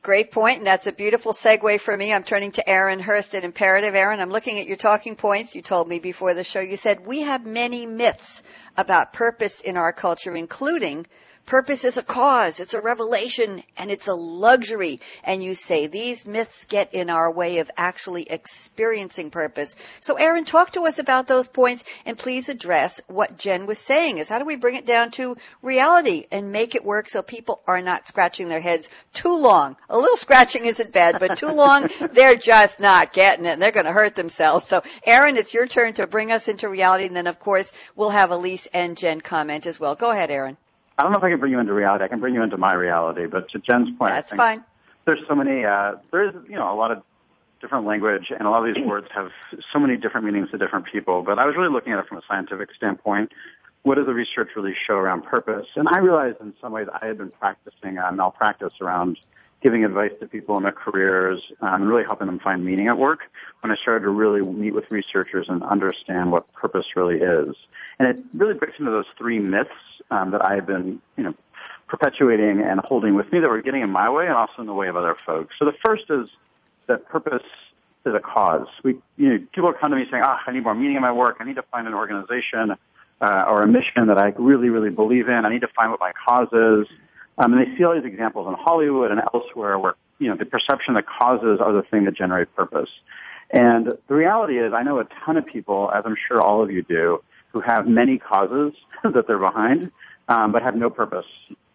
Great 0.03 0.31
point, 0.31 0.59
and 0.59 0.67
that's 0.67 0.87
a 0.87 0.93
beautiful 0.93 1.33
segue 1.33 1.79
for 1.79 1.95
me. 1.95 2.11
I'm 2.11 2.25
turning 2.25 2.53
to 2.53 2.67
Aaron 2.67 3.01
Hurst 3.01 3.35
at 3.35 3.45
Imperative. 3.45 3.95
Aaron, 3.95 4.21
I'm 4.21 4.31
looking 4.31 4.59
at 4.59 4.67
your 4.67 4.79
talking 4.79 5.15
points. 5.15 5.55
You 5.55 5.61
told 5.61 5.89
me 5.89 5.99
before 5.99 6.33
the 6.33 6.43
show, 6.43 6.61
you 6.61 6.79
said 6.79 7.07
we 7.07 7.21
have 7.21 7.45
many 7.45 7.85
myths 7.85 8.43
about 8.79 9.13
purpose 9.13 9.61
in 9.61 9.77
our 9.77 9.93
culture, 9.93 10.35
including 10.35 11.07
Purpose 11.51 11.85
is 11.85 11.99
a 11.99 12.05
cause, 12.05 12.61
it's 12.61 12.75
a 12.75 12.81
revelation, 12.81 13.65
and 13.77 13.91
it's 13.91 14.07
a 14.07 14.15
luxury. 14.15 15.01
And 15.25 15.43
you 15.43 15.57
say 15.57 15.89
these 15.89 16.25
myths 16.25 16.67
get 16.67 16.95
in 16.95 17.11
our 17.11 17.29
way 17.29 17.59
of 17.59 17.73
actually 17.77 18.31
experiencing 18.31 19.33
purpose. 19.33 19.75
So 19.99 20.15
Aaron, 20.15 20.45
talk 20.45 20.71
to 20.71 20.83
us 20.83 21.01
about 21.01 21.27
those 21.27 21.49
points 21.49 21.83
and 22.07 22.17
please 22.17 22.49
address 22.49 23.01
what 23.09 23.37
Jenn 23.37 23.67
was 23.67 23.81
saying 23.81 24.19
is 24.19 24.29
how 24.29 24.39
do 24.39 24.45
we 24.45 24.55
bring 24.55 24.77
it 24.77 24.87
down 24.87 25.11
to 25.19 25.35
reality 25.61 26.25
and 26.31 26.53
make 26.53 26.77
it 26.77 26.85
work 26.85 27.09
so 27.09 27.21
people 27.21 27.61
are 27.67 27.83
not 27.83 28.07
scratching 28.07 28.49
their 28.49 28.61
heads 28.61 28.89
too 29.13 29.37
long. 29.37 29.75
A 29.89 29.99
little 29.99 30.17
scratching 30.17 30.67
isn't 30.67 30.93
bad, 30.93 31.19
but 31.19 31.37
too 31.37 31.51
long, 31.51 31.89
they're 32.13 32.37
just 32.37 32.79
not 32.79 33.13
getting 33.13 33.45
it 33.45 33.55
and 33.55 33.61
they're 33.61 33.73
going 33.73 33.87
to 33.87 33.93
hurt 33.93 34.15
themselves. 34.15 34.69
So 34.69 34.83
Aaron, 35.05 35.37
it's 35.37 35.53
your 35.53 35.67
turn 35.67 35.95
to 35.95 36.07
bring 36.07 36.31
us 36.31 36.47
into 36.47 36.69
reality 36.69 37.07
and 37.07 37.17
then 37.17 37.27
of 37.27 37.41
course 37.41 37.73
we'll 37.97 38.11
have 38.11 38.31
Alyse 38.31 38.69
and 38.73 38.97
Jenn 38.97 39.21
comment 39.21 39.67
as 39.67 39.81
well. 39.81 39.97
Go 39.97 40.13
ahead, 40.13 40.31
Aaron. 40.31 40.57
I 41.01 41.03
don't 41.03 41.13
know 41.13 41.19
if 41.19 41.25
I 41.25 41.31
can 41.31 41.41
bring 41.41 41.53
you 41.53 41.59
into 41.59 41.73
reality. 41.73 42.05
I 42.05 42.09
can 42.09 42.21
bring 42.21 42.35
you 42.35 42.43
into 42.43 42.59
my 42.59 42.75
reality, 42.75 43.25
but 43.25 43.49
to 43.53 43.59
Jenn's 43.59 43.89
point, 43.97 44.11
that's 44.11 44.35
fine. 44.35 44.63
There's 45.07 45.21
so 45.27 45.35
many. 45.35 45.65
Uh, 45.65 45.95
there's 46.13 46.35
you 46.47 46.57
know 46.57 46.71
a 46.71 46.77
lot 46.77 46.91
of 46.91 47.03
different 47.63 47.87
language, 47.87 48.31
and 48.31 48.47
a 48.47 48.51
lot 48.51 48.69
of 48.69 48.75
these 48.75 48.85
words 48.85 49.07
have 49.15 49.31
so 49.73 49.79
many 49.79 49.97
different 49.97 50.27
meanings 50.27 50.51
to 50.51 50.59
different 50.59 50.85
people. 50.85 51.23
But 51.23 51.39
I 51.39 51.47
was 51.47 51.57
really 51.57 51.73
looking 51.73 51.95
at 51.95 52.01
it 52.01 52.07
from 52.07 52.19
a 52.19 52.23
scientific 52.29 52.75
standpoint. 52.75 53.33
What 53.83 53.95
does 53.95 54.05
the 54.05 54.13
research 54.13 54.51
really 54.55 54.75
show 54.87 54.93
around 54.93 55.23
purpose? 55.23 55.69
And 55.75 55.89
I 55.89 56.01
realized 56.01 56.37
in 56.43 56.53
some 56.61 56.71
ways 56.73 56.87
I 57.01 57.07
had 57.07 57.17
been 57.17 57.31
practicing 57.31 57.97
uh, 57.97 58.13
malpractice 58.13 58.75
around 58.83 59.17
giving 59.63 59.85
advice 59.85 60.13
to 60.21 60.27
people 60.27 60.57
in 60.57 60.63
their 60.63 60.73
careers 60.73 61.41
um, 61.61 61.83
and 61.83 61.89
really 61.89 62.05
helping 62.05 62.27
them 62.27 62.39
find 62.39 62.65
meaning 62.65 62.89
at 62.89 62.97
work 62.97 63.21
when 63.61 63.71
I 63.71 63.77
started 63.77 64.05
to 64.05 64.11
really 64.11 64.41
meet 64.41 64.75
with 64.75 64.91
researchers 64.91 65.49
and 65.49 65.63
understand 65.63 66.31
what 66.31 66.51
purpose 66.53 66.87
really 66.97 67.19
is. 67.19 67.55
And 67.99 68.09
it 68.09 68.25
really 68.33 68.55
breaks 68.55 68.79
into 68.79 68.91
those 68.91 69.07
three 69.19 69.39
myths 69.39 69.71
um, 70.11 70.31
that 70.31 70.43
I 70.43 70.55
have 70.55 70.67
been, 70.67 71.01
you 71.17 71.25
know, 71.25 71.35
perpetuating 71.89 72.63
and 72.63 72.81
holding 72.81 73.15
with 73.15 73.31
me 73.33 73.41
that 73.41 73.49
were 73.49 73.61
getting 73.61 73.83
in 73.83 73.91
my 73.91 74.09
way 74.09 74.27
and 74.27 74.35
also 74.35 74.55
in 74.61 74.67
the 74.67 74.75
way 74.75 74.89
of 74.89 74.97
other 74.97 75.17
folks. 75.27 75.55
So 75.59 75.65
the 75.65 75.75
first 75.85 76.05
is 76.09 76.29
that 76.87 77.07
purpose 77.09 77.43
is 78.07 78.15
a 78.15 78.21
cause. 78.21 78.67
We, 78.83 78.97
you 79.17 79.29
know, 79.29 79.39
people 79.53 79.73
come 79.79 79.91
to 79.91 79.97
me 79.97 80.07
saying, 80.11 80.23
"Ah, 80.25 80.41
I 80.47 80.53
need 80.53 80.63
more 80.63 80.75
meaning 80.75 80.97
in 80.97 81.03
my 81.03 81.13
work. 81.13 81.37
I 81.41 81.45
need 81.45 81.57
to 81.57 81.63
find 81.63 81.87
an 81.87 81.95
organization 81.95 82.77
uh, 83.21 83.45
or 83.47 83.63
a 83.63 83.69
mission 83.69 84.07
that 84.07 84.17
I 84.17 84.33
really, 84.39 84.71
really 84.71 84.89
believe 84.89 85.29
in. 85.29 85.45
I 85.45 85.51
need 85.51 85.61
to 85.61 85.69
find 85.69 85.91
what 85.91 86.01
my 86.01 86.13
cause 86.27 86.49
is." 86.53 86.89
Um, 87.41 87.55
and 87.55 87.67
they 87.67 87.77
see 87.77 87.85
all 87.85 87.95
these 87.95 88.05
examples 88.05 88.47
in 88.49 88.55
Hollywood 88.55 89.11
and 89.11 89.21
elsewhere 89.33 89.79
where, 89.79 89.95
you 90.19 90.29
know, 90.29 90.37
the 90.37 90.45
perception 90.45 90.95
that 90.95 91.07
causes 91.07 91.59
are 91.59 91.73
the 91.73 91.83
thing 91.83 92.05
that 92.05 92.15
generate 92.15 92.55
purpose. 92.55 92.91
And 93.51 93.93
the 94.09 94.15
reality 94.15 94.59
is, 94.59 94.73
I 94.75 94.83
know 94.83 94.99
a 95.01 95.05
ton 95.05 95.39
of 95.39 95.47
people, 95.47 95.91
as 95.93 96.05
I'm 96.05 96.17
sure 96.29 96.41
all 96.41 96.63
of 96.63 96.71
you 96.71 96.83
do, 96.83 97.23
who 97.53 97.61
have 97.61 97.89
many 97.89 98.19
causes 98.19 98.75
that 99.03 99.27
they're 99.27 99.39
behind, 99.39 99.91
um, 100.29 100.53
but 100.53 100.63
have 100.63 100.77
no 100.77 100.91
purpose 100.91 101.27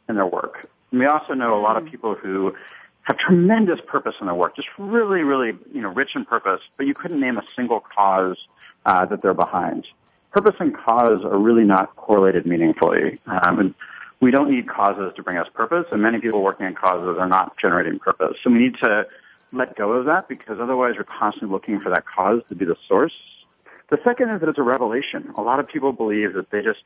in 0.07 0.15
their 0.15 0.27
work. 0.27 0.69
And 0.91 0.99
we 0.99 1.07
also 1.07 1.33
know 1.33 1.57
a 1.57 1.61
lot 1.61 1.77
of 1.77 1.85
mm. 1.85 1.91
people 1.91 2.13
who 2.13 2.55
have 3.01 3.17
tremendous 3.17 3.79
purpose 3.87 4.15
in 4.19 4.27
their 4.27 4.35
work, 4.35 4.55
just 4.55 4.69
really, 4.77 5.21
really, 5.21 5.57
you 5.73 5.81
know, 5.81 5.89
rich 5.89 6.15
in 6.15 6.25
purpose, 6.25 6.61
but 6.77 6.85
you 6.85 6.93
couldn't 6.93 7.19
name 7.19 7.37
a 7.37 7.43
single 7.55 7.79
cause 7.79 8.47
uh, 8.85 9.05
that 9.05 9.21
they're 9.21 9.33
behind. 9.33 9.87
Purpose 10.31 10.55
and 10.59 10.75
cause 10.75 11.23
are 11.23 11.37
really 11.37 11.63
not 11.63 11.95
correlated 11.95 12.45
meaningfully. 12.45 13.19
Um, 13.25 13.59
and 13.59 13.75
we 14.19 14.31
don't 14.31 14.49
need 14.49 14.67
causes 14.67 15.13
to 15.15 15.23
bring 15.23 15.37
us 15.37 15.47
purpose, 15.53 15.87
and 15.91 16.01
many 16.01 16.19
people 16.19 16.41
working 16.41 16.65
in 16.65 16.73
causes 16.73 17.17
are 17.17 17.27
not 17.27 17.57
generating 17.57 17.99
purpose. 17.99 18.37
So 18.43 18.49
we 18.49 18.59
need 18.59 18.77
to 18.77 19.07
let 19.51 19.75
go 19.75 19.91
of 19.93 20.05
that 20.05 20.27
because 20.27 20.59
otherwise 20.59 20.95
we're 20.97 21.03
constantly 21.03 21.49
looking 21.49 21.79
for 21.79 21.89
that 21.89 22.05
cause 22.05 22.41
to 22.49 22.55
be 22.55 22.65
the 22.65 22.77
source. 22.87 23.13
The 23.89 23.99
second 24.03 24.29
is 24.29 24.39
that 24.39 24.49
it's 24.49 24.57
a 24.57 24.63
revelation. 24.63 25.31
A 25.37 25.41
lot 25.41 25.59
of 25.59 25.67
people 25.67 25.93
believe 25.93 26.33
that 26.33 26.49
they 26.49 26.61
just 26.61 26.81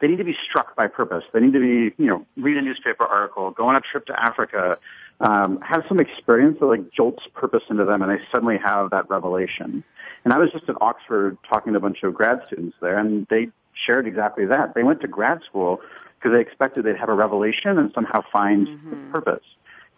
they 0.00 0.08
need 0.08 0.18
to 0.18 0.24
be 0.24 0.36
struck 0.48 0.74
by 0.76 0.88
purpose. 0.88 1.24
They 1.32 1.40
need 1.40 1.52
to 1.52 1.60
be, 1.60 2.02
you 2.02 2.08
know, 2.08 2.26
read 2.36 2.56
a 2.56 2.62
newspaper 2.62 3.04
article, 3.04 3.52
go 3.52 3.68
on 3.68 3.76
a 3.76 3.80
trip 3.80 4.06
to 4.06 4.20
Africa, 4.20 4.76
um, 5.20 5.60
have 5.60 5.84
some 5.88 6.00
experience 6.00 6.58
that 6.60 6.66
like 6.66 6.90
jolts 6.92 7.24
purpose 7.32 7.62
into 7.70 7.84
them, 7.84 8.02
and 8.02 8.10
they 8.10 8.22
suddenly 8.30 8.58
have 8.58 8.90
that 8.90 9.08
revelation. 9.08 9.84
And 10.24 10.32
I 10.32 10.38
was 10.38 10.50
just 10.50 10.68
at 10.68 10.76
Oxford 10.80 11.38
talking 11.48 11.72
to 11.72 11.78
a 11.78 11.80
bunch 11.80 12.02
of 12.02 12.12
grad 12.14 12.42
students 12.46 12.76
there, 12.80 12.98
and 12.98 13.26
they 13.28 13.48
shared 13.86 14.06
exactly 14.06 14.46
that. 14.46 14.74
They 14.74 14.82
went 14.82 15.00
to 15.02 15.08
grad 15.08 15.42
school 15.44 15.80
because 16.24 16.34
they 16.34 16.40
expected 16.40 16.84
they'd 16.84 16.96
have 16.96 17.10
a 17.10 17.14
revelation 17.14 17.78
and 17.78 17.92
somehow 17.92 18.22
find 18.32 18.66
mm-hmm. 18.66 19.12
purpose. 19.12 19.44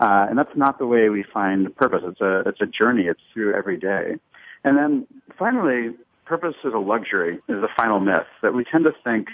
Uh, 0.01 0.27
and 0.29 0.37
that's 0.37 0.55
not 0.57 0.79
the 0.79 0.87
way 0.87 1.09
we 1.09 1.23
find 1.23 1.75
purpose. 1.77 2.03
It's 2.05 2.21
a 2.21 2.41
it's 2.41 2.61
a 2.61 2.67
journey. 2.67 3.05
It's 3.07 3.21
through 3.33 3.55
every 3.55 3.79
day. 3.79 4.17
And 4.65 4.77
then 4.77 5.07
finally, 5.39 5.95
purpose 6.25 6.57
is 6.65 6.75
a 6.75 6.79
luxury. 6.79 7.37
Is 7.37 7.61
the 7.61 7.69
final 7.77 8.01
myth 8.01 8.27
that 8.43 8.53
we 8.53 8.65
tend 8.65 8.85
to 8.85 8.95
think 9.05 9.29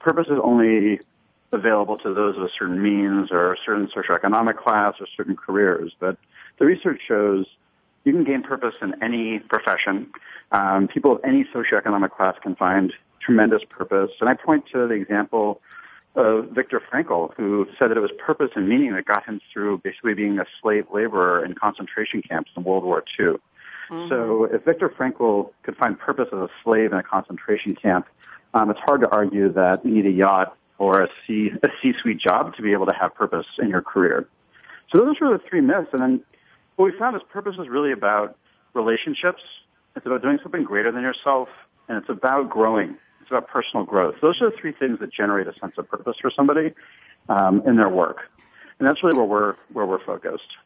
purpose 0.00 0.26
is 0.28 0.38
only 0.42 1.00
available 1.52 1.96
to 1.98 2.14
those 2.14 2.38
with 2.38 2.50
certain 2.52 2.82
means 2.82 3.30
or 3.30 3.52
a 3.52 3.56
certain 3.64 3.86
socioeconomic 3.88 4.56
class 4.56 4.94
or 5.00 5.06
certain 5.16 5.36
careers. 5.36 5.92
But 6.00 6.16
the 6.58 6.64
research 6.64 7.02
shows 7.06 7.46
you 8.04 8.12
can 8.12 8.24
gain 8.24 8.42
purpose 8.42 8.74
in 8.80 9.02
any 9.02 9.38
profession. 9.38 10.10
Um, 10.52 10.88
people 10.88 11.12
of 11.12 11.20
any 11.24 11.44
socioeconomic 11.44 12.10
class 12.10 12.36
can 12.42 12.56
find 12.56 12.92
tremendous 13.20 13.62
purpose. 13.68 14.10
And 14.20 14.28
I 14.28 14.34
point 14.34 14.66
to 14.72 14.88
the 14.88 14.94
example 14.94 15.60
of 16.18 16.50
Viktor 16.50 16.80
Frankl, 16.80 17.32
who 17.36 17.66
said 17.78 17.90
that 17.90 17.96
it 17.96 18.00
was 18.00 18.10
purpose 18.18 18.50
and 18.56 18.68
meaning 18.68 18.92
that 18.94 19.06
got 19.06 19.24
him 19.24 19.40
through 19.52 19.78
basically 19.78 20.14
being 20.14 20.40
a 20.40 20.44
slave 20.60 20.86
laborer 20.92 21.44
in 21.44 21.54
concentration 21.54 22.22
camps 22.22 22.50
in 22.56 22.64
World 22.64 22.82
War 22.82 23.04
II. 23.18 23.36
Mm-hmm. 23.88 24.08
So 24.08 24.44
if 24.44 24.64
Viktor 24.64 24.88
Frankl 24.88 25.52
could 25.62 25.76
find 25.76 25.98
purpose 25.98 26.28
as 26.32 26.38
a 26.38 26.48
slave 26.64 26.92
in 26.92 26.98
a 26.98 27.04
concentration 27.04 27.76
camp, 27.76 28.06
um, 28.52 28.68
it's 28.68 28.80
hard 28.80 29.00
to 29.02 29.08
argue 29.10 29.52
that 29.52 29.84
you 29.86 29.92
need 29.92 30.06
a 30.06 30.10
yacht 30.10 30.56
or 30.78 31.02
a 31.02 31.08
C 31.26 31.52
a 31.62 31.68
C-suite 31.80 32.18
job 32.18 32.56
to 32.56 32.62
be 32.62 32.72
able 32.72 32.86
to 32.86 32.94
have 32.94 33.14
purpose 33.14 33.46
in 33.58 33.68
your 33.68 33.82
career. 33.82 34.26
So 34.90 34.98
those 34.98 35.16
are 35.20 35.30
the 35.36 35.42
three 35.48 35.60
myths. 35.60 35.90
And 35.92 36.02
then 36.02 36.20
what 36.76 36.92
we 36.92 36.98
found 36.98 37.14
is 37.14 37.22
purpose 37.30 37.56
is 37.58 37.68
really 37.68 37.92
about 37.92 38.36
relationships. 38.74 39.42
It's 39.94 40.04
about 40.04 40.22
doing 40.22 40.40
something 40.42 40.64
greater 40.64 40.90
than 40.90 41.02
yourself, 41.02 41.48
and 41.88 41.98
it's 41.98 42.08
about 42.08 42.50
growing 42.50 42.96
it's 43.28 43.32
about 43.32 43.48
personal 43.48 43.84
growth. 43.84 44.14
Those 44.22 44.40
are 44.40 44.50
the 44.50 44.56
three 44.56 44.72
things 44.72 45.00
that 45.00 45.12
generate 45.12 45.46
a 45.46 45.52
sense 45.60 45.74
of 45.76 45.88
purpose 45.88 46.16
for 46.20 46.30
somebody 46.30 46.72
um, 47.28 47.62
in 47.66 47.76
their 47.76 47.90
work, 47.90 48.20
and 48.78 48.88
that's 48.88 49.02
really 49.04 49.16
where 49.16 49.26
we're 49.26 49.54
where 49.72 49.84
we're 49.84 50.04
focused. 50.04 50.56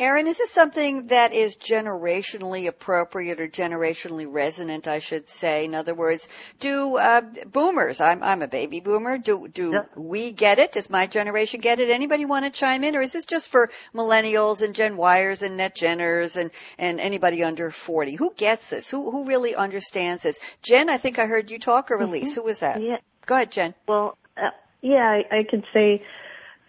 Aaron, 0.00 0.28
is 0.28 0.38
this 0.38 0.52
something 0.52 1.08
that 1.08 1.32
is 1.32 1.56
generationally 1.56 2.68
appropriate 2.68 3.40
or 3.40 3.48
generationally 3.48 4.26
resonant, 4.30 4.86
I 4.86 5.00
should 5.00 5.26
say? 5.26 5.64
In 5.64 5.74
other 5.74 5.94
words, 5.94 6.28
do 6.60 6.96
uh, 6.96 7.22
boomers, 7.46 8.00
I'm, 8.00 8.22
I'm 8.22 8.42
a 8.42 8.48
baby 8.48 8.78
boomer, 8.78 9.18
do, 9.18 9.48
do 9.48 9.72
yeah. 9.72 9.82
we 9.96 10.30
get 10.30 10.60
it? 10.60 10.72
Does 10.72 10.88
my 10.88 11.08
generation 11.08 11.60
get 11.60 11.80
it? 11.80 11.90
Anybody 11.90 12.26
want 12.26 12.44
to 12.44 12.50
chime 12.52 12.84
in? 12.84 12.94
Or 12.94 13.00
is 13.00 13.12
this 13.12 13.24
just 13.24 13.50
for 13.50 13.70
millennials 13.92 14.62
and 14.62 14.72
Gen 14.72 14.96
Yers 14.96 15.44
and 15.44 15.56
Net 15.56 15.74
Genners 15.74 16.40
and, 16.40 16.52
and 16.78 17.00
anybody 17.00 17.42
under 17.42 17.72
40? 17.72 18.14
Who 18.14 18.32
gets 18.36 18.70
this? 18.70 18.88
Who, 18.88 19.10
who 19.10 19.26
really 19.26 19.56
understands 19.56 20.22
this? 20.22 20.38
Jenn, 20.62 20.88
I 20.88 20.98
think 20.98 21.18
I 21.18 21.26
heard 21.26 21.50
you 21.50 21.58
talk 21.58 21.90
or 21.90 21.98
release. 21.98 22.32
Mm-hmm. 22.32 22.40
Who 22.40 22.46
was 22.46 22.60
that? 22.60 22.80
Yeah. 22.80 22.98
Go 23.26 23.34
ahead, 23.34 23.50
Jenn. 23.50 23.74
Well, 23.88 24.16
uh, 24.36 24.50
yeah, 24.80 25.08
I, 25.10 25.38
I 25.38 25.42
could 25.42 25.64
say 25.74 26.04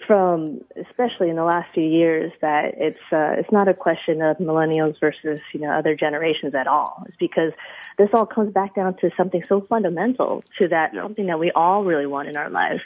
from 0.09 0.61
especially 0.75 1.29
in 1.29 1.35
the 1.35 1.43
last 1.43 1.71
few 1.71 1.83
years 1.83 2.31
that 2.41 2.73
it's 2.79 2.99
uh, 3.11 3.35
it's 3.37 3.51
not 3.51 3.67
a 3.67 3.75
question 3.75 4.23
of 4.23 4.39
millennials 4.39 4.99
versus 4.99 5.39
you 5.53 5.59
know 5.59 5.69
other 5.69 5.93
generations 5.93 6.55
at 6.55 6.65
all. 6.65 7.03
It's 7.07 7.15
because 7.17 7.53
this 7.99 8.09
all 8.11 8.25
comes 8.25 8.51
back 8.51 8.73
down 8.73 8.95
to 9.01 9.11
something 9.15 9.43
so 9.47 9.61
fundamental 9.61 10.43
to 10.57 10.67
that 10.69 10.95
yep. 10.95 11.03
something 11.03 11.27
that 11.27 11.37
we 11.37 11.51
all 11.51 11.83
really 11.83 12.07
want 12.07 12.27
in 12.27 12.37
our 12.37 12.49
lives. 12.49 12.81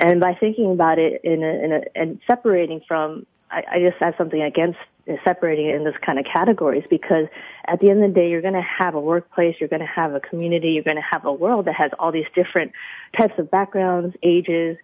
And 0.00 0.18
by 0.18 0.34
thinking 0.34 0.72
about 0.72 0.98
it 0.98 1.20
in 1.22 1.44
a, 1.44 1.64
in 1.64 1.72
a 1.74 1.82
and 1.94 2.18
separating 2.26 2.80
from 2.88 3.24
I, 3.52 3.62
I 3.74 3.78
just 3.78 3.98
have 3.98 4.14
something 4.18 4.42
against 4.42 4.80
separating 5.22 5.66
it 5.66 5.76
in 5.76 5.84
this 5.84 5.94
kind 6.04 6.18
of 6.18 6.24
categories 6.24 6.84
because 6.90 7.26
at 7.66 7.78
the 7.78 7.90
end 7.90 8.02
of 8.02 8.10
the 8.10 8.14
day, 8.14 8.30
you're 8.30 8.42
going 8.42 8.54
to 8.54 8.62
have 8.62 8.96
a 8.96 9.00
workplace, 9.00 9.54
you're 9.60 9.68
going 9.68 9.80
to 9.80 9.86
have 9.86 10.12
a 10.14 10.20
community, 10.20 10.70
you're 10.70 10.82
going 10.82 10.96
to 10.96 11.02
have 11.02 11.24
a 11.24 11.32
world 11.32 11.66
that 11.66 11.74
has 11.76 11.92
all 12.00 12.10
these 12.10 12.26
different 12.34 12.72
types 13.16 13.38
of 13.38 13.48
backgrounds, 13.50 14.16
ages, 14.24 14.76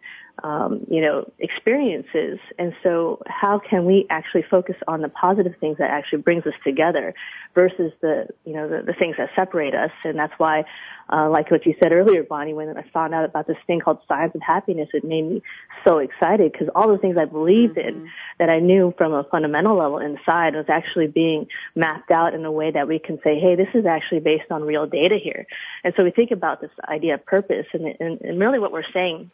um, 0.42 0.84
you 0.88 1.00
know, 1.00 1.30
experiences. 1.38 2.38
And 2.58 2.74
so 2.82 3.20
how 3.26 3.58
can 3.58 3.84
we 3.84 4.06
actually 4.10 4.42
focus 4.42 4.76
on 4.86 5.00
the 5.00 5.08
positive 5.08 5.54
things 5.60 5.78
that 5.78 5.90
actually 5.90 6.22
brings 6.22 6.46
us 6.46 6.54
together 6.64 7.14
versus 7.54 7.92
the, 8.00 8.28
you 8.44 8.54
know, 8.54 8.68
the, 8.68 8.82
the 8.82 8.92
things 8.92 9.16
that 9.18 9.30
separate 9.34 9.74
us? 9.74 9.90
And 10.04 10.18
that's 10.18 10.32
why, 10.38 10.64
uh, 11.12 11.28
like 11.28 11.50
what 11.50 11.66
you 11.66 11.74
said 11.82 11.92
earlier, 11.92 12.22
Bonnie, 12.22 12.54
when 12.54 12.76
I 12.76 12.82
found 12.92 13.14
out 13.14 13.24
about 13.24 13.46
this 13.46 13.56
thing 13.66 13.80
called 13.80 13.98
science 14.06 14.34
of 14.34 14.42
happiness, 14.42 14.88
it 14.92 15.04
made 15.04 15.22
me 15.22 15.42
so 15.84 15.98
excited 15.98 16.52
because 16.52 16.68
all 16.74 16.88
the 16.88 16.98
things 16.98 17.16
I 17.16 17.24
believed 17.24 17.76
mm-hmm. 17.76 17.88
in 17.88 18.10
that 18.38 18.48
I 18.48 18.60
knew 18.60 18.94
from 18.96 19.12
a 19.12 19.24
fundamental 19.24 19.76
level 19.76 19.98
inside 19.98 20.54
was 20.54 20.66
actually 20.68 21.08
being 21.08 21.48
mapped 21.74 22.10
out 22.10 22.34
in 22.34 22.44
a 22.44 22.52
way 22.52 22.70
that 22.70 22.88
we 22.88 22.98
can 22.98 23.18
say, 23.22 23.38
hey, 23.38 23.56
this 23.56 23.68
is 23.74 23.86
actually 23.86 24.20
based 24.20 24.50
on 24.50 24.62
real 24.62 24.86
data 24.86 25.18
here. 25.22 25.46
And 25.84 25.92
so 25.96 26.04
we 26.04 26.10
think 26.10 26.30
about 26.30 26.60
this 26.60 26.70
idea 26.88 27.14
of 27.14 27.26
purpose 27.26 27.66
and, 27.72 27.96
and, 28.00 28.20
and 28.20 28.40
really 28.40 28.58
what 28.58 28.72
we're 28.72 28.90
saying 28.92 29.30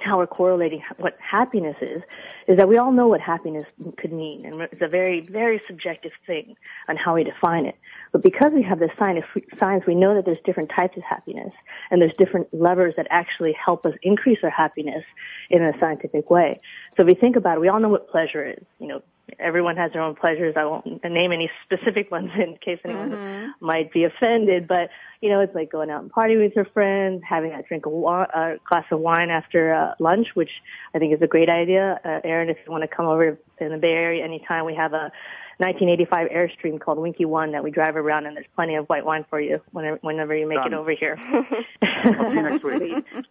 how 0.00 0.18
we're 0.18 0.26
correlating 0.26 0.82
what 0.98 1.16
happiness 1.20 1.76
is, 1.80 2.02
is 2.46 2.56
that 2.56 2.68
we 2.68 2.78
all 2.78 2.92
know 2.92 3.08
what 3.08 3.20
happiness 3.20 3.64
could 3.96 4.12
mean, 4.12 4.44
and 4.44 4.60
it's 4.60 4.80
a 4.80 4.88
very, 4.88 5.20
very 5.20 5.60
subjective 5.66 6.12
thing 6.26 6.56
on 6.88 6.96
how 6.96 7.14
we 7.14 7.24
define 7.24 7.66
it. 7.66 7.76
But 8.12 8.22
because 8.22 8.52
we 8.52 8.62
have 8.62 8.78
this 8.78 8.90
science, 8.98 9.24
science, 9.58 9.86
we 9.86 9.94
know 9.94 10.14
that 10.14 10.24
there's 10.24 10.40
different 10.44 10.70
types 10.70 10.96
of 10.96 11.02
happiness, 11.02 11.52
and 11.90 12.00
there's 12.00 12.14
different 12.14 12.52
levers 12.52 12.94
that 12.96 13.06
actually 13.10 13.52
help 13.52 13.86
us 13.86 13.94
increase 14.02 14.38
our 14.42 14.50
happiness 14.50 15.04
in 15.48 15.62
a 15.62 15.78
scientific 15.78 16.30
way. 16.30 16.58
So 16.96 17.02
if 17.02 17.06
we 17.06 17.14
think 17.14 17.36
about 17.36 17.56
it, 17.56 17.60
we 17.60 17.68
all 17.68 17.80
know 17.80 17.88
what 17.88 18.08
pleasure 18.08 18.44
is. 18.44 18.64
You 18.78 18.88
know, 18.88 19.02
everyone 19.38 19.76
has 19.76 19.92
their 19.92 20.02
own 20.02 20.14
pleasures. 20.14 20.54
I 20.56 20.64
won't 20.64 21.04
name 21.04 21.32
any 21.32 21.50
specific 21.64 22.10
ones 22.10 22.30
in 22.34 22.56
case 22.56 22.78
anyone 22.84 23.10
mm-hmm. 23.10 23.64
might 23.64 23.92
be 23.92 24.04
offended, 24.04 24.66
but 24.68 24.90
you 25.20 25.28
know, 25.28 25.40
it's 25.40 25.54
like 25.54 25.70
going 25.70 25.90
out 25.90 26.02
and 26.02 26.10
partying 26.10 26.42
with 26.42 26.56
your 26.56 26.64
friends, 26.64 27.22
having 27.28 27.52
a 27.52 27.62
drink 27.62 27.86
of 27.86 27.92
wa- 27.92 28.26
a 28.34 28.56
glass 28.68 28.86
of 28.90 29.00
wine 29.00 29.30
after 29.30 29.74
uh, 29.74 29.94
lunch, 29.98 30.28
which 30.34 30.50
I 30.94 30.98
think 30.98 31.14
is 31.14 31.20
a 31.20 31.26
great 31.26 31.50
idea. 31.50 32.00
Uh, 32.02 32.20
Aaron, 32.24 32.48
if 32.48 32.56
you 32.64 32.72
want 32.72 32.82
to 32.82 32.88
come 32.88 33.06
over 33.06 33.38
in 33.58 33.70
the 33.70 33.76
Bay 33.76 33.92
Area 33.92 34.24
anytime, 34.24 34.64
we 34.64 34.74
have 34.74 34.94
a 34.94 35.12
1985 35.58 36.30
Airstream 36.30 36.80
called 36.80 36.98
Winky 36.98 37.26
One 37.26 37.52
that 37.52 37.62
we 37.62 37.70
drive 37.70 37.96
around, 37.96 38.24
and 38.24 38.34
there's 38.34 38.46
plenty 38.54 38.76
of 38.76 38.86
white 38.86 39.04
wine 39.04 39.26
for 39.28 39.38
you 39.38 39.60
whenever, 39.72 39.98
whenever 40.00 40.34
you 40.34 40.48
make 40.48 40.58
Done. 40.58 40.72
it 40.72 40.76
over 40.76 40.92
here. 40.92 41.18
I'll 41.82 42.30
see 42.30 42.36
you 42.36 42.42
next 42.42 42.64
week. 42.64 43.04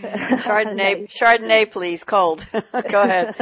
Chardonnay, 0.00 1.06
Chardonnay, 1.12 1.70
please, 1.70 2.04
cold. 2.04 2.48
Go 2.88 3.02
ahead. 3.02 3.34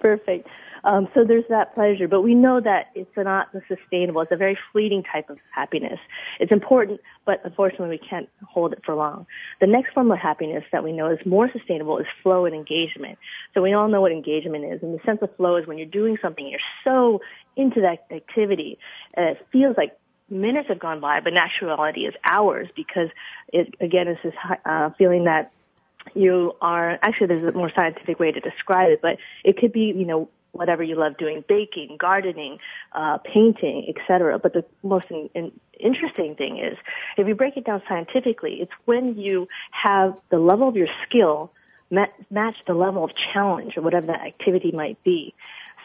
Perfect. 0.00 0.48
Um, 0.84 1.08
so 1.14 1.24
there's 1.24 1.44
that 1.48 1.74
pleasure, 1.74 2.08
but 2.08 2.22
we 2.22 2.34
know 2.34 2.60
that 2.60 2.88
it's 2.94 3.10
not 3.16 3.52
the 3.52 3.62
sustainable. 3.68 4.20
It's 4.22 4.32
a 4.32 4.36
very 4.36 4.58
fleeting 4.72 5.02
type 5.02 5.30
of 5.30 5.38
happiness. 5.50 5.98
It's 6.38 6.52
important, 6.52 7.00
but 7.24 7.40
unfortunately 7.44 7.90
we 7.90 7.98
can't 7.98 8.28
hold 8.46 8.72
it 8.72 8.80
for 8.84 8.94
long. 8.94 9.26
The 9.60 9.66
next 9.66 9.92
form 9.92 10.10
of 10.10 10.18
happiness 10.18 10.64
that 10.72 10.84
we 10.84 10.92
know 10.92 11.10
is 11.10 11.18
more 11.26 11.50
sustainable 11.50 11.98
is 11.98 12.06
flow 12.22 12.46
and 12.46 12.54
engagement. 12.54 13.18
So 13.54 13.62
we 13.62 13.72
all 13.72 13.88
know 13.88 14.00
what 14.00 14.12
engagement 14.12 14.64
is, 14.64 14.82
and 14.82 14.94
the 14.94 15.02
sense 15.04 15.20
of 15.22 15.34
flow 15.36 15.56
is 15.56 15.66
when 15.66 15.78
you're 15.78 15.86
doing 15.86 16.18
something, 16.22 16.46
you're 16.46 16.60
so 16.84 17.20
into 17.56 17.82
that 17.82 18.06
activity, 18.10 18.78
and 19.14 19.26
it 19.26 19.46
feels 19.52 19.76
like 19.76 19.98
minutes 20.30 20.68
have 20.68 20.78
gone 20.78 21.00
by, 21.00 21.20
but 21.20 21.32
in 21.32 21.38
actuality 21.38 22.06
is 22.06 22.14
hours 22.24 22.68
because 22.74 23.08
it 23.52 23.74
again 23.80 24.08
is 24.08 24.16
this 24.22 24.34
uh, 24.64 24.90
feeling 24.96 25.24
that 25.24 25.52
you 26.14 26.54
are 26.60 26.98
actually 27.02 27.26
there's 27.26 27.54
a 27.54 27.56
more 27.56 27.70
scientific 27.74 28.18
way 28.18 28.32
to 28.32 28.40
describe 28.40 28.90
it, 28.90 29.02
but 29.02 29.18
it 29.44 29.58
could 29.58 29.72
be 29.72 29.92
you 29.96 30.06
know 30.06 30.28
whatever 30.52 30.82
you 30.82 30.96
love 30.96 31.16
doing, 31.16 31.44
baking, 31.48 31.96
gardening, 31.98 32.58
uh, 32.92 33.18
painting, 33.18 33.92
etc. 33.94 34.38
But 34.38 34.52
the 34.52 34.64
most 34.82 35.06
in, 35.10 35.30
in 35.34 35.52
interesting 35.78 36.34
thing 36.34 36.58
is, 36.58 36.76
if 37.16 37.26
you 37.26 37.34
break 37.34 37.56
it 37.56 37.64
down 37.64 37.82
scientifically, 37.88 38.58
it's 38.60 38.72
when 38.84 39.16
you 39.16 39.48
have 39.70 40.16
the 40.30 40.38
level 40.38 40.68
of 40.68 40.76
your 40.76 40.88
skill 41.06 41.52
match 41.90 42.56
the 42.66 42.74
level 42.74 43.04
of 43.04 43.10
challenge 43.32 43.76
or 43.76 43.82
whatever 43.82 44.06
that 44.06 44.20
activity 44.20 44.70
might 44.72 45.02
be. 45.02 45.34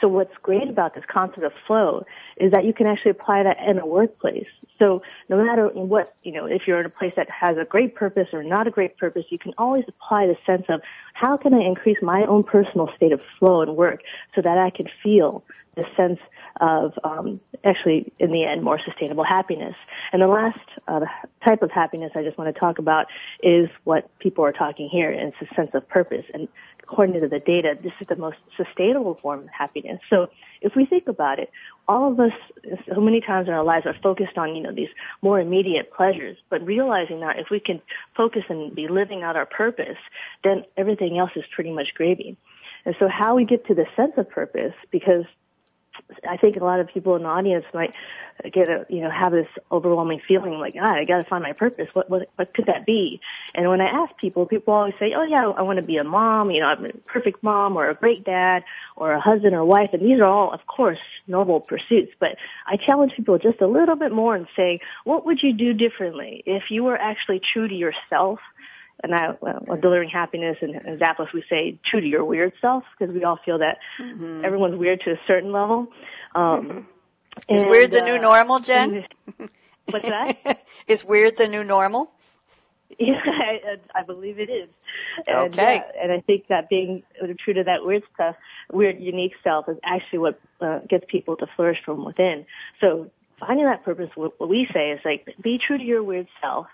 So 0.01 0.07
what's 0.07 0.35
great 0.41 0.67
about 0.67 0.93
this 0.93 1.05
concept 1.07 1.43
of 1.43 1.53
flow 1.65 2.05
is 2.37 2.51
that 2.51 2.65
you 2.65 2.73
can 2.73 2.87
actually 2.87 3.11
apply 3.11 3.43
that 3.43 3.57
in 3.59 3.79
a 3.79 3.85
workplace. 3.85 4.47
So 4.77 5.01
no 5.29 5.37
matter 5.37 5.67
what, 5.69 6.13
you 6.23 6.33
know, 6.33 6.45
if 6.45 6.67
you're 6.67 6.79
in 6.79 6.85
a 6.85 6.89
place 6.89 7.15
that 7.15 7.29
has 7.29 7.57
a 7.57 7.65
great 7.65 7.95
purpose 7.95 8.29
or 8.33 8.43
not 8.43 8.67
a 8.67 8.71
great 8.71 8.97
purpose, 8.97 9.25
you 9.29 9.37
can 9.37 9.53
always 9.57 9.85
apply 9.87 10.27
the 10.27 10.37
sense 10.45 10.65
of 10.69 10.81
how 11.13 11.37
can 11.37 11.53
I 11.53 11.61
increase 11.61 12.01
my 12.01 12.25
own 12.25 12.43
personal 12.43 12.89
state 12.95 13.13
of 13.13 13.21
flow 13.39 13.61
and 13.61 13.75
work 13.75 14.01
so 14.35 14.41
that 14.41 14.57
I 14.57 14.69
can 14.69 14.87
feel 15.01 15.43
the 15.75 15.85
sense 15.95 16.19
of 16.61 16.97
um, 17.03 17.39
actually, 17.63 18.11
in 18.19 18.31
the 18.31 18.45
end, 18.45 18.63
more 18.63 18.79
sustainable 18.79 19.23
happiness. 19.23 19.75
And 20.11 20.21
the 20.21 20.27
last 20.27 20.59
uh, 20.87 21.01
type 21.43 21.61
of 21.61 21.71
happiness 21.71 22.11
I 22.15 22.23
just 22.23 22.37
want 22.37 22.53
to 22.53 22.59
talk 22.59 22.79
about 22.79 23.07
is 23.43 23.69
what 23.83 24.09
people 24.19 24.45
are 24.45 24.53
talking 24.53 24.89
here, 24.89 25.11
and 25.11 25.33
it's 25.33 25.51
a 25.51 25.53
sense 25.53 25.71
of 25.73 25.87
purpose. 25.87 26.25
And 26.33 26.47
according 26.87 27.19
to 27.19 27.27
the 27.27 27.39
data, 27.39 27.75
this 27.81 27.93
is 27.99 28.07
the 28.07 28.15
most 28.15 28.37
sustainable 28.55 29.15
form 29.15 29.39
of 29.39 29.49
happiness. 29.49 29.99
So 30.09 30.29
if 30.61 30.75
we 30.75 30.85
think 30.85 31.07
about 31.07 31.39
it, 31.39 31.49
all 31.87 32.11
of 32.11 32.19
us, 32.19 32.31
so 32.93 33.01
many 33.01 33.21
times 33.21 33.47
in 33.47 33.53
our 33.53 33.63
lives, 33.63 33.87
are 33.87 33.95
focused 34.03 34.37
on, 34.37 34.55
you 34.55 34.61
know, 34.61 34.71
these 34.71 34.89
more 35.21 35.39
immediate 35.39 35.91
pleasures, 35.91 36.37
but 36.49 36.63
realizing 36.65 37.21
that 37.21 37.39
if 37.39 37.49
we 37.49 37.59
can 37.59 37.81
focus 38.15 38.43
and 38.49 38.75
be 38.75 38.87
living 38.87 39.23
out 39.23 39.35
our 39.35 39.47
purpose, 39.47 39.97
then 40.43 40.63
everything 40.77 41.17
else 41.17 41.31
is 41.35 41.43
pretty 41.53 41.71
much 41.71 41.93
gravy. 41.95 42.37
And 42.85 42.95
so 42.99 43.07
how 43.07 43.35
we 43.35 43.45
get 43.45 43.65
to 43.67 43.73
the 43.73 43.87
sense 43.95 44.13
of 44.17 44.29
purpose, 44.29 44.73
because 44.91 45.25
I 46.27 46.37
think 46.37 46.57
a 46.57 46.63
lot 46.63 46.79
of 46.79 46.87
people 46.87 47.15
in 47.15 47.23
the 47.23 47.29
audience 47.29 47.65
might 47.73 47.93
get 48.51 48.67
a, 48.67 48.85
you 48.89 49.01
know, 49.01 49.09
have 49.09 49.31
this 49.31 49.47
overwhelming 49.71 50.21
feeling 50.27 50.53
like, 50.59 50.75
ah, 50.79 50.95
I 50.95 51.05
got 51.05 51.17
to 51.17 51.23
find 51.23 51.41
my 51.41 51.53
purpose. 51.53 51.89
What, 51.93 52.09
what, 52.09 52.29
what 52.35 52.53
could 52.53 52.65
that 52.65 52.85
be? 52.85 53.21
And 53.53 53.69
when 53.69 53.81
I 53.81 53.85
ask 53.85 54.17
people, 54.17 54.45
people 54.45 54.73
always 54.73 54.97
say, 54.97 55.13
oh 55.15 55.23
yeah, 55.23 55.47
I 55.47 55.61
want 55.61 55.79
to 55.79 55.85
be 55.85 55.97
a 55.97 56.03
mom, 56.03 56.51
you 56.51 56.59
know, 56.59 56.67
I'm 56.67 56.85
a 56.85 56.93
perfect 57.05 57.43
mom 57.43 57.77
or 57.77 57.89
a 57.89 57.95
great 57.95 58.23
dad 58.23 58.63
or 58.95 59.11
a 59.11 59.19
husband 59.19 59.53
or 59.55 59.63
wife. 59.63 59.91
And 59.93 60.05
these 60.05 60.19
are 60.19 60.27
all, 60.27 60.51
of 60.51 60.65
course, 60.67 60.99
noble 61.27 61.61
pursuits. 61.61 62.13
But 62.19 62.37
I 62.67 62.77
challenge 62.77 63.13
people 63.15 63.37
just 63.37 63.61
a 63.61 63.67
little 63.67 63.95
bit 63.95 64.11
more 64.11 64.35
and 64.35 64.47
say, 64.55 64.81
what 65.05 65.25
would 65.25 65.41
you 65.41 65.53
do 65.53 65.73
differently 65.73 66.43
if 66.45 66.63
you 66.69 66.83
were 66.83 66.97
actually 66.97 67.39
true 67.39 67.67
to 67.67 67.75
yourself? 67.75 68.39
And 69.03 69.13
I, 69.13 69.35
well, 69.41 69.77
delivering 69.79 70.09
happiness 70.09 70.57
and, 70.61 70.73
and 70.73 70.99
Zappos, 70.99 71.33
we 71.33 71.43
say 71.49 71.77
true 71.83 72.01
to 72.01 72.07
your 72.07 72.23
weird 72.23 72.53
self 72.61 72.83
because 72.97 73.13
we 73.13 73.23
all 73.23 73.37
feel 73.43 73.59
that 73.59 73.79
mm-hmm. 73.99 74.43
everyone's 74.43 74.77
weird 74.77 75.01
to 75.01 75.11
a 75.11 75.19
certain 75.27 75.51
level. 75.51 75.87
Um, 76.33 76.87
Is 77.49 77.61
and, 77.61 77.69
weird 77.69 77.91
the 77.91 78.01
uh, 78.01 78.05
new 78.05 78.19
normal, 78.19 78.59
Jenn? 78.59 79.05
what's 79.89 80.07
that? 80.07 80.63
is 80.87 81.03
weird 81.03 81.37
the 81.37 81.47
new 81.47 81.63
normal? 81.63 82.09
Yeah, 82.97 83.21
I, 83.25 83.77
I 83.93 84.03
believe 84.03 84.39
it 84.39 84.49
is. 84.49 84.69
And, 85.27 85.53
okay. 85.53 85.79
Uh, 85.79 86.03
and 86.03 86.11
I 86.11 86.21
think 86.21 86.47
that 86.47 86.69
being 86.69 87.03
true 87.39 87.55
to 87.55 87.63
that 87.65 87.85
weird 87.85 88.03
stuff, 88.13 88.35
weird, 88.71 88.99
unique 89.01 89.33
self 89.43 89.67
is 89.69 89.77
actually 89.83 90.19
what 90.19 90.39
uh, 90.61 90.79
gets 90.87 91.05
people 91.07 91.35
to 91.37 91.47
flourish 91.55 91.79
from 91.83 92.05
within. 92.05 92.45
So 92.81 93.11
finding 93.39 93.65
that 93.65 93.83
purpose, 93.83 94.09
what, 94.15 94.39
what 94.39 94.49
we 94.49 94.67
say 94.73 94.91
is 94.91 95.01
like, 95.03 95.35
be 95.41 95.57
true 95.57 95.77
to 95.77 95.83
your 95.83 96.03
weird 96.03 96.27
self 96.41 96.67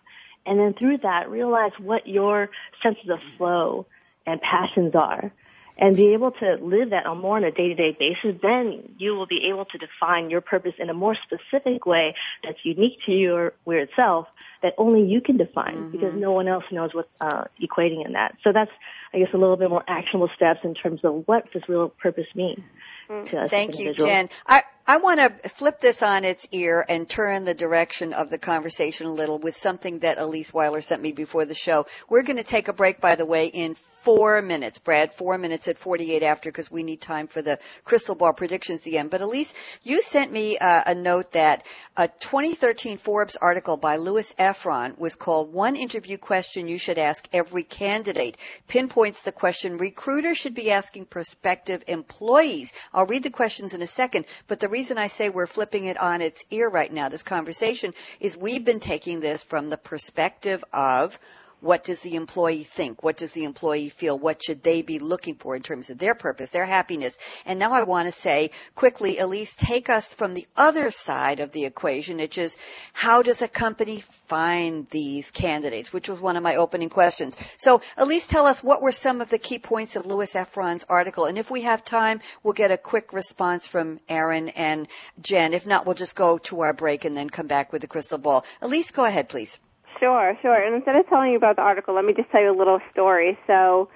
and 0.45 0.59
then 0.59 0.73
through 0.73 0.99
that, 0.99 1.29
realize 1.29 1.71
what 1.77 2.07
your 2.07 2.49
senses 2.81 3.09
of 3.09 3.19
flow 3.37 3.85
and 4.25 4.41
passions 4.41 4.95
are 4.95 5.31
and 5.77 5.95
be 5.95 6.13
able 6.13 6.31
to 6.31 6.55
live 6.61 6.91
that 6.91 7.05
on 7.07 7.19
more 7.19 7.37
on 7.37 7.43
a 7.43 7.51
day-to-day 7.51 7.95
basis, 7.97 8.39
then 8.41 8.93
you 8.99 9.15
will 9.15 9.25
be 9.25 9.49
able 9.49 9.65
to 9.65 9.77
define 9.79 10.29
your 10.29 10.41
purpose 10.41 10.73
in 10.77 10.89
a 10.89 10.93
more 10.93 11.15
specific 11.15 11.85
way 11.85 12.15
that's 12.43 12.59
unique 12.63 12.99
to 13.05 13.11
your 13.11 13.53
weird 13.65 13.89
self 13.95 14.27
that 14.61 14.75
only 14.77 15.03
you 15.03 15.21
can 15.21 15.37
define 15.37 15.75
mm-hmm. 15.75 15.91
because 15.91 16.13
no 16.13 16.33
one 16.33 16.47
else 16.47 16.65
knows 16.71 16.93
what's 16.93 17.09
uh, 17.19 17.45
equating 17.59 18.05
in 18.05 18.13
that. 18.13 18.37
So 18.43 18.51
that's, 18.53 18.71
I 19.11 19.19
guess, 19.19 19.29
a 19.33 19.37
little 19.37 19.57
bit 19.57 19.71
more 19.71 19.83
actionable 19.87 20.29
steps 20.35 20.59
in 20.63 20.75
terms 20.75 21.01
of 21.03 21.27
what 21.27 21.51
does 21.51 21.63
real 21.67 21.89
purpose 21.89 22.27
mean. 22.35 22.63
Mm. 23.09 23.49
Thank 23.49 23.79
you, 23.79 23.93
Jenn. 23.95 24.29
I, 24.45 24.61
I 24.91 24.97
want 24.97 25.21
to 25.21 25.47
flip 25.47 25.79
this 25.79 26.03
on 26.03 26.25
its 26.25 26.49
ear 26.51 26.85
and 26.89 27.07
turn 27.07 27.45
the 27.45 27.53
direction 27.53 28.11
of 28.11 28.29
the 28.29 28.37
conversation 28.37 29.07
a 29.07 29.13
little 29.13 29.39
with 29.39 29.55
something 29.55 29.99
that 29.99 30.17
Alyse 30.17 30.51
Wyler 30.51 30.83
sent 30.83 31.01
me 31.01 31.13
before 31.13 31.45
the 31.45 31.53
show. 31.53 31.85
We're 32.09 32.23
going 32.23 32.39
to 32.39 32.43
take 32.43 32.67
a 32.67 32.73
break, 32.73 32.99
by 32.99 33.15
the 33.15 33.25
way, 33.25 33.45
in 33.45 33.75
four 34.01 34.41
minutes, 34.41 34.79
Brad, 34.79 35.13
four 35.13 35.37
minutes 35.37 35.67
at 35.67 35.77
48 35.77 36.23
after 36.23 36.49
because 36.49 36.71
we 36.71 36.83
need 36.83 37.01
time 37.01 37.27
for 37.27 37.41
the 37.41 37.59
crystal 37.83 38.15
ball 38.15 38.33
predictions 38.33 38.79
at 38.79 38.85
the 38.85 38.97
end. 38.97 39.11
But 39.11 39.21
Alyse, 39.21 39.53
you 39.83 40.01
sent 40.01 40.31
me 40.31 40.57
uh, 40.57 40.83
a 40.87 40.95
note 40.95 41.33
that 41.33 41.65
a 41.95 42.07
2013 42.07 42.97
Forbes 42.97 43.35
article 43.35 43.77
by 43.77 43.97
Louis 43.97 44.33
Efron 44.39 44.97
was 44.97 45.15
called 45.15 45.53
One 45.53 45.75
Interview 45.75 46.17
Question 46.17 46.67
You 46.67 46.79
Should 46.79 46.97
Ask 46.97 47.27
Every 47.31 47.63
Candidate. 47.63 48.37
Pinpoints 48.67 49.23
the 49.23 49.31
question 49.31 49.77
recruiters 49.77 50.37
should 50.37 50.55
be 50.55 50.71
asking 50.71 51.05
prospective 51.05 51.83
employees. 51.87 52.73
I'll 52.93 53.05
read 53.05 53.23
the 53.23 53.29
questions 53.29 53.73
in 53.73 53.83
a 53.83 53.87
second, 53.87 54.25
but 54.47 54.59
the 54.59 54.69
reason 54.81 54.97
I 54.97 55.09
say 55.09 55.29
we're 55.29 55.45
flipping 55.45 55.85
it 55.85 55.97
on 55.99 56.21
its 56.21 56.43
ear 56.49 56.67
right 56.67 56.91
now, 56.91 57.07
this 57.07 57.21
conversation, 57.21 57.93
is 58.19 58.35
we've 58.35 58.65
been 58.65 58.79
taking 58.79 59.19
this 59.19 59.43
from 59.43 59.67
the 59.67 59.77
perspective 59.77 60.63
of 60.73 61.19
what 61.61 61.83
does 61.83 62.01
the 62.01 62.15
employee 62.15 62.63
think? 62.63 63.03
What 63.03 63.17
does 63.17 63.33
the 63.33 63.45
employee 63.45 63.89
feel? 63.89 64.17
What 64.17 64.43
should 64.43 64.63
they 64.63 64.81
be 64.81 64.99
looking 64.99 65.35
for 65.35 65.55
in 65.55 65.61
terms 65.61 65.89
of 65.89 65.97
their 65.97 66.15
purpose, 66.15 66.49
their 66.49 66.65
happiness? 66.65 67.17
And 67.45 67.59
now 67.59 67.71
I 67.71 67.83
want 67.83 68.07
to 68.07 68.11
say 68.11 68.51
quickly, 68.75 69.17
Alyse, 69.17 69.55
take 69.55 69.89
us 69.89 70.13
from 70.13 70.33
the 70.33 70.47
other 70.57 70.91
side 70.91 71.39
of 71.39 71.51
the 71.51 71.65
equation, 71.65 72.17
which 72.17 72.37
is 72.37 72.57
how 72.93 73.21
does 73.21 73.41
a 73.41 73.47
company 73.47 73.99
find 73.99 74.87
these 74.89 75.31
candidates, 75.31 75.93
which 75.93 76.09
was 76.09 76.19
one 76.19 76.35
of 76.35 76.43
my 76.43 76.55
opening 76.55 76.89
questions. 76.89 77.37
So 77.57 77.81
Alyse, 77.97 78.27
tell 78.27 78.47
us 78.47 78.63
what 78.63 78.81
were 78.81 78.91
some 78.91 79.21
of 79.21 79.29
the 79.29 79.37
key 79.37 79.59
points 79.59 79.95
of 79.95 80.05
Louis 80.05 80.33
Efron's 80.33 80.85
article. 80.89 81.25
And 81.25 81.37
if 81.37 81.51
we 81.51 81.61
have 81.61 81.83
time, 81.83 82.21
we'll 82.43 82.53
get 82.53 82.71
a 82.71 82.77
quick 82.77 83.13
response 83.13 83.67
from 83.67 83.99
Aaron 84.09 84.49
and 84.49 84.87
Jenn. 85.21 85.53
If 85.53 85.67
not, 85.67 85.85
we'll 85.85 85.95
just 85.95 86.15
go 86.15 86.39
to 86.39 86.61
our 86.61 86.73
break 86.73 87.05
and 87.05 87.15
then 87.15 87.29
come 87.29 87.47
back 87.47 87.71
with 87.71 87.81
the 87.81 87.87
crystal 87.87 88.17
ball. 88.17 88.45
Alyse, 88.61 88.91
go 88.91 89.05
ahead, 89.05 89.29
please. 89.29 89.59
Sure, 90.01 90.37
sure. 90.41 90.55
And 90.55 90.75
instead 90.75 90.95
of 90.95 91.07
telling 91.07 91.31
you 91.31 91.37
about 91.37 91.57
the 91.57 91.61
article, 91.61 91.93
let 91.93 92.05
me 92.05 92.13
just 92.13 92.31
tell 92.31 92.41
you 92.41 92.51
a 92.51 92.57
little 92.57 92.79
story. 92.91 93.37
So, 93.47 93.89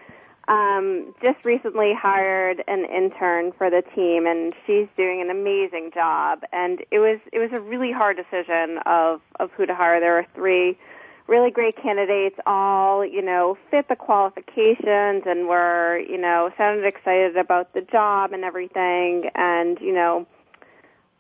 um, 0.48 1.16
just 1.24 1.44
recently 1.44 1.94
hired 2.00 2.64
an 2.68 2.86
intern 2.86 3.52
for 3.58 3.72
the 3.72 3.82
team, 3.96 4.28
and 4.28 4.54
she's 4.68 4.88
doing 4.96 5.20
an 5.22 5.32
amazing 5.32 5.90
job. 5.94 6.44
And 6.54 6.82
it 6.92 7.00
was 7.00 7.20
it 7.34 7.40
was 7.40 7.50
a 7.54 7.60
really 7.60 7.92
hard 7.92 8.18
decision 8.18 8.78
of 8.86 9.22
of 9.40 9.52
who 9.54 9.66
to 9.66 9.74
hire. 9.74 10.00
There 10.00 10.14
were 10.14 10.28
three 10.36 10.78
really 11.28 11.50
great 11.50 11.76
candidates, 11.82 12.36
all 12.46 13.04
you 13.04 13.24
know 13.24 13.58
fit 13.72 13.88
the 13.90 13.96
qualifications, 13.96 15.24
and 15.26 15.48
were 15.48 15.98
you 16.08 16.20
know 16.20 16.52
sounded 16.58 16.86
excited 16.86 17.36
about 17.38 17.74
the 17.74 17.82
job 17.82 18.34
and 18.34 18.44
everything, 18.44 19.32
and 19.34 19.80
you 19.82 19.94
know 19.94 20.28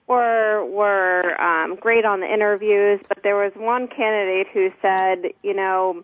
were 0.07 0.65
were 0.65 1.41
um, 1.41 1.75
great 1.75 2.05
on 2.05 2.19
the 2.19 2.31
interviews, 2.31 2.99
but 3.07 3.23
there 3.23 3.35
was 3.35 3.53
one 3.55 3.87
candidate 3.87 4.47
who 4.53 4.71
said, 4.81 5.31
you 5.43 5.53
know, 5.53 6.03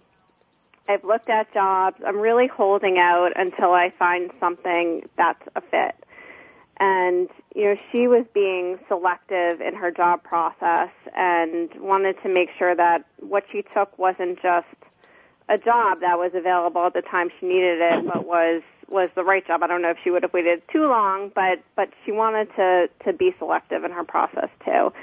I've 0.89 1.04
looked 1.04 1.30
at 1.30 1.54
jobs. 1.54 2.02
I'm 2.06 2.18
really 2.18 2.47
holding 2.47 2.97
out 2.97 3.34
until 3.36 3.72
I 3.72 3.91
find 3.97 4.32
something 4.39 5.08
that's 5.16 5.41
a 5.56 5.62
fit. 5.62 5.95
And 6.80 7.30
you 7.56 7.66
know, 7.66 7.76
she 7.91 8.08
was 8.08 8.26
being 8.34 8.80
selective 8.88 9.62
in 9.62 9.76
her 9.76 9.91
job 9.91 10.24
process 10.24 10.89
and 11.16 11.70
wanted 11.80 12.16
to 12.24 12.30
make 12.30 12.49
sure 12.58 12.76
that 12.76 13.06
what 13.20 13.43
she 13.52 13.62
took 13.62 13.97
wasn't 13.99 14.41
just 14.41 14.68
a 15.47 15.58
job 15.58 15.99
that 15.99 16.18
was 16.18 16.32
available 16.34 16.86
at 16.86 16.93
the 16.93 17.02
time 17.02 17.30
she 17.39 17.45
needed 17.45 17.80
it, 17.82 18.06
but 18.08 18.26
was 18.26 18.64
was 18.92 19.10
the 19.16 19.24
right 19.24 19.46
job. 19.46 19.64
I 19.64 19.68
don't 19.68 19.82
know 19.82 19.92
if 19.92 19.98
she 20.04 20.12
would 20.12 20.24
have 20.24 20.34
waited 20.34 20.62
too 20.72 20.84
long, 20.84 21.32
but 21.34 21.64
but 21.76 21.89
she 22.06 22.12
wanted 22.12 22.50
to 22.56 22.89
to 23.06 23.14
be 23.14 23.34
selective 23.39 23.84
in 23.84 23.92
her 23.92 24.04
process 24.04 24.50
too. 24.66 24.94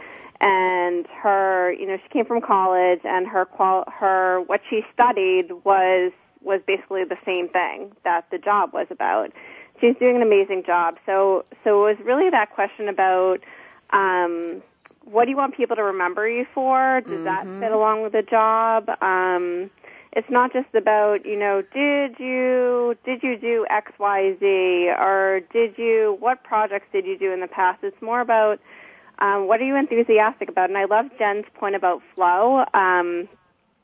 And 0.41 1.07
her, 1.21 1.73
you 1.73 1.87
know, 1.87 1.97
she 2.01 2.09
came 2.11 2.25
from 2.25 2.41
college, 2.41 3.01
and 3.05 3.27
her 3.27 3.45
qual 3.45 3.85
her 3.89 4.41
what 4.43 4.61
she 4.71 4.83
studied 4.93 5.51
was 5.65 6.13
was 6.43 6.61
basically 6.67 7.05
the 7.05 7.19
same 7.25 7.49
thing 7.49 7.93
that 8.05 8.27
the 8.31 8.39
job 8.39 8.73
was 8.73 8.87
about. 8.91 9.33
She's 9.81 9.97
doing 9.97 10.17
an 10.17 10.23
amazing 10.23 10.65
job. 10.65 10.97
So 11.07 11.45
so 11.65 11.81
it 11.81 11.97
was 11.97 12.07
really 12.07 12.31
that 12.31 12.51
question 12.51 12.89
about 12.89 13.41
um, 13.91 14.63
what 15.05 15.25
do 15.25 15.31
you 15.31 15.37
want 15.37 15.57
people 15.57 15.77
to 15.77 15.83
remember 15.85 16.29
you 16.29 16.47
for? 16.55 17.01
Does 17.01 17.13
mm-hmm. 17.13 17.25
that 17.25 17.47
fit 17.61 17.73
along 17.73 18.03
with 18.03 18.13
the 18.13 18.23
job? 18.23 18.89
Um, 19.01 19.71
it's 20.13 20.31
not 20.31 20.53
just 20.53 20.75
about 20.75 21.27
you 21.27 21.39
know 21.39 21.63
did 21.73 22.19
you 22.19 22.97
did 23.05 23.23
you 23.23 23.37
do 23.37 23.67
x 23.71 23.93
y 23.99 24.37
z? 24.41 24.91
Or 24.99 25.41
did 25.53 25.77
you 25.77 26.17
what 26.21 26.43
projects 26.45 26.87
did 26.93 27.05
you 27.05 27.19
do 27.19 27.33
in 27.33 27.41
the 27.41 27.47
past? 27.47 27.81
It's 27.83 28.01
more 28.01 28.21
about 28.21 28.61
um, 29.19 29.49
what 29.49 29.61
are 29.61 29.65
you 29.65 29.77
enthusiastic 29.77 30.49
about? 30.49 30.71
And 30.71 30.79
i 30.79 30.85
love 30.85 31.07
jenn's 31.19 31.47
point 31.55 31.75
about 31.75 32.03
flow. 32.15 32.61
Um, 32.75 33.29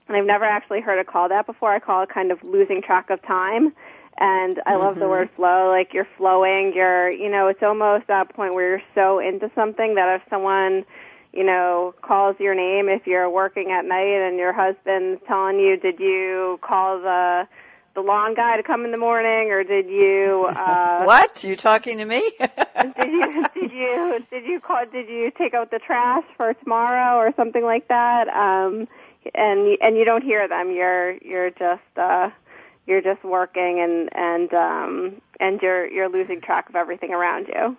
and 0.08 0.16
i've 0.16 0.26
never 0.26 0.44
actually 0.44 0.80
heard 0.80 0.98
it 0.98 1.06
called 1.06 1.30
that 1.30 1.46
before. 1.46 1.72
I 1.72 1.78
call 1.78 2.02
it 2.02 2.08
kind 2.08 2.32
of 2.32 2.42
losing 2.42 2.80
track 2.80 3.10
of 3.10 3.20
time. 3.22 3.74
And 4.16 4.60
i 4.64 4.72
mm-hmm. 4.72 4.80
love 4.80 4.94
the 4.94 5.02
mm-hmm. 5.02 5.10
word 5.10 5.30
flow 5.36 5.68
like 5.70 5.92
you're 5.92 6.08
flowing 6.16 6.72
you're 6.74 7.10
you 7.10 7.28
know 7.28 7.48
it's 7.48 7.62
almost 7.62 8.06
that 8.06 8.34
point 8.34 8.54
where 8.54 8.68
you're 8.70 8.82
so 8.94 9.18
into 9.18 9.50
something 9.54 9.96
that 9.96 10.20
if 10.20 10.22
someone 10.30 10.84
you 11.34 11.44
know, 11.44 11.94
calls 12.00 12.36
your 12.38 12.54
name 12.54 12.88
if 12.88 13.06
you're 13.06 13.28
working 13.28 13.72
at 13.72 13.84
night 13.84 14.26
and 14.28 14.38
your 14.38 14.52
husband's 14.52 15.20
telling 15.26 15.58
you, 15.58 15.76
did 15.76 15.98
you 15.98 16.58
call 16.62 17.00
the 17.00 17.48
the 17.94 18.00
lawn 18.00 18.34
guy 18.34 18.56
to 18.56 18.62
come 18.64 18.84
in 18.84 18.90
the 18.90 18.98
morning 18.98 19.50
or 19.50 19.62
did 19.62 19.88
you 19.88 20.48
uh 20.56 21.04
What? 21.04 21.44
You 21.44 21.56
talking 21.56 21.98
to 21.98 22.04
me? 22.04 22.22
did 22.40 23.12
you 23.12 23.44
did 23.54 23.72
you 23.72 24.24
did 24.30 24.44
you 24.44 24.60
call 24.60 24.84
did 24.90 25.08
you 25.08 25.30
take 25.36 25.54
out 25.54 25.70
the 25.70 25.78
trash 25.78 26.24
for 26.36 26.54
tomorrow 26.54 27.16
or 27.16 27.32
something 27.36 27.64
like 27.64 27.88
that? 27.88 28.28
Um 28.28 28.86
and 29.34 29.76
and 29.80 29.96
you 29.96 30.04
don't 30.04 30.22
hear 30.22 30.46
them. 30.48 30.70
You're 30.70 31.16
you're 31.18 31.50
just 31.50 31.82
uh 31.96 32.30
you're 32.86 33.02
just 33.02 33.24
working 33.24 33.80
and 33.80 34.08
and 34.14 34.54
um 34.54 35.16
and 35.40 35.60
you're 35.62 35.86
you're 35.90 36.08
losing 36.08 36.40
track 36.40 36.68
of 36.68 36.76
everything 36.76 37.12
around 37.12 37.48
you. 37.48 37.76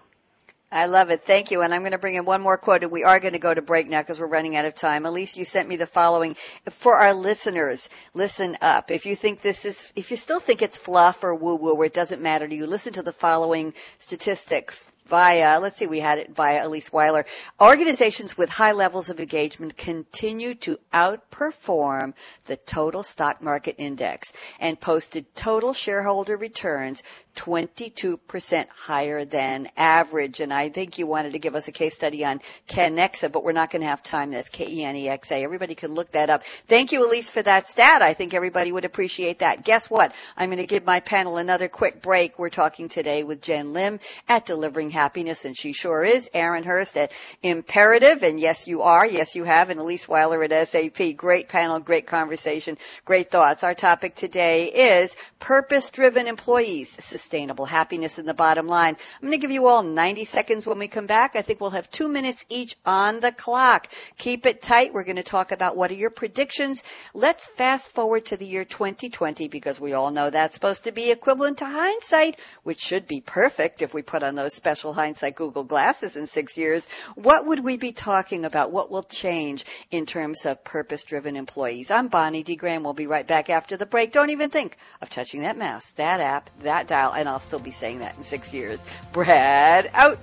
I 0.75 0.87
love 0.87 1.09
it. 1.09 1.21
Thank 1.21 1.51
you. 1.51 1.61
And 1.61 1.73
I'm 1.73 1.83
going 1.83 1.93
to 1.93 1.97
bring 1.97 2.15
in 2.15 2.25
one 2.25 2.41
more 2.41 2.57
quote, 2.57 2.83
and 2.83 2.91
we 2.91 3.05
are 3.05 3.21
going 3.21 3.31
to 3.31 3.39
go 3.39 3.53
to 3.53 3.61
break 3.61 3.87
now 3.87 4.01
because 4.01 4.19
we're 4.19 4.27
running 4.27 4.57
out 4.57 4.65
of 4.65 4.75
time. 4.75 5.05
Alyse, 5.05 5.37
you 5.37 5.45
sent 5.45 5.69
me 5.69 5.77
the 5.77 5.87
following 5.87 6.35
for 6.69 6.95
our 6.95 7.13
listeners. 7.13 7.87
Listen 8.13 8.57
up. 8.61 8.91
If 8.91 9.05
you 9.05 9.15
think 9.15 9.39
this 9.39 9.63
is, 9.63 9.93
if 9.95 10.11
you 10.11 10.17
still 10.17 10.41
think 10.41 10.61
it's 10.61 10.77
fluff 10.77 11.23
or 11.23 11.33
woo 11.33 11.55
woo, 11.55 11.75
or 11.75 11.85
it 11.85 11.93
doesn't 11.93 12.21
matter 12.21 12.45
to 12.45 12.53
you, 12.53 12.67
listen 12.67 12.91
to 12.93 13.03
the 13.03 13.13
following 13.13 13.73
statistic 13.99 14.73
via, 15.07 15.59
let's 15.59 15.77
see, 15.77 15.87
we 15.87 15.99
had 15.99 16.17
it 16.17 16.31
via 16.31 16.65
Alyse 16.65 16.89
Wyler. 16.89 17.25
Organizations 17.61 18.37
with 18.37 18.49
high 18.49 18.71
levels 18.71 19.09
of 19.09 19.19
engagement 19.19 19.77
continue 19.77 20.55
to 20.55 20.77
outperform 20.93 22.13
the 22.45 22.55
total 22.55 23.03
stock 23.03 23.41
market 23.41 23.75
index 23.77 24.33
and 24.59 24.79
posted 24.79 25.33
total 25.35 25.73
shareholder 25.73 26.37
returns 26.37 27.03
22% 27.35 28.67
higher 28.69 29.25
than 29.25 29.67
average. 29.77 30.39
And 30.39 30.53
I 30.53 30.69
think 30.69 30.97
you 30.97 31.05
wanted 31.05 31.33
to 31.33 31.39
give 31.39 31.55
us 31.55 31.67
a 31.67 31.71
case 31.71 31.93
study 31.93 32.25
on 32.25 32.41
Kenexa, 32.67 33.31
but 33.31 33.43
we're 33.43 33.51
not 33.51 33.69
going 33.69 33.81
to 33.81 33.87
have 33.87 34.01
time. 34.01 34.31
That's 34.31 34.49
K-E-N-E-X-A. 34.49 35.43
Everybody 35.43 35.75
can 35.75 35.93
look 35.93 36.11
that 36.11 36.29
up. 36.29 36.43
Thank 36.43 36.91
you, 36.91 37.05
Alyse, 37.05 37.29
for 37.29 37.41
that 37.41 37.67
stat. 37.67 38.01
I 38.01 38.13
think 38.13 38.33
everybody 38.33 38.71
would 38.71 38.85
appreciate 38.85 39.39
that. 39.39 39.63
Guess 39.63 39.89
what? 39.89 40.13
I'm 40.37 40.49
going 40.49 40.59
to 40.59 40.67
give 40.67 40.85
my 40.85 41.01
panel 41.01 41.37
another 41.37 41.67
quick 41.67 42.01
break. 42.01 42.39
We're 42.39 42.49
talking 42.49 42.89
today 42.89 43.23
with 43.23 43.41
Jenn 43.41 43.73
Lim 43.73 43.99
at 44.27 44.45
Delivering 44.45 44.91
happiness, 44.95 45.45
and 45.45 45.55
she 45.55 45.73
sure 45.73 46.03
is. 46.03 46.31
Aaron 46.33 46.63
Hurst 46.63 46.97
at 46.97 47.11
Imperative, 47.43 48.23
and 48.23 48.39
yes, 48.39 48.67
you 48.67 48.81
are. 48.83 49.05
Yes, 49.05 49.35
you 49.35 49.43
have. 49.43 49.69
And 49.69 49.79
Alyse 49.79 50.07
Wyler 50.07 50.49
at 50.49 50.67
SAP. 50.67 51.17
Great 51.17 51.49
panel, 51.49 51.79
great 51.79 52.07
conversation, 52.07 52.77
great 53.03 53.29
thoughts. 53.29 53.63
Our 53.63 53.73
topic 53.73 54.15
today 54.15 54.65
is 54.67 55.15
purpose-driven 55.39 56.27
employees, 56.27 56.89
sustainable 56.89 57.65
happiness 57.65 58.17
in 58.19 58.25
the 58.25 58.33
bottom 58.33 58.67
line. 58.67 58.95
I'm 58.95 59.27
going 59.27 59.33
to 59.33 59.37
give 59.37 59.51
you 59.51 59.67
all 59.67 59.83
90 59.83 60.25
seconds 60.25 60.65
when 60.65 60.79
we 60.79 60.87
come 60.87 61.07
back. 61.07 61.35
I 61.35 61.41
think 61.41 61.59
we'll 61.59 61.71
have 61.71 61.91
two 61.91 62.07
minutes 62.07 62.45
each 62.49 62.75
on 62.85 63.19
the 63.19 63.31
clock. 63.33 63.89
Keep 64.17 64.45
it 64.45 64.61
tight. 64.61 64.93
We're 64.93 65.03
going 65.03 65.17
to 65.17 65.23
talk 65.23 65.51
about 65.51 65.75
what 65.75 65.91
are 65.91 65.95
your 65.95 66.09
predictions. 66.09 66.83
Let's 67.13 67.47
fast 67.47 67.91
forward 67.91 68.25
to 68.27 68.37
the 68.37 68.45
year 68.45 68.63
2020 68.63 69.49
because 69.49 69.79
we 69.79 69.93
all 69.93 70.11
know 70.11 70.29
that's 70.29 70.55
supposed 70.55 70.85
to 70.85 70.91
be 70.91 71.11
equivalent 71.11 71.59
to 71.59 71.65
hindsight, 71.65 72.39
which 72.63 72.79
should 72.79 73.07
be 73.07 73.21
perfect 73.21 73.81
if 73.81 73.93
we 73.93 74.01
put 74.01 74.23
on 74.23 74.35
those 74.35 74.55
special 74.55 74.84
special 74.85 74.93
hindsight 74.93 75.35
Google 75.35 75.63
glasses 75.63 76.15
in 76.15 76.27
six 76.27 76.59
years, 76.59 76.87
what 77.15 77.47
would 77.47 77.59
we 77.59 77.75
be 77.75 77.91
talking 77.91 78.45
about? 78.45 78.71
What 78.71 78.91
will 78.91 79.01
change 79.01 79.65
in 79.89 80.05
terms 80.05 80.45
of 80.45 80.63
purpose 80.63 81.03
driven 81.05 81.35
employees? 81.35 81.89
I'm 81.89 82.07
Bonnie 82.07 82.43
D. 82.43 82.55
Graham. 82.55 82.83
We'll 82.83 82.93
be 82.93 83.07
right 83.07 83.25
back 83.25 83.49
after 83.49 83.77
the 83.77 83.87
break. 83.87 84.11
Don't 84.11 84.29
even 84.29 84.51
think 84.51 84.77
of 85.01 85.09
touching 85.09 85.41
that 85.41 85.57
mouse, 85.57 85.93
that 85.93 86.19
app, 86.19 86.51
that 86.61 86.87
dial, 86.87 87.13
and 87.13 87.27
I'll 87.27 87.39
still 87.39 87.57
be 87.57 87.71
saying 87.71 87.99
that 87.99 88.15
in 88.15 88.21
six 88.21 88.53
years. 88.53 88.85
Brad 89.11 89.89
out. 89.91 90.19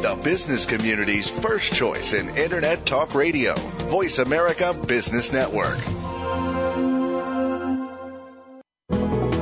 The 0.00 0.18
business 0.24 0.66
community's 0.66 1.28
first 1.28 1.74
choice 1.74 2.12
in 2.14 2.30
Internet 2.30 2.86
Talk 2.86 3.14
Radio. 3.14 3.54
Voice 3.54 4.18
America 4.18 4.72
Business 4.72 5.32
Network. 5.32 5.78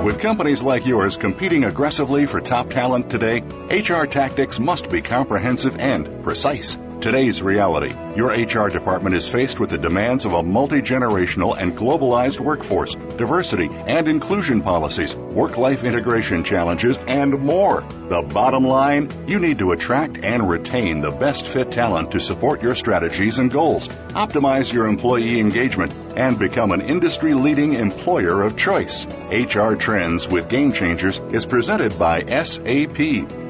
With 0.09 0.21
companies 0.21 0.63
like 0.63 0.87
yours 0.87 1.19
competing 1.19 1.65
aggressively 1.67 2.25
for 2.25 2.41
top 2.41 2.71
talent 2.71 3.11
today, 3.11 3.41
HR 3.71 4.07
tactics 4.07 4.59
must 4.59 4.89
be 4.89 5.03
comprehensive 5.03 5.79
and 5.79 6.25
precise. 6.25 6.79
Today's 7.01 7.41
reality. 7.41 7.95
Your 8.17 8.31
HR 8.31 8.71
department 8.71 9.15
is 9.15 9.29
faced 9.29 9.61
with 9.61 9.71
the 9.71 9.79
demands 9.79 10.25
of 10.25 10.33
a 10.33 10.43
multi-generational 10.43 11.57
and 11.57 11.73
globalized 11.73 12.41
workforce, 12.41 12.97
diversity 12.97 13.69
and 13.71 14.09
inclusion 14.09 14.63
policies, 14.63 15.15
work-life 15.15 15.85
integration 15.85 16.43
challenges, 16.43 16.99
and 17.07 17.39
more. 17.39 17.83
The 18.09 18.23
bottom 18.23 18.67
line, 18.67 19.13
you 19.29 19.39
need 19.39 19.61
to 19.61 19.71
attract 19.71 20.25
and 20.25 20.51
retain 20.51 21.01
the 21.01 21.13
best 21.13 21.47
fit 21.47 21.71
talent 21.71 22.11
to 22.13 22.21
support 22.21 22.63
your 22.63 22.75
strategies 22.75 23.39
and 23.39 23.49
goals, 23.49 23.87
optimize 23.87 24.73
your 24.73 24.89
employee 24.89 25.39
engagement, 25.39 25.93
and 26.17 26.37
become 26.37 26.73
an 26.73 26.81
industry-leading 26.81 27.75
employer 27.75 28.43
of 28.43 28.57
choice. 28.57 29.07
HR 29.31 29.75
Trends 29.75 30.27
with 30.27 30.49
Game 30.49 30.73
Changers 30.73 31.21
is 31.31 31.47
presented 31.47 31.97
by 31.97 32.25
SAP. 32.25 32.97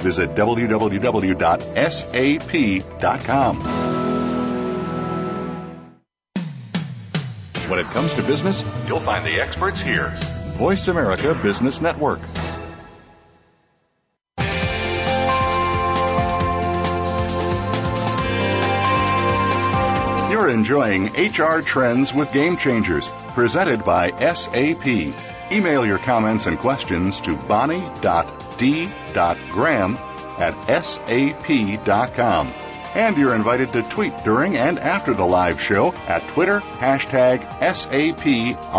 Visit 0.03 0.35
www.sap.com. 0.35 0.59
When 7.69 7.79
it 7.79 7.87
comes 7.87 8.13
to 8.15 8.23
business, 8.23 8.65
you'll 8.89 8.99
find 8.99 9.25
the 9.25 9.41
experts 9.41 9.81
here. 9.81 10.13
Voice 10.57 10.89
America 10.89 11.39
Business 11.41 11.81
Network. 11.81 12.19
You're 20.31 20.51
enjoying 20.51 21.07
HR 21.07 21.61
Trends 21.63 22.13
with 22.13 22.33
Game 22.33 22.57
Changers, 22.57 23.07
presented 23.35 23.85
by 23.85 24.11
SAP. 24.11 24.87
Email 25.53 25.87
your 25.87 25.99
comments 25.99 26.47
and 26.47 26.59
questions 26.59 27.21
to 27.21 27.37
bonnie.d.graham 27.37 27.99
at 30.39 30.85
sap.com. 30.85 32.53
And 32.99 33.17
you're 33.17 33.37
invited 33.37 33.73
to 33.75 33.83
tweet 33.85 34.17
during 34.25 34.57
and 34.57 34.77
after 34.77 35.15
the 35.15 35.25
live 35.25 35.61
show 35.61 35.95
at 36.09 36.27
Twitter, 36.27 36.59
hashtag 36.59 37.49
SAPRADIO. 37.61 38.75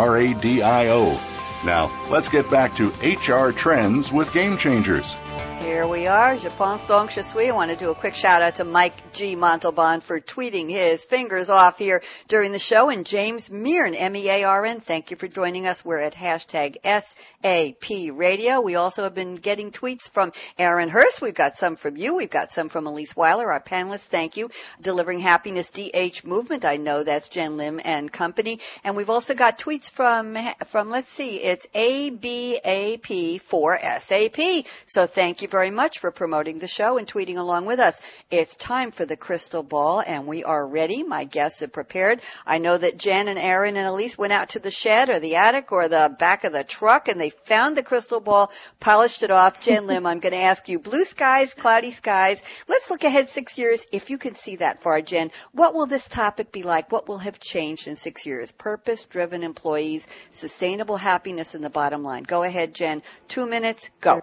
Now, 1.64 1.90
let's 2.12 2.28
get 2.28 2.52
back 2.52 2.76
to 2.76 2.90
HR 3.02 3.54
trends 3.54 4.12
with 4.12 4.34
Game 4.34 4.58
Changers. 4.58 5.16
Here 5.60 5.86
we 5.86 6.08
are. 6.08 6.38
Je 6.38 6.50
pense 6.50 6.86
donc 6.86 7.12
je 7.12 7.22
suis. 7.22 7.50
I 7.50 7.52
want 7.52 7.70
to 7.70 7.76
do 7.76 7.92
a 7.92 7.96
quick 7.96 8.16
shout 8.16 8.42
out 8.42 8.56
to 8.56 8.64
Mike 8.64 9.12
G. 9.12 9.36
Montalban 9.36 10.00
for 10.00 10.22
tweeting 10.22 10.70
his 10.70 11.04
fingers 11.04 11.50
off 11.50 11.78
here 11.78 12.02
during 12.30 12.54
the 12.54 12.60
show. 12.60 12.90
And 12.90 13.06
James 13.06 13.52
Mearn, 13.52 13.94
M-E-A-R-N, 13.94 14.80
thank 14.80 15.12
you 15.12 15.18
for 15.18 15.28
joining 15.28 15.68
us. 15.68 15.84
We're 15.84 16.00
at 16.00 16.16
hashtag 16.16 16.78
SAP 16.84 18.18
Radio. 18.18 18.62
We 18.62 18.76
also 18.76 19.04
have 19.04 19.14
been 19.14 19.36
getting 19.36 19.72
tweets 19.72 20.10
from 20.10 20.32
Aaron 20.58 20.88
Hurst. 20.88 21.22
We've 21.22 21.34
got 21.34 21.58
some 21.58 21.76
from 21.76 21.98
you. 21.98 22.16
We've 22.16 22.30
got 22.30 22.54
some 22.54 22.70
from 22.70 22.86
Alyse 22.86 23.16
Wyler, 23.16 23.48
our 23.48 23.60
panelists. 23.60 24.08
Thank 24.08 24.38
you. 24.38 24.50
Delivering 24.82 25.20
Happiness 25.20 25.72
DH 25.72 26.24
Movement. 26.24 26.64
I 26.64 26.78
know 26.78 27.04
that's 27.04 27.28
Jenn 27.28 27.58
Lim 27.58 27.82
and 27.84 28.10
company. 28.12 28.60
And 28.86 28.96
we've 28.96 29.10
also 29.10 29.36
got 29.36 29.60
tweets 29.60 29.92
from, 29.92 30.38
from, 30.68 30.90
let's 30.90 31.12
see, 31.12 31.36
it's 31.36 31.68
ABAP 31.76 33.42
for 33.42 33.78
SAP. 34.00 34.66
So 34.86 35.06
thank 35.06 35.42
you 35.42 35.49
very 35.50 35.72
much 35.72 36.00
for 36.00 36.12
promoting 36.12 36.60
the 36.60 36.68
show 36.68 36.98
and 36.98 37.08
tweeting 37.08 37.38
along 37.38 37.66
with 37.66 37.80
us. 37.80 38.02
It's 38.32 38.56
time 38.56 38.92
for 38.92 39.06
the 39.06 39.18
crystal 39.18 39.64
ball 39.64 40.02
and 40.06 40.28
we 40.28 40.44
are 40.44 40.66
ready. 40.66 41.04
My 41.04 41.24
guests 41.26 41.60
have 41.62 41.72
prepared. 41.72 42.22
I 42.46 42.58
know 42.60 42.78
that 42.78 42.98
Jenn 42.98 43.28
and 43.28 43.40
Aaron 43.40 43.78
and 43.78 43.88
Alyse 43.88 44.18
went 44.18 44.34
out 44.34 44.50
to 44.50 44.60
the 44.60 44.72
shed 44.72 45.10
or 45.10 45.20
the 45.20 45.36
attic 45.36 45.72
or 45.72 45.88
the 45.88 46.16
back 46.18 46.44
of 46.44 46.54
the 46.54 46.64
truck 46.64 47.08
and 47.08 47.20
they 47.20 47.30
found 47.30 47.76
the 47.76 47.84
crystal 47.84 48.20
ball, 48.20 48.52
polished 48.80 49.24
it 49.24 49.32
off. 49.32 49.60
Jenn 49.60 49.88
Lim, 49.88 50.06
I'm 50.06 50.20
going 50.20 50.34
to 50.34 50.40
ask 50.40 50.70
you 50.70 50.80
blue 50.80 51.06
skies, 51.06 51.54
cloudy 51.54 51.92
skies. 51.92 52.44
Let's 52.68 52.90
look 52.90 53.04
ahead 53.04 53.30
six 53.30 53.58
years. 53.58 53.86
If 53.92 54.10
you 54.10 54.18
can 54.18 54.36
see 54.36 54.58
that 54.58 54.82
far, 54.82 55.02
Jenn, 55.02 55.32
what 55.52 55.74
will 55.74 55.86
this 55.86 56.08
topic 56.08 56.52
be 56.52 56.64
like? 56.64 56.92
What 56.92 57.08
will 57.08 57.18
have 57.18 57.40
changed 57.40 57.88
in 57.88 57.96
six 57.96 58.26
years? 58.26 58.52
Purpose 58.52 59.06
driven 59.06 59.44
employees, 59.44 60.08
sustainable 60.30 60.98
happiness 60.98 61.56
in 61.56 61.62
the 61.62 61.70
bottom 61.70 62.04
line. 62.04 62.24
Go 62.24 62.44
ahead, 62.44 62.74
Jenn. 62.74 63.02
Two 63.28 63.48
minutes, 63.48 63.90
go. 64.02 64.22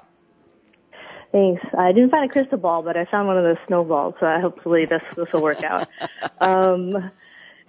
Thanks. 1.33 1.63
I 1.77 1.93
didn't 1.93 2.11
find 2.11 2.29
a 2.31 2.33
crystal 2.33 2.59
ball, 2.59 2.83
but 2.83 2.97
I 2.97 3.05
found 3.05 3.27
one 3.27 3.37
of 3.37 3.45
those 3.45 3.59
snowballs, 3.67 4.15
so 4.21 4.41
hopefully 4.41 4.85
this 4.85 5.03
this 5.17 5.33
will 5.33 5.43
work 5.43 5.63
out. 5.63 5.89
um, 6.41 7.11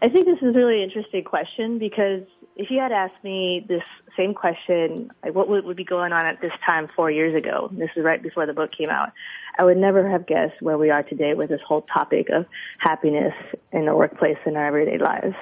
I 0.01 0.09
think 0.09 0.27
this 0.27 0.37
is 0.37 0.55
a 0.55 0.57
really 0.57 0.83
interesting 0.83 1.23
question 1.23 1.79
because 1.79 2.23
if 2.55 2.69
you 2.69 2.79
had 2.79 2.91
asked 2.91 3.23
me 3.23 3.65
this 3.67 3.83
same 4.15 4.33
question, 4.33 5.11
like 5.23 5.33
what 5.33 5.47
would, 5.47 5.65
would 5.65 5.77
be 5.77 5.83
going 5.83 6.11
on 6.11 6.25
at 6.25 6.39
this 6.39 6.51
time 6.65 6.87
four 6.87 7.09
years 7.09 7.35
ago, 7.35 7.69
this 7.71 7.89
is 7.95 8.03
right 8.03 8.21
before 8.21 8.45
the 8.45 8.53
book 8.53 8.71
came 8.71 8.89
out, 8.89 9.11
I 9.57 9.63
would 9.63 9.77
never 9.77 10.07
have 10.07 10.27
guessed 10.27 10.61
where 10.61 10.77
we 10.77 10.91
are 10.91 11.03
today 11.03 11.33
with 11.33 11.49
this 11.49 11.61
whole 11.61 11.81
topic 11.81 12.29
of 12.29 12.45
happiness 12.79 13.33
in 13.71 13.85
the 13.85 13.95
workplace 13.95 14.37
and 14.45 14.55
our 14.55 14.67
everyday 14.67 14.97
lives. 14.97 15.35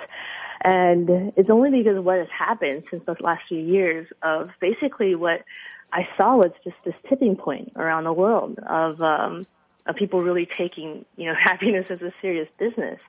And 0.61 1.33
it's 1.35 1.49
only 1.49 1.69
because 1.71 1.97
of 1.97 2.05
what 2.05 2.17
has 2.17 2.29
happened 2.29 2.85
since 2.89 3.03
the 3.05 3.15
last 3.21 3.41
few 3.47 3.59
years 3.59 4.07
of 4.21 4.49
basically 4.59 5.15
what 5.15 5.43
I 5.91 6.07
saw 6.17 6.37
was 6.37 6.51
just 6.63 6.77
this 6.83 6.95
tipping 7.07 7.35
point 7.35 7.73
around 7.75 8.05
the 8.05 8.13
world 8.13 8.59
of 8.59 9.01
um, 9.01 9.45
of 9.85 9.95
people 9.95 10.19
really 10.21 10.45
taking 10.45 11.05
you 11.17 11.25
know 11.25 11.35
happiness 11.39 11.91
as 11.91 12.01
a 12.01 12.13
serious 12.21 12.49
business. 12.57 12.99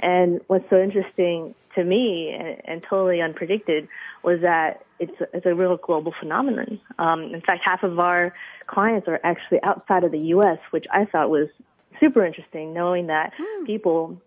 And 0.00 0.40
what's 0.46 0.68
so 0.70 0.80
interesting 0.80 1.54
to 1.74 1.82
me 1.82 2.30
and, 2.30 2.60
and 2.64 2.82
totally 2.82 3.18
unpredicted 3.18 3.88
was 4.22 4.42
that 4.42 4.84
it's 5.00 5.20
a, 5.20 5.36
it's 5.36 5.46
a 5.46 5.54
real 5.54 5.76
global 5.76 6.14
phenomenon. 6.18 6.80
Um, 6.98 7.22
in 7.34 7.40
fact, 7.40 7.64
half 7.64 7.82
of 7.82 7.98
our 7.98 8.32
clients 8.66 9.08
are 9.08 9.18
actually 9.24 9.62
outside 9.64 10.04
of 10.04 10.12
the 10.12 10.20
U.S., 10.36 10.58
which 10.70 10.86
I 10.92 11.04
thought 11.04 11.30
was 11.30 11.48
super 11.98 12.24
interesting, 12.24 12.72
knowing 12.72 13.08
that 13.08 13.32
hmm. 13.36 13.64
people 13.64 14.20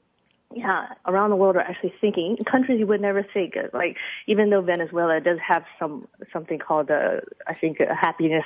yeah, 0.53 0.93
around 1.05 1.29
the 1.29 1.35
world 1.35 1.55
are 1.55 1.61
actually 1.61 1.93
thinking 2.01 2.37
countries 2.49 2.79
you 2.79 2.87
would 2.87 3.01
never 3.01 3.23
think. 3.23 3.55
Like 3.73 3.97
even 4.27 4.49
though 4.49 4.61
Venezuela 4.61 5.19
does 5.19 5.39
have 5.39 5.65
some 5.79 6.07
something 6.33 6.59
called 6.59 6.89
a, 6.89 7.21
I 7.47 7.53
think 7.53 7.79
a 7.79 7.93
happiness 7.93 8.45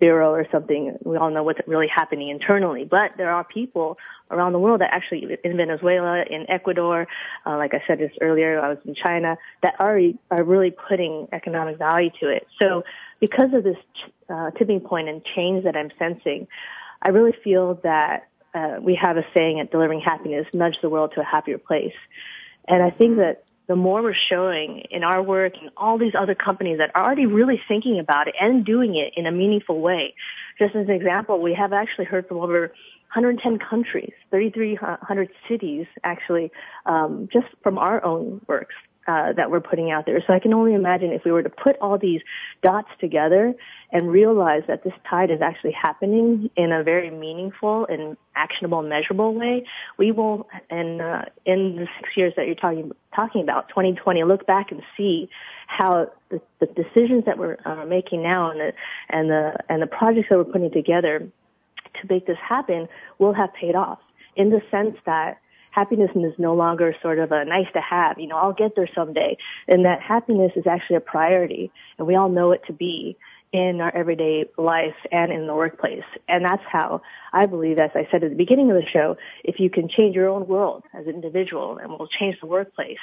bureau 0.00 0.30
or 0.30 0.46
something. 0.50 0.96
We 1.04 1.16
all 1.16 1.30
know 1.30 1.42
what's 1.42 1.60
really 1.66 1.86
happening 1.86 2.28
internally, 2.28 2.84
but 2.84 3.16
there 3.16 3.30
are 3.30 3.44
people 3.44 3.98
around 4.32 4.52
the 4.52 4.58
world 4.58 4.80
that 4.80 4.92
actually 4.92 5.38
in 5.44 5.56
Venezuela, 5.56 6.24
in 6.28 6.50
Ecuador, 6.50 7.06
uh, 7.46 7.56
like 7.56 7.74
I 7.74 7.82
said 7.86 7.98
just 7.98 8.18
earlier, 8.20 8.60
I 8.60 8.70
was 8.70 8.78
in 8.84 8.94
China, 8.94 9.38
that 9.62 9.74
are 9.78 10.00
are 10.30 10.42
really 10.42 10.70
putting 10.72 11.28
economic 11.32 11.78
value 11.78 12.10
to 12.20 12.28
it. 12.28 12.48
So 12.60 12.82
because 13.20 13.52
of 13.52 13.62
this 13.62 13.76
uh, 14.28 14.50
tipping 14.52 14.80
point 14.80 15.08
and 15.08 15.24
change 15.24 15.64
that 15.64 15.76
I'm 15.76 15.92
sensing, 15.98 16.48
I 17.02 17.10
really 17.10 17.36
feel 17.44 17.74
that 17.82 18.28
uh, 18.54 18.76
we 18.80 18.98
have 19.00 19.16
a 19.16 19.24
saying 19.36 19.60
at 19.60 19.70
Delivering 19.70 20.00
Happiness, 20.00 20.46
nudge 20.52 20.76
the 20.82 20.88
world 20.88 21.12
to 21.14 21.20
a 21.20 21.24
happier 21.24 21.58
place. 21.58 21.94
And 22.68 22.82
I 22.82 22.90
think 22.90 23.16
that 23.18 23.44
the 23.66 23.76
more 23.76 24.02
we're 24.02 24.14
showing 24.14 24.82
in 24.90 25.04
our 25.04 25.22
work 25.22 25.54
and 25.60 25.70
all 25.76 25.98
these 25.98 26.14
other 26.18 26.34
companies 26.34 26.78
that 26.78 26.90
are 26.94 27.04
already 27.04 27.26
really 27.26 27.60
thinking 27.68 27.98
about 27.98 28.28
it 28.28 28.34
and 28.40 28.64
doing 28.64 28.96
it 28.96 29.14
in 29.16 29.26
a 29.26 29.32
meaningful 29.32 29.80
way. 29.80 30.14
Just 30.58 30.74
as 30.74 30.88
an 30.88 30.94
example, 30.94 31.40
we 31.40 31.54
have 31.54 31.72
actually 31.72 32.04
heard 32.04 32.28
from 32.28 32.38
over 32.38 32.72
110 33.14 33.58
countries, 33.58 34.12
3,300 34.30 35.28
cities 35.48 35.86
actually, 36.02 36.50
um, 36.86 37.28
just 37.32 37.46
from 37.62 37.78
our 37.78 38.04
own 38.04 38.40
works 38.46 38.74
uh, 39.06 39.32
that 39.32 39.50
we're 39.50 39.60
putting 39.60 39.90
out 39.90 40.06
there. 40.06 40.22
So 40.26 40.32
I 40.32 40.38
can 40.38 40.54
only 40.54 40.74
imagine 40.74 41.12
if 41.12 41.24
we 41.24 41.32
were 41.32 41.42
to 41.42 41.50
put 41.50 41.76
all 41.80 41.98
these 41.98 42.20
dots 42.62 42.88
together 43.00 43.54
and 43.90 44.10
realize 44.10 44.62
that 44.68 44.84
this 44.84 44.92
tide 45.08 45.30
is 45.30 45.42
actually 45.42 45.72
happening 45.72 46.50
in 46.56 46.72
a 46.72 46.82
very 46.82 47.10
meaningful 47.10 47.86
and 47.86 48.16
actionable, 48.36 48.82
measurable 48.82 49.34
way, 49.34 49.66
we 49.98 50.12
will, 50.12 50.48
and 50.70 51.02
uh, 51.02 51.22
in 51.44 51.76
the 51.76 51.88
six 51.98 52.16
years 52.16 52.32
that 52.36 52.46
you're 52.46 52.54
talking 52.54 52.92
talking 53.14 53.42
about, 53.42 53.68
2020, 53.68 54.24
look 54.24 54.46
back 54.46 54.72
and 54.72 54.82
see 54.96 55.28
how 55.66 56.10
the, 56.30 56.40
the 56.60 56.66
decisions 56.66 57.24
that 57.26 57.36
we're 57.38 57.58
uh, 57.64 57.84
making 57.84 58.22
now 58.22 58.50
and 58.50 58.60
the 58.60 58.72
and 59.10 59.30
the 59.30 59.54
and 59.68 59.82
the 59.82 59.86
projects 59.86 60.28
that 60.30 60.38
we're 60.38 60.44
putting 60.44 60.70
together 60.70 61.28
to 62.00 62.06
make 62.08 62.26
this 62.26 62.38
happen 62.38 62.88
will 63.18 63.34
have 63.34 63.52
paid 63.52 63.74
off 63.74 63.98
in 64.36 64.50
the 64.50 64.62
sense 64.70 64.96
that 65.04 65.41
happiness 65.72 66.10
is 66.14 66.34
no 66.38 66.54
longer 66.54 66.94
sort 67.02 67.18
of 67.18 67.32
a 67.32 67.44
nice 67.44 67.66
to 67.72 67.80
have, 67.80 68.18
you 68.18 68.28
know, 68.28 68.36
I'll 68.36 68.52
get 68.52 68.76
there 68.76 68.88
someday. 68.94 69.36
And 69.66 69.84
that 69.84 70.00
happiness 70.00 70.52
is 70.54 70.66
actually 70.66 70.96
a 70.96 71.00
priority 71.00 71.72
and 71.98 72.06
we 72.06 72.14
all 72.14 72.28
know 72.28 72.52
it 72.52 72.62
to 72.68 72.72
be 72.72 73.16
in 73.52 73.80
our 73.80 73.94
everyday 73.94 74.46
life 74.56 74.94
and 75.10 75.30
in 75.30 75.46
the 75.46 75.54
workplace. 75.54 76.04
And 76.28 76.44
that's 76.44 76.62
how 76.70 77.02
I 77.32 77.46
believe, 77.46 77.78
as 77.78 77.90
I 77.94 78.08
said 78.10 78.24
at 78.24 78.30
the 78.30 78.36
beginning 78.36 78.70
of 78.70 78.76
the 78.76 78.88
show, 78.90 79.16
if 79.44 79.60
you 79.60 79.68
can 79.68 79.88
change 79.88 80.14
your 80.14 80.28
own 80.28 80.46
world 80.46 80.84
as 80.94 81.06
an 81.06 81.14
individual 81.14 81.78
and 81.78 81.90
we'll 81.90 82.08
change 82.08 82.36
the 82.40 82.46
workplace. 82.46 82.98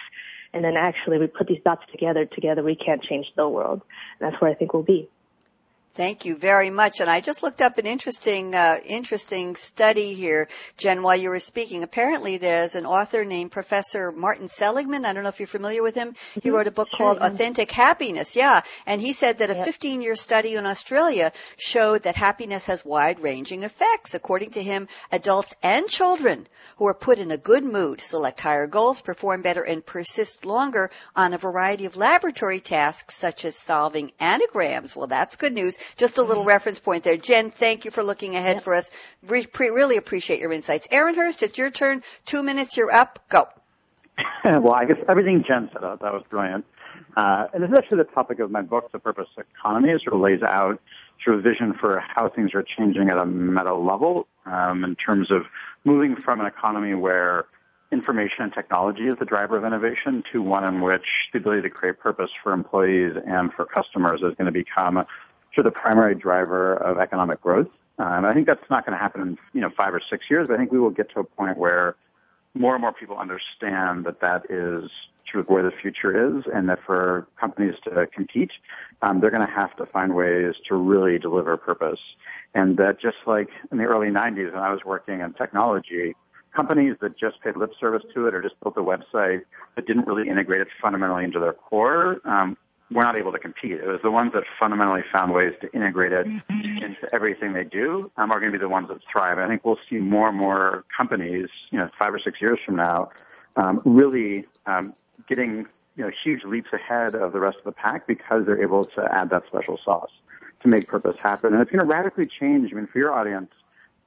And 0.53 0.63
then 0.63 0.75
actually 0.75 1.19
we 1.19 1.27
put 1.27 1.47
these 1.47 1.61
dots 1.63 1.83
together, 1.91 2.25
together 2.25 2.63
we 2.63 2.75
can't 2.75 3.03
change 3.03 3.27
the 3.35 3.47
world. 3.47 3.81
And 4.19 4.31
that's 4.31 4.41
where 4.41 4.49
I 4.49 4.55
think 4.55 4.73
we'll 4.73 4.83
be. 4.83 5.09
Thank 5.93 6.23
you 6.23 6.35
very 6.35 6.69
much. 6.69 7.01
And 7.01 7.09
I 7.09 7.19
just 7.19 7.41
looked 7.41 7.61
up 7.61 7.77
an 7.77 7.87
interesting, 7.87 8.53
uh, 8.53 8.77
interesting 8.85 9.55
study 9.55 10.13
here, 10.13 10.47
Jenn, 10.77 11.01
while 11.01 11.15
you 11.15 11.29
were 11.29 11.39
speaking. 11.39 11.83
Apparently 11.83 12.37
there's 12.37 12.75
an 12.75 12.85
author 12.85 13.25
named 13.25 13.51
Professor 13.51 14.11
Martin 14.11 14.47
Seligman. 14.47 15.03
I 15.03 15.13
don't 15.13 15.23
know 15.23 15.29
if 15.29 15.39
you're 15.39 15.47
familiar 15.47 15.81
with 15.81 15.95
him. 15.95 16.13
He 16.35 16.41
mm-hmm. 16.41 16.51
wrote 16.51 16.67
a 16.67 16.71
book 16.71 16.89
called. 16.91 17.17
Authentic 17.19 17.71
Happiness. 17.71 18.35
Yeah. 18.35 18.61
And 18.85 19.01
he 19.01 19.13
said 19.13 19.39
that 19.39 19.49
a 19.49 19.55
15 19.55 20.01
year 20.01 20.15
study 20.15 20.55
in 20.55 20.65
Australia 20.65 21.31
showed 21.57 22.03
that 22.03 22.15
happiness 22.15 22.67
has 22.67 22.85
wide 22.85 23.19
ranging 23.19 23.63
effects. 23.63 24.13
According 24.13 24.51
to 24.51 24.63
him, 24.63 24.87
adults 25.11 25.55
and 25.63 25.87
children 25.87 26.47
who 26.77 26.87
are 26.87 26.93
put 26.93 27.17
in 27.17 27.31
a 27.31 27.37
good 27.37 27.65
mood 27.65 27.99
select 27.99 28.41
higher 28.41 28.67
goals, 28.67 29.01
perform 29.01 29.41
better, 29.41 29.63
and 29.63 29.85
persist 29.85 30.45
longer 30.45 30.91
on 31.15 31.33
a 31.33 31.37
variety 31.37 31.85
of 31.85 31.97
laboratory 31.97 32.59
tasks 32.59 33.15
such 33.15 33.43
as 33.43 33.55
solving 33.55 34.11
anagrams. 34.19 34.95
Well, 34.95 35.07
that's 35.07 35.35
good 35.35 35.53
news. 35.53 35.78
Just 35.97 36.17
a 36.17 36.21
little 36.21 36.43
mm-hmm. 36.43 36.49
reference 36.49 36.79
point 36.79 37.03
there. 37.03 37.17
Jenn, 37.17 37.51
thank 37.51 37.85
you 37.85 37.91
for 37.91 38.03
looking 38.03 38.35
ahead 38.35 38.57
yep. 38.57 38.63
for 38.63 38.73
us. 38.73 38.91
Re- 39.25 39.45
pre- 39.45 39.69
really 39.69 39.97
appreciate 39.97 40.39
your 40.39 40.51
insights. 40.51 40.87
Aaron 40.91 41.15
Hurst, 41.15 41.43
it's 41.43 41.57
your 41.57 41.69
turn. 41.69 42.03
Two 42.25 42.43
minutes, 42.43 42.77
you're 42.77 42.91
up. 42.91 43.19
Go. 43.29 43.47
well, 44.45 44.73
I 44.73 44.85
guess 44.85 44.97
everything 45.07 45.43
Jenn 45.47 45.69
said, 45.73 45.83
uh, 45.83 45.95
that 45.95 46.13
was 46.13 46.23
brilliant. 46.29 46.65
Uh, 47.15 47.47
and 47.53 47.63
this 47.63 47.69
is 47.69 47.75
actually 47.77 47.97
the 47.99 48.03
topic 48.05 48.39
of 48.39 48.51
my 48.51 48.61
book, 48.61 48.91
The 48.91 48.99
Purpose 48.99 49.27
Economy. 49.37 49.89
It 49.89 50.01
sort 50.01 50.15
of 50.15 50.21
lays 50.21 50.41
out 50.41 50.79
sort 51.23 51.37
of 51.37 51.45
a 51.45 51.49
vision 51.49 51.73
for 51.73 51.99
how 51.99 52.29
things 52.29 52.53
are 52.53 52.63
changing 52.63 53.09
at 53.09 53.17
a 53.17 53.25
meta 53.25 53.73
level 53.73 54.27
um, 54.45 54.83
in 54.83 54.95
terms 54.95 55.31
of 55.31 55.43
moving 55.83 56.15
from 56.15 56.39
an 56.39 56.45
economy 56.45 56.93
where 56.93 57.45
information 57.91 58.43
and 58.43 58.53
technology 58.53 59.07
is 59.07 59.15
the 59.19 59.25
driver 59.25 59.57
of 59.57 59.65
innovation 59.65 60.23
to 60.31 60.41
one 60.41 60.63
in 60.63 60.81
which 60.81 61.05
the 61.33 61.39
ability 61.39 61.63
to 61.63 61.69
create 61.69 61.99
purpose 61.99 62.29
for 62.43 62.53
employees 62.53 63.15
and 63.25 63.51
for 63.53 63.65
customers 63.65 64.21
is 64.21 64.35
going 64.35 64.45
to 64.45 64.51
become 64.51 65.05
sort 65.59 65.67
of 65.67 65.73
the 65.73 65.79
primary 65.79 66.15
driver 66.15 66.73
of 66.75 66.99
economic 66.99 67.41
growth. 67.41 67.67
Uh, 67.99 68.03
and 68.03 68.25
I 68.25 68.33
think 68.33 68.47
that's 68.47 68.63
not 68.69 68.85
going 68.85 68.97
to 68.97 68.97
happen 68.97 69.21
in, 69.21 69.37
you 69.51 69.59
know, 69.59 69.69
five 69.69 69.93
or 69.93 69.99
six 70.09 70.29
years, 70.29 70.47
but 70.47 70.53
I 70.53 70.57
think 70.57 70.71
we 70.71 70.79
will 70.79 70.89
get 70.89 71.11
to 71.15 71.19
a 71.19 71.23
point 71.25 71.57
where 71.57 71.97
more 72.53 72.75
and 72.75 72.81
more 72.81 72.93
people 72.93 73.17
understand 73.17 74.05
that 74.05 74.21
that 74.21 74.45
is 74.49 74.89
sort 75.29 75.43
of 75.43 75.49
where 75.49 75.61
the 75.61 75.71
future 75.71 76.37
is 76.37 76.45
and 76.53 76.69
that 76.69 76.79
for 76.85 77.27
companies 77.37 77.75
to 77.83 78.07
compete, 78.07 78.51
um, 79.01 79.19
they're 79.19 79.31
going 79.31 79.45
to 79.45 79.53
have 79.53 79.75
to 79.75 79.85
find 79.85 80.15
ways 80.15 80.55
to 80.69 80.75
really 80.75 81.19
deliver 81.19 81.57
purpose. 81.57 81.99
And 82.55 82.77
that 82.77 83.01
just 83.01 83.17
like 83.27 83.49
in 83.69 83.79
the 83.79 83.83
early 83.83 84.07
90s 84.07 84.53
when 84.53 84.63
I 84.63 84.71
was 84.71 84.85
working 84.85 85.19
in 85.19 85.33
technology, 85.33 86.15
companies 86.55 86.95
that 87.01 87.17
just 87.17 87.41
paid 87.41 87.57
lip 87.57 87.73
service 87.77 88.03
to 88.13 88.27
it 88.27 88.33
or 88.33 88.41
just 88.41 88.57
built 88.61 88.77
a 88.77 88.81
website 88.81 89.41
that 89.75 89.85
didn't 89.85 90.07
really 90.07 90.29
integrate 90.29 90.61
it 90.61 90.69
fundamentally 90.81 91.25
into 91.25 91.41
their 91.41 91.53
core 91.53 92.21
um, 92.23 92.55
were 92.91 93.03
not 93.03 93.17
able 93.17 93.31
to 93.31 93.39
compete. 93.39 93.73
It 93.73 93.87
was 93.87 94.01
the 94.01 94.11
ones 94.11 94.33
that 94.33 94.43
fundamentally 94.59 95.03
found 95.11 95.33
ways 95.33 95.53
to 95.61 95.71
integrate 95.73 96.11
it 96.11 96.25
mm-hmm. 96.25 96.83
into 96.83 97.13
everything 97.13 97.53
they 97.53 97.63
do 97.63 98.11
um, 98.17 98.31
are 98.31 98.39
going 98.39 98.51
to 98.51 98.57
be 98.57 98.61
the 98.61 98.69
ones 98.69 98.87
that 98.89 98.99
thrive. 99.11 99.37
I 99.37 99.47
think 99.47 99.63
we'll 99.63 99.79
see 99.89 99.97
more 99.97 100.29
and 100.29 100.37
more 100.37 100.85
companies, 100.95 101.49
you 101.69 101.77
know, 101.77 101.89
five 101.99 102.13
or 102.13 102.19
six 102.19 102.41
years 102.41 102.59
from 102.65 102.77
now, 102.77 103.09
um, 103.55 103.81
really 103.85 104.45
um, 104.65 104.93
getting 105.27 105.67
you 105.95 106.05
know 106.05 106.11
huge 106.23 106.43
leaps 106.45 106.71
ahead 106.73 107.13
of 107.13 107.33
the 107.33 107.39
rest 107.39 107.57
of 107.57 107.65
the 107.65 107.71
pack 107.71 108.07
because 108.07 108.45
they're 108.45 108.61
able 108.61 108.85
to 108.85 109.07
add 109.13 109.29
that 109.29 109.43
special 109.47 109.77
sauce 109.83 110.11
to 110.61 110.67
make 110.67 110.87
purpose 110.87 111.17
happen. 111.21 111.53
And 111.53 111.61
it's 111.61 111.71
going 111.71 111.85
to 111.85 111.91
radically 111.91 112.25
change. 112.25 112.71
I 112.71 112.75
mean, 112.75 112.87
for 112.87 112.99
your 112.99 113.13
audience, 113.13 113.51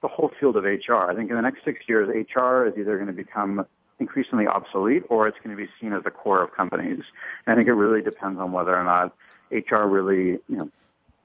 the 0.01 0.09
whole 0.09 0.29
field 0.29 0.57
of 0.57 0.65
HR. 0.65 1.11
I 1.11 1.15
think 1.15 1.31
in 1.31 1.37
the 1.37 1.43
next 1.43 1.65
six 1.65 1.81
years, 1.89 2.09
HR 2.09 2.67
is 2.67 2.75
either 2.77 2.97
going 2.97 3.07
to 3.07 3.13
become 3.13 3.67
increasingly 4.03 4.47
obsolete 4.47 5.05
or 5.09 5.27
it's 5.29 5.39
going 5.43 5.57
to 5.57 5.63
be 5.63 5.71
seen 5.81 5.93
as 5.93 6.03
the 6.05 6.11
core 6.11 6.43
of 6.43 6.53
companies. 6.53 7.03
And 7.47 7.53
I 7.53 7.55
think 7.57 7.69
it 7.69 7.75
really 7.75 8.03
depends 8.03 8.39
on 8.39 8.53
whether 8.53 8.77
or 8.77 8.85
not 8.85 9.15
HR 9.51 9.85
really, 9.87 10.39
you 10.49 10.57
know, 10.59 10.69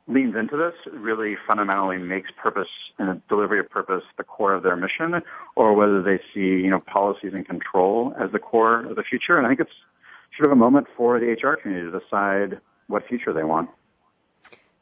leans 0.07 0.35
into 0.35 0.55
this, 0.55 0.73
really 0.93 1.35
fundamentally 1.47 1.97
makes 1.97 2.31
purpose 2.41 2.69
and 2.97 3.21
delivery 3.27 3.59
of 3.59 3.69
purpose 3.69 4.03
the 4.17 4.23
core 4.23 4.53
of 4.53 4.63
their 4.63 4.77
mission, 4.77 5.21
or 5.55 5.73
whether 5.73 6.01
they 6.01 6.17
see, 6.33 6.63
you 6.63 6.69
know, 6.69 6.79
policies 6.79 7.33
and 7.33 7.45
control 7.45 8.13
as 8.17 8.31
the 8.31 8.39
core 8.39 8.85
of 8.85 8.95
the 8.95 9.03
future. 9.03 9.37
And 9.37 9.45
I 9.45 9.49
think 9.49 9.59
it's 9.59 9.77
sort 10.37 10.47
of 10.47 10.53
a 10.53 10.55
moment 10.55 10.87
for 10.95 11.19
the 11.19 11.25
HR 11.25 11.57
community 11.57 11.91
to 11.91 11.99
decide 11.99 12.61
what 12.87 13.05
future 13.07 13.33
they 13.33 13.43
want. 13.43 13.69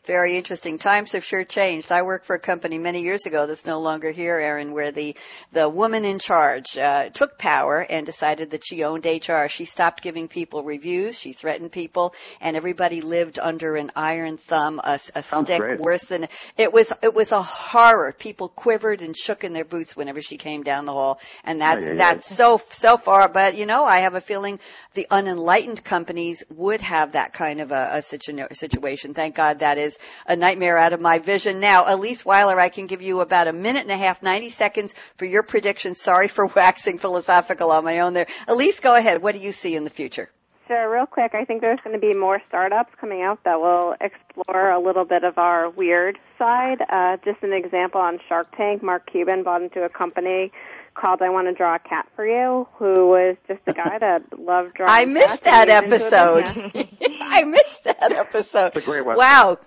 Very 0.06 0.38
interesting. 0.38 0.78
Times 0.78 1.14
have 1.14 1.24
sure 1.24 1.44
changed. 1.44 1.92
I 1.92 2.04
worked 2.04 2.26
for 2.26 2.36
a 2.36 2.40
company 2.40 2.78
many 2.78 3.02
years 3.02 3.26
ago 3.26 3.48
that's 3.48 3.66
no 3.66 3.80
longer 3.80 4.12
here, 4.12 4.38
Aaron, 4.38 4.72
where 4.72 4.92
the 4.92 5.16
the 5.52 5.68
woman 5.68 6.06
in 6.06 6.20
charge 6.20 6.78
uh, 6.78 7.10
took 7.10 7.38
power 7.38 7.80
and 7.80 8.06
decided 8.06 8.52
that 8.52 8.66
she 8.66 8.84
owned 8.84 9.06
HR. 9.06 9.48
She 9.48 9.66
stopped 9.66 10.04
giving 10.04 10.28
people 10.28 10.64
reviews. 10.64 11.18
She 11.20 11.34
threatened 11.34 11.72
people, 11.72 12.14
and 12.40 12.56
everybody 12.56 13.02
lived 13.02 13.40
under 13.40 13.76
an 13.76 13.92
iron 13.96 14.38
thumb, 14.38 14.80
a, 14.84 15.00
a 15.16 15.24
stick 15.24 15.60
great. 15.60 15.80
worse 15.80 16.06
than 16.06 16.28
it 16.58 16.72
was. 16.72 16.94
It 17.02 17.16
was 17.16 17.32
a 17.32 17.42
horror. 17.42 18.14
People 18.14 18.48
quivered 18.48 19.02
and 19.02 19.18
shook 19.18 19.44
in 19.44 19.54
their 19.54 19.66
boots 19.66 19.96
whenever 19.96 20.22
she 20.22 20.38
came 20.38 20.64
down 20.64 20.86
the 20.86 20.94
hall, 20.94 21.20
and 21.44 21.60
that's 21.60 21.88
yeah, 21.88 21.94
yeah, 21.94 21.98
that's 21.98 22.30
yeah. 22.30 22.36
so 22.36 22.62
so 22.70 22.98
far. 22.98 23.28
But 23.28 23.58
you 23.58 23.66
know, 23.66 23.86
I 23.86 24.00
have 24.00 24.14
a 24.14 24.22
feeling 24.22 24.60
the 24.94 25.08
unenlightened 25.10 25.84
companies 25.84 26.44
would 26.50 26.82
have 26.82 27.14
that 27.14 27.34
kind 27.34 27.60
of 27.60 27.72
a, 27.72 27.90
a 27.94 28.02
situ- 28.02 28.48
situation. 28.54 29.14
Thank 29.14 29.36
God 29.36 29.60
that 29.60 29.78
is 29.78 29.95
a 30.28 30.36
nightmare 30.36 30.78
out 30.78 30.94
of 30.94 31.02
my 31.02 31.20
vision. 31.20 31.60
Now, 31.60 31.86
Alyse 31.86 32.24
Wyler, 32.24 32.58
I 32.58 32.70
can 32.70 32.88
give 32.88 33.02
you 33.02 33.22
about 33.22 33.48
a 33.48 33.54
minute 33.54 33.84
and 33.84 33.92
a 33.92 33.98
half, 33.98 34.24
90 34.24 34.50
seconds 34.50 34.96
for 35.18 35.26
your 35.26 35.44
prediction. 35.44 35.96
Sorry 35.96 36.28
for 36.28 36.48
waxing 36.56 36.98
philosophical 36.98 37.72
on 37.72 37.84
my 37.84 38.00
own 38.00 38.14
there. 38.14 38.28
Alyse, 38.48 38.82
go 38.82 38.96
ahead. 38.96 39.22
What 39.22 39.36
do 39.36 39.42
you 39.42 39.52
see 39.52 39.76
in 39.76 39.84
the 39.84 39.90
future? 39.90 40.30
Sure, 40.68 40.92
real 40.92 41.06
quick, 41.06 41.36
I 41.36 41.46
think 41.46 41.62
there's 41.62 41.80
going 41.84 41.94
to 41.94 42.00
be 42.00 42.18
more 42.18 42.42
startups 42.48 42.92
coming 43.00 43.22
out 43.22 43.44
that 43.44 43.62
will 43.62 43.96
explore 44.02 44.72
a 44.72 44.80
little 44.80 45.06
bit 45.06 45.24
of 45.24 45.38
our 45.38 45.70
weird 45.70 46.18
side. 46.40 46.82
Uh, 46.90 47.18
just 47.24 47.44
an 47.44 47.54
example 47.54 48.02
on 48.02 48.20
Shark 48.28 48.56
Tank, 48.58 48.82
Mark 48.82 49.06
Cuban 49.12 49.44
bought 49.44 49.62
into 49.62 49.84
a 49.84 49.90
company 49.90 50.52
called 50.96 51.22
I 51.22 51.30
Want 51.30 51.48
to 51.48 51.54
Draw 51.54 51.76
a 51.76 51.80
Cat 51.80 52.08
for 52.16 52.26
You, 52.26 52.68
who 52.78 53.08
was 53.08 53.38
just 53.48 53.62
a 53.68 53.74
guy 53.74 54.00
that 54.00 54.40
loved 54.40 54.74
drawing 54.74 54.92
I 54.92 55.06
missed 55.06 55.44
that 55.44 55.70
episode. 55.70 56.46
I 57.22 57.44
missed 57.44 57.84
that 57.84 58.12
episode. 58.12 58.68
It's 58.68 58.78
a 58.78 58.82
great 58.82 59.04
website. 59.04 59.18
Wow. 59.18 59.58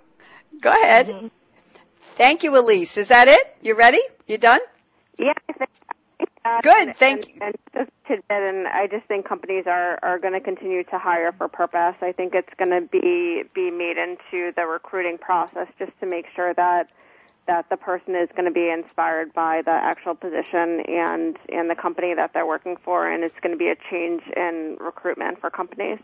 Go 0.60 0.70
ahead. 0.70 1.08
Mm-hmm. 1.08 1.26
Thank 1.98 2.42
you, 2.42 2.52
Alyse. 2.52 2.98
Is 2.98 3.08
that 3.08 3.28
it? 3.28 3.56
You 3.62 3.76
ready? 3.76 4.00
You 4.26 4.38
done? 4.38 4.60
Yeah. 5.18 5.32
Uh, 6.44 6.60
Good. 6.62 6.96
Thank 6.96 7.28
and, 7.40 7.54
you. 7.74 7.86
And 8.10 8.22
and 8.30 8.68
I 8.68 8.86
just 8.86 9.06
think 9.06 9.26
companies 9.28 9.64
are 9.66 9.98
are 10.02 10.18
going 10.18 10.32
to 10.32 10.40
continue 10.40 10.82
to 10.84 10.98
hire 10.98 11.32
for 11.32 11.48
purpose. 11.48 11.96
I 12.00 12.12
think 12.12 12.34
it's 12.34 12.52
going 12.56 12.70
to 12.70 12.88
be 12.88 13.42
be 13.54 13.70
made 13.70 13.98
into 13.98 14.52
the 14.56 14.64
recruiting 14.66 15.18
process 15.18 15.68
just 15.78 15.92
to 16.00 16.06
make 16.06 16.26
sure 16.34 16.54
that 16.54 16.90
that 17.46 17.68
the 17.70 17.76
person 17.76 18.14
is 18.14 18.28
going 18.34 18.44
to 18.44 18.50
be 18.50 18.70
inspired 18.70 19.32
by 19.32 19.62
the 19.62 19.70
actual 19.70 20.14
position 20.14 20.80
and 20.88 21.36
and 21.48 21.68
the 21.68 21.74
company 21.74 22.14
that 22.14 22.32
they're 22.32 22.46
working 22.46 22.76
for, 22.76 23.10
and 23.10 23.24
it's 23.24 23.38
going 23.40 23.52
to 23.52 23.58
be 23.58 23.68
a 23.68 23.76
change 23.90 24.22
in 24.36 24.76
recruitment 24.80 25.40
for 25.40 25.50
companies. 25.50 25.98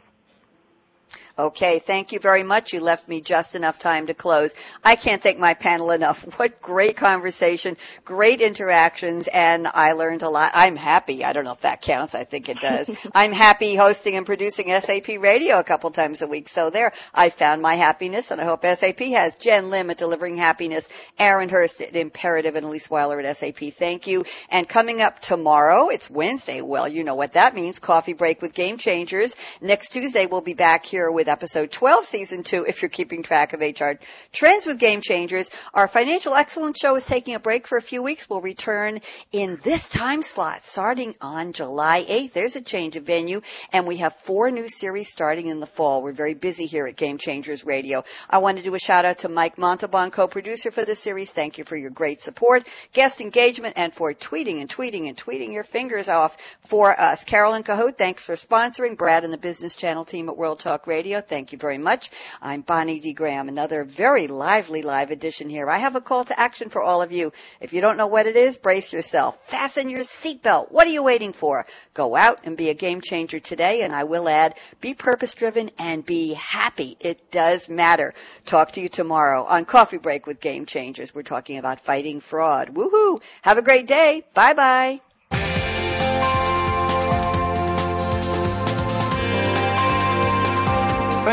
Okay, 1.36 1.80
thank 1.80 2.12
you 2.12 2.20
very 2.20 2.44
much. 2.44 2.72
You 2.72 2.78
left 2.78 3.08
me 3.08 3.20
just 3.20 3.56
enough 3.56 3.80
time 3.80 4.06
to 4.06 4.14
close. 4.14 4.54
I 4.84 4.94
can't 4.94 5.20
thank 5.20 5.36
my 5.36 5.54
panel 5.54 5.90
enough. 5.90 6.24
What 6.44 6.60
great 6.60 6.96
conversation, 6.96 7.76
great 8.04 8.40
interactions, 8.40 9.28
and 9.28 9.66
I 9.66 9.92
learned 9.92 10.22
a 10.22 10.28
lot. 10.28 10.52
I'm 10.54 10.76
happy. 10.76 11.24
I 11.24 11.32
don't 11.32 11.44
know 11.44 11.52
if 11.52 11.62
that 11.62 11.80
counts. 11.80 12.14
I 12.14 12.24
think 12.24 12.48
it 12.48 12.60
does. 12.60 12.90
I'm 13.14 13.32
happy 13.32 13.74
hosting 13.74 14.16
and 14.16 14.26
producing 14.26 14.68
SAP 14.80 15.08
Radio 15.20 15.58
a 15.58 15.64
couple 15.64 15.90
times 15.90 16.22
a 16.22 16.26
week. 16.26 16.48
So 16.48 16.70
there, 16.70 16.92
I 17.14 17.30
found 17.30 17.62
my 17.62 17.74
happiness, 17.74 18.30
and 18.30 18.40
I 18.40 18.44
hope 18.44 18.64
SAP 18.64 19.00
has. 19.00 19.36
Jenn 19.36 19.70
Lim 19.70 19.90
at 19.90 19.98
Delivering 19.98 20.36
Happiness, 20.36 20.88
Aaron 21.18 21.48
Hurst 21.48 21.80
at 21.80 21.96
Imperative, 21.96 22.56
and 22.56 22.66
Alyse 22.66 22.88
Wyler 22.88 23.24
at 23.24 23.36
SAP. 23.36 23.72
Thank 23.72 24.06
you. 24.06 24.24
And 24.50 24.68
coming 24.68 25.00
up 25.00 25.20
tomorrow, 25.20 25.88
it's 25.88 26.10
Wednesday. 26.10 26.60
Well, 26.60 26.88
you 26.88 27.04
know 27.04 27.14
what 27.14 27.32
that 27.32 27.54
means. 27.54 27.78
Coffee 27.78 28.12
break 28.12 28.42
with 28.42 28.54
Game 28.54 28.76
Changers. 28.76 29.36
Next 29.60 29.90
Tuesday, 29.90 30.26
we'll 30.26 30.40
be 30.40 30.54
back 30.54 30.84
here 30.84 31.10
with 31.10 31.23
episode 31.28 31.70
12, 31.70 32.04
season 32.04 32.42
2, 32.42 32.64
if 32.66 32.82
you're 32.82 32.88
keeping 32.88 33.22
track 33.22 33.52
of 33.52 33.60
HR 33.60 33.98
trends 34.32 34.66
with 34.66 34.78
game 34.78 35.00
changers. 35.00 35.50
Our 35.72 35.88
financial 35.88 36.34
excellence 36.34 36.78
show 36.78 36.96
is 36.96 37.06
taking 37.06 37.34
a 37.34 37.40
break 37.40 37.66
for 37.66 37.78
a 37.78 37.82
few 37.82 38.02
weeks. 38.02 38.28
We'll 38.28 38.40
return 38.40 39.00
in 39.32 39.58
this 39.62 39.88
time 39.88 40.22
slot 40.22 40.64
starting 40.64 41.14
on 41.20 41.52
July 41.52 42.04
8th. 42.08 42.32
There's 42.32 42.56
a 42.56 42.60
change 42.60 42.96
of 42.96 43.04
venue 43.04 43.42
and 43.72 43.86
we 43.86 43.98
have 43.98 44.14
four 44.14 44.50
new 44.50 44.68
series 44.68 45.10
starting 45.10 45.46
in 45.46 45.60
the 45.60 45.66
fall. 45.66 46.02
We're 46.02 46.12
very 46.12 46.34
busy 46.34 46.66
here 46.66 46.86
at 46.86 46.96
Game 46.96 47.18
Changers 47.18 47.64
Radio. 47.64 48.04
I 48.28 48.38
want 48.38 48.58
to 48.58 48.64
do 48.64 48.74
a 48.74 48.78
shout 48.78 49.04
out 49.04 49.18
to 49.18 49.28
Mike 49.28 49.58
Montalban, 49.58 50.10
co-producer 50.10 50.70
for 50.70 50.84
the 50.84 50.94
series. 50.94 51.32
Thank 51.32 51.58
you 51.58 51.64
for 51.64 51.76
your 51.76 51.90
great 51.90 52.20
support, 52.20 52.68
guest 52.92 53.20
engagement, 53.20 53.74
and 53.76 53.94
for 53.94 54.12
tweeting 54.12 54.60
and 54.60 54.68
tweeting 54.68 55.08
and 55.08 55.16
tweeting 55.16 55.52
your 55.52 55.64
fingers 55.64 56.08
off 56.08 56.58
for 56.64 56.98
us. 56.98 57.24
Carolyn 57.24 57.62
Cahoot, 57.62 57.96
thanks 57.96 58.24
for 58.24 58.34
sponsoring. 58.34 58.96
Brad 58.96 59.24
and 59.24 59.32
the 59.32 59.38
Business 59.38 59.74
Channel 59.74 60.04
team 60.04 60.28
at 60.28 60.36
World 60.36 60.60
Talk 60.60 60.86
Radio. 60.86 61.13
Radio. 61.14 61.28
Thank 61.28 61.52
you 61.52 61.58
very 61.58 61.78
much. 61.78 62.10
I'm 62.42 62.62
Bonnie 62.62 62.98
D. 62.98 63.12
Graham. 63.12 63.48
Another 63.48 63.84
very 63.84 64.26
lively 64.26 64.82
live 64.82 65.10
edition 65.12 65.48
here. 65.48 65.70
I 65.70 65.78
have 65.78 65.94
a 65.94 66.00
call 66.00 66.24
to 66.24 66.38
action 66.38 66.70
for 66.70 66.82
all 66.82 67.02
of 67.02 67.12
you. 67.12 67.32
If 67.60 67.72
you 67.72 67.80
don't 67.80 67.96
know 67.96 68.08
what 68.08 68.26
it 68.26 68.36
is, 68.36 68.56
brace 68.56 68.92
yourself. 68.92 69.38
Fasten 69.48 69.90
your 69.90 70.00
seatbelt. 70.00 70.72
What 70.72 70.88
are 70.88 70.90
you 70.90 71.04
waiting 71.04 71.32
for? 71.32 71.66
Go 71.94 72.16
out 72.16 72.40
and 72.44 72.56
be 72.56 72.70
a 72.70 72.74
game 72.74 73.00
changer 73.00 73.38
today. 73.38 73.82
And 73.82 73.94
I 73.94 74.04
will 74.04 74.28
add, 74.28 74.56
be 74.80 74.94
purpose 74.94 75.34
driven 75.34 75.70
and 75.78 76.04
be 76.04 76.34
happy. 76.34 76.96
It 76.98 77.30
does 77.30 77.68
matter. 77.68 78.12
Talk 78.44 78.72
to 78.72 78.80
you 78.80 78.88
tomorrow 78.88 79.44
on 79.44 79.64
Coffee 79.66 79.98
Break 79.98 80.26
with 80.26 80.40
Game 80.40 80.66
Changers. 80.66 81.14
We're 81.14 81.22
talking 81.22 81.58
about 81.58 81.80
fighting 81.80 82.20
fraud. 82.20 82.74
Woohoo! 82.74 83.22
Have 83.42 83.58
a 83.58 83.62
great 83.62 83.86
day. 83.86 84.24
Bye 84.34 84.54
bye. 84.54 85.13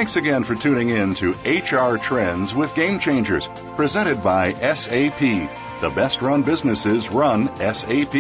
Thanks 0.02 0.16
again 0.16 0.44
for 0.44 0.56
tuning 0.56 0.90
in 0.90 1.14
to 1.14 1.34
HR 1.46 2.00
Trends 2.00 2.56
with 2.56 2.74
Game 2.74 2.98
Changers, 2.98 3.48
presented 3.76 4.24
by 4.24 4.52
SAP. 4.54 5.20
The 5.20 5.92
best 5.96 6.24
run 6.24 6.42
businesses 6.42 7.12
run 7.12 7.56
SAP. 7.58 8.14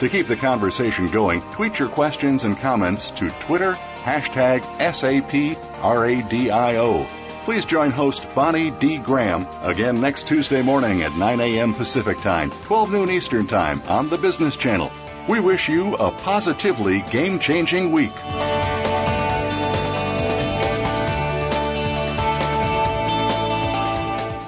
To 0.00 0.08
keep 0.10 0.26
the 0.26 0.34
conversation 0.34 1.06
going, 1.06 1.40
tweet 1.52 1.78
your 1.78 1.88
questions 1.88 2.42
and 2.42 2.58
comments 2.58 3.12
to 3.12 3.30
Twitter, 3.30 3.74
hashtag 3.74 4.62
SAPRADIO. 4.80 5.56
Please 7.44 7.64
join 7.64 7.92
host 7.92 8.26
Bonnie 8.34 8.72
D. 8.72 8.98
Graham 8.98 9.46
again 9.62 10.00
next 10.00 10.26
Tuesday 10.26 10.62
morning 10.62 11.04
at 11.04 11.14
9 11.14 11.38
a.m. 11.38 11.74
Pacific 11.74 12.18
Time, 12.18 12.50
12 12.50 12.90
noon 12.90 13.08
Eastern 13.08 13.46
Time 13.46 13.80
on 13.86 14.08
the 14.08 14.18
Business 14.18 14.56
Channel. 14.56 14.90
We 15.28 15.38
wish 15.38 15.68
you 15.68 15.94
a 15.94 16.10
positively 16.10 17.02
game 17.02 17.38
changing 17.38 17.92
week. 17.92 18.16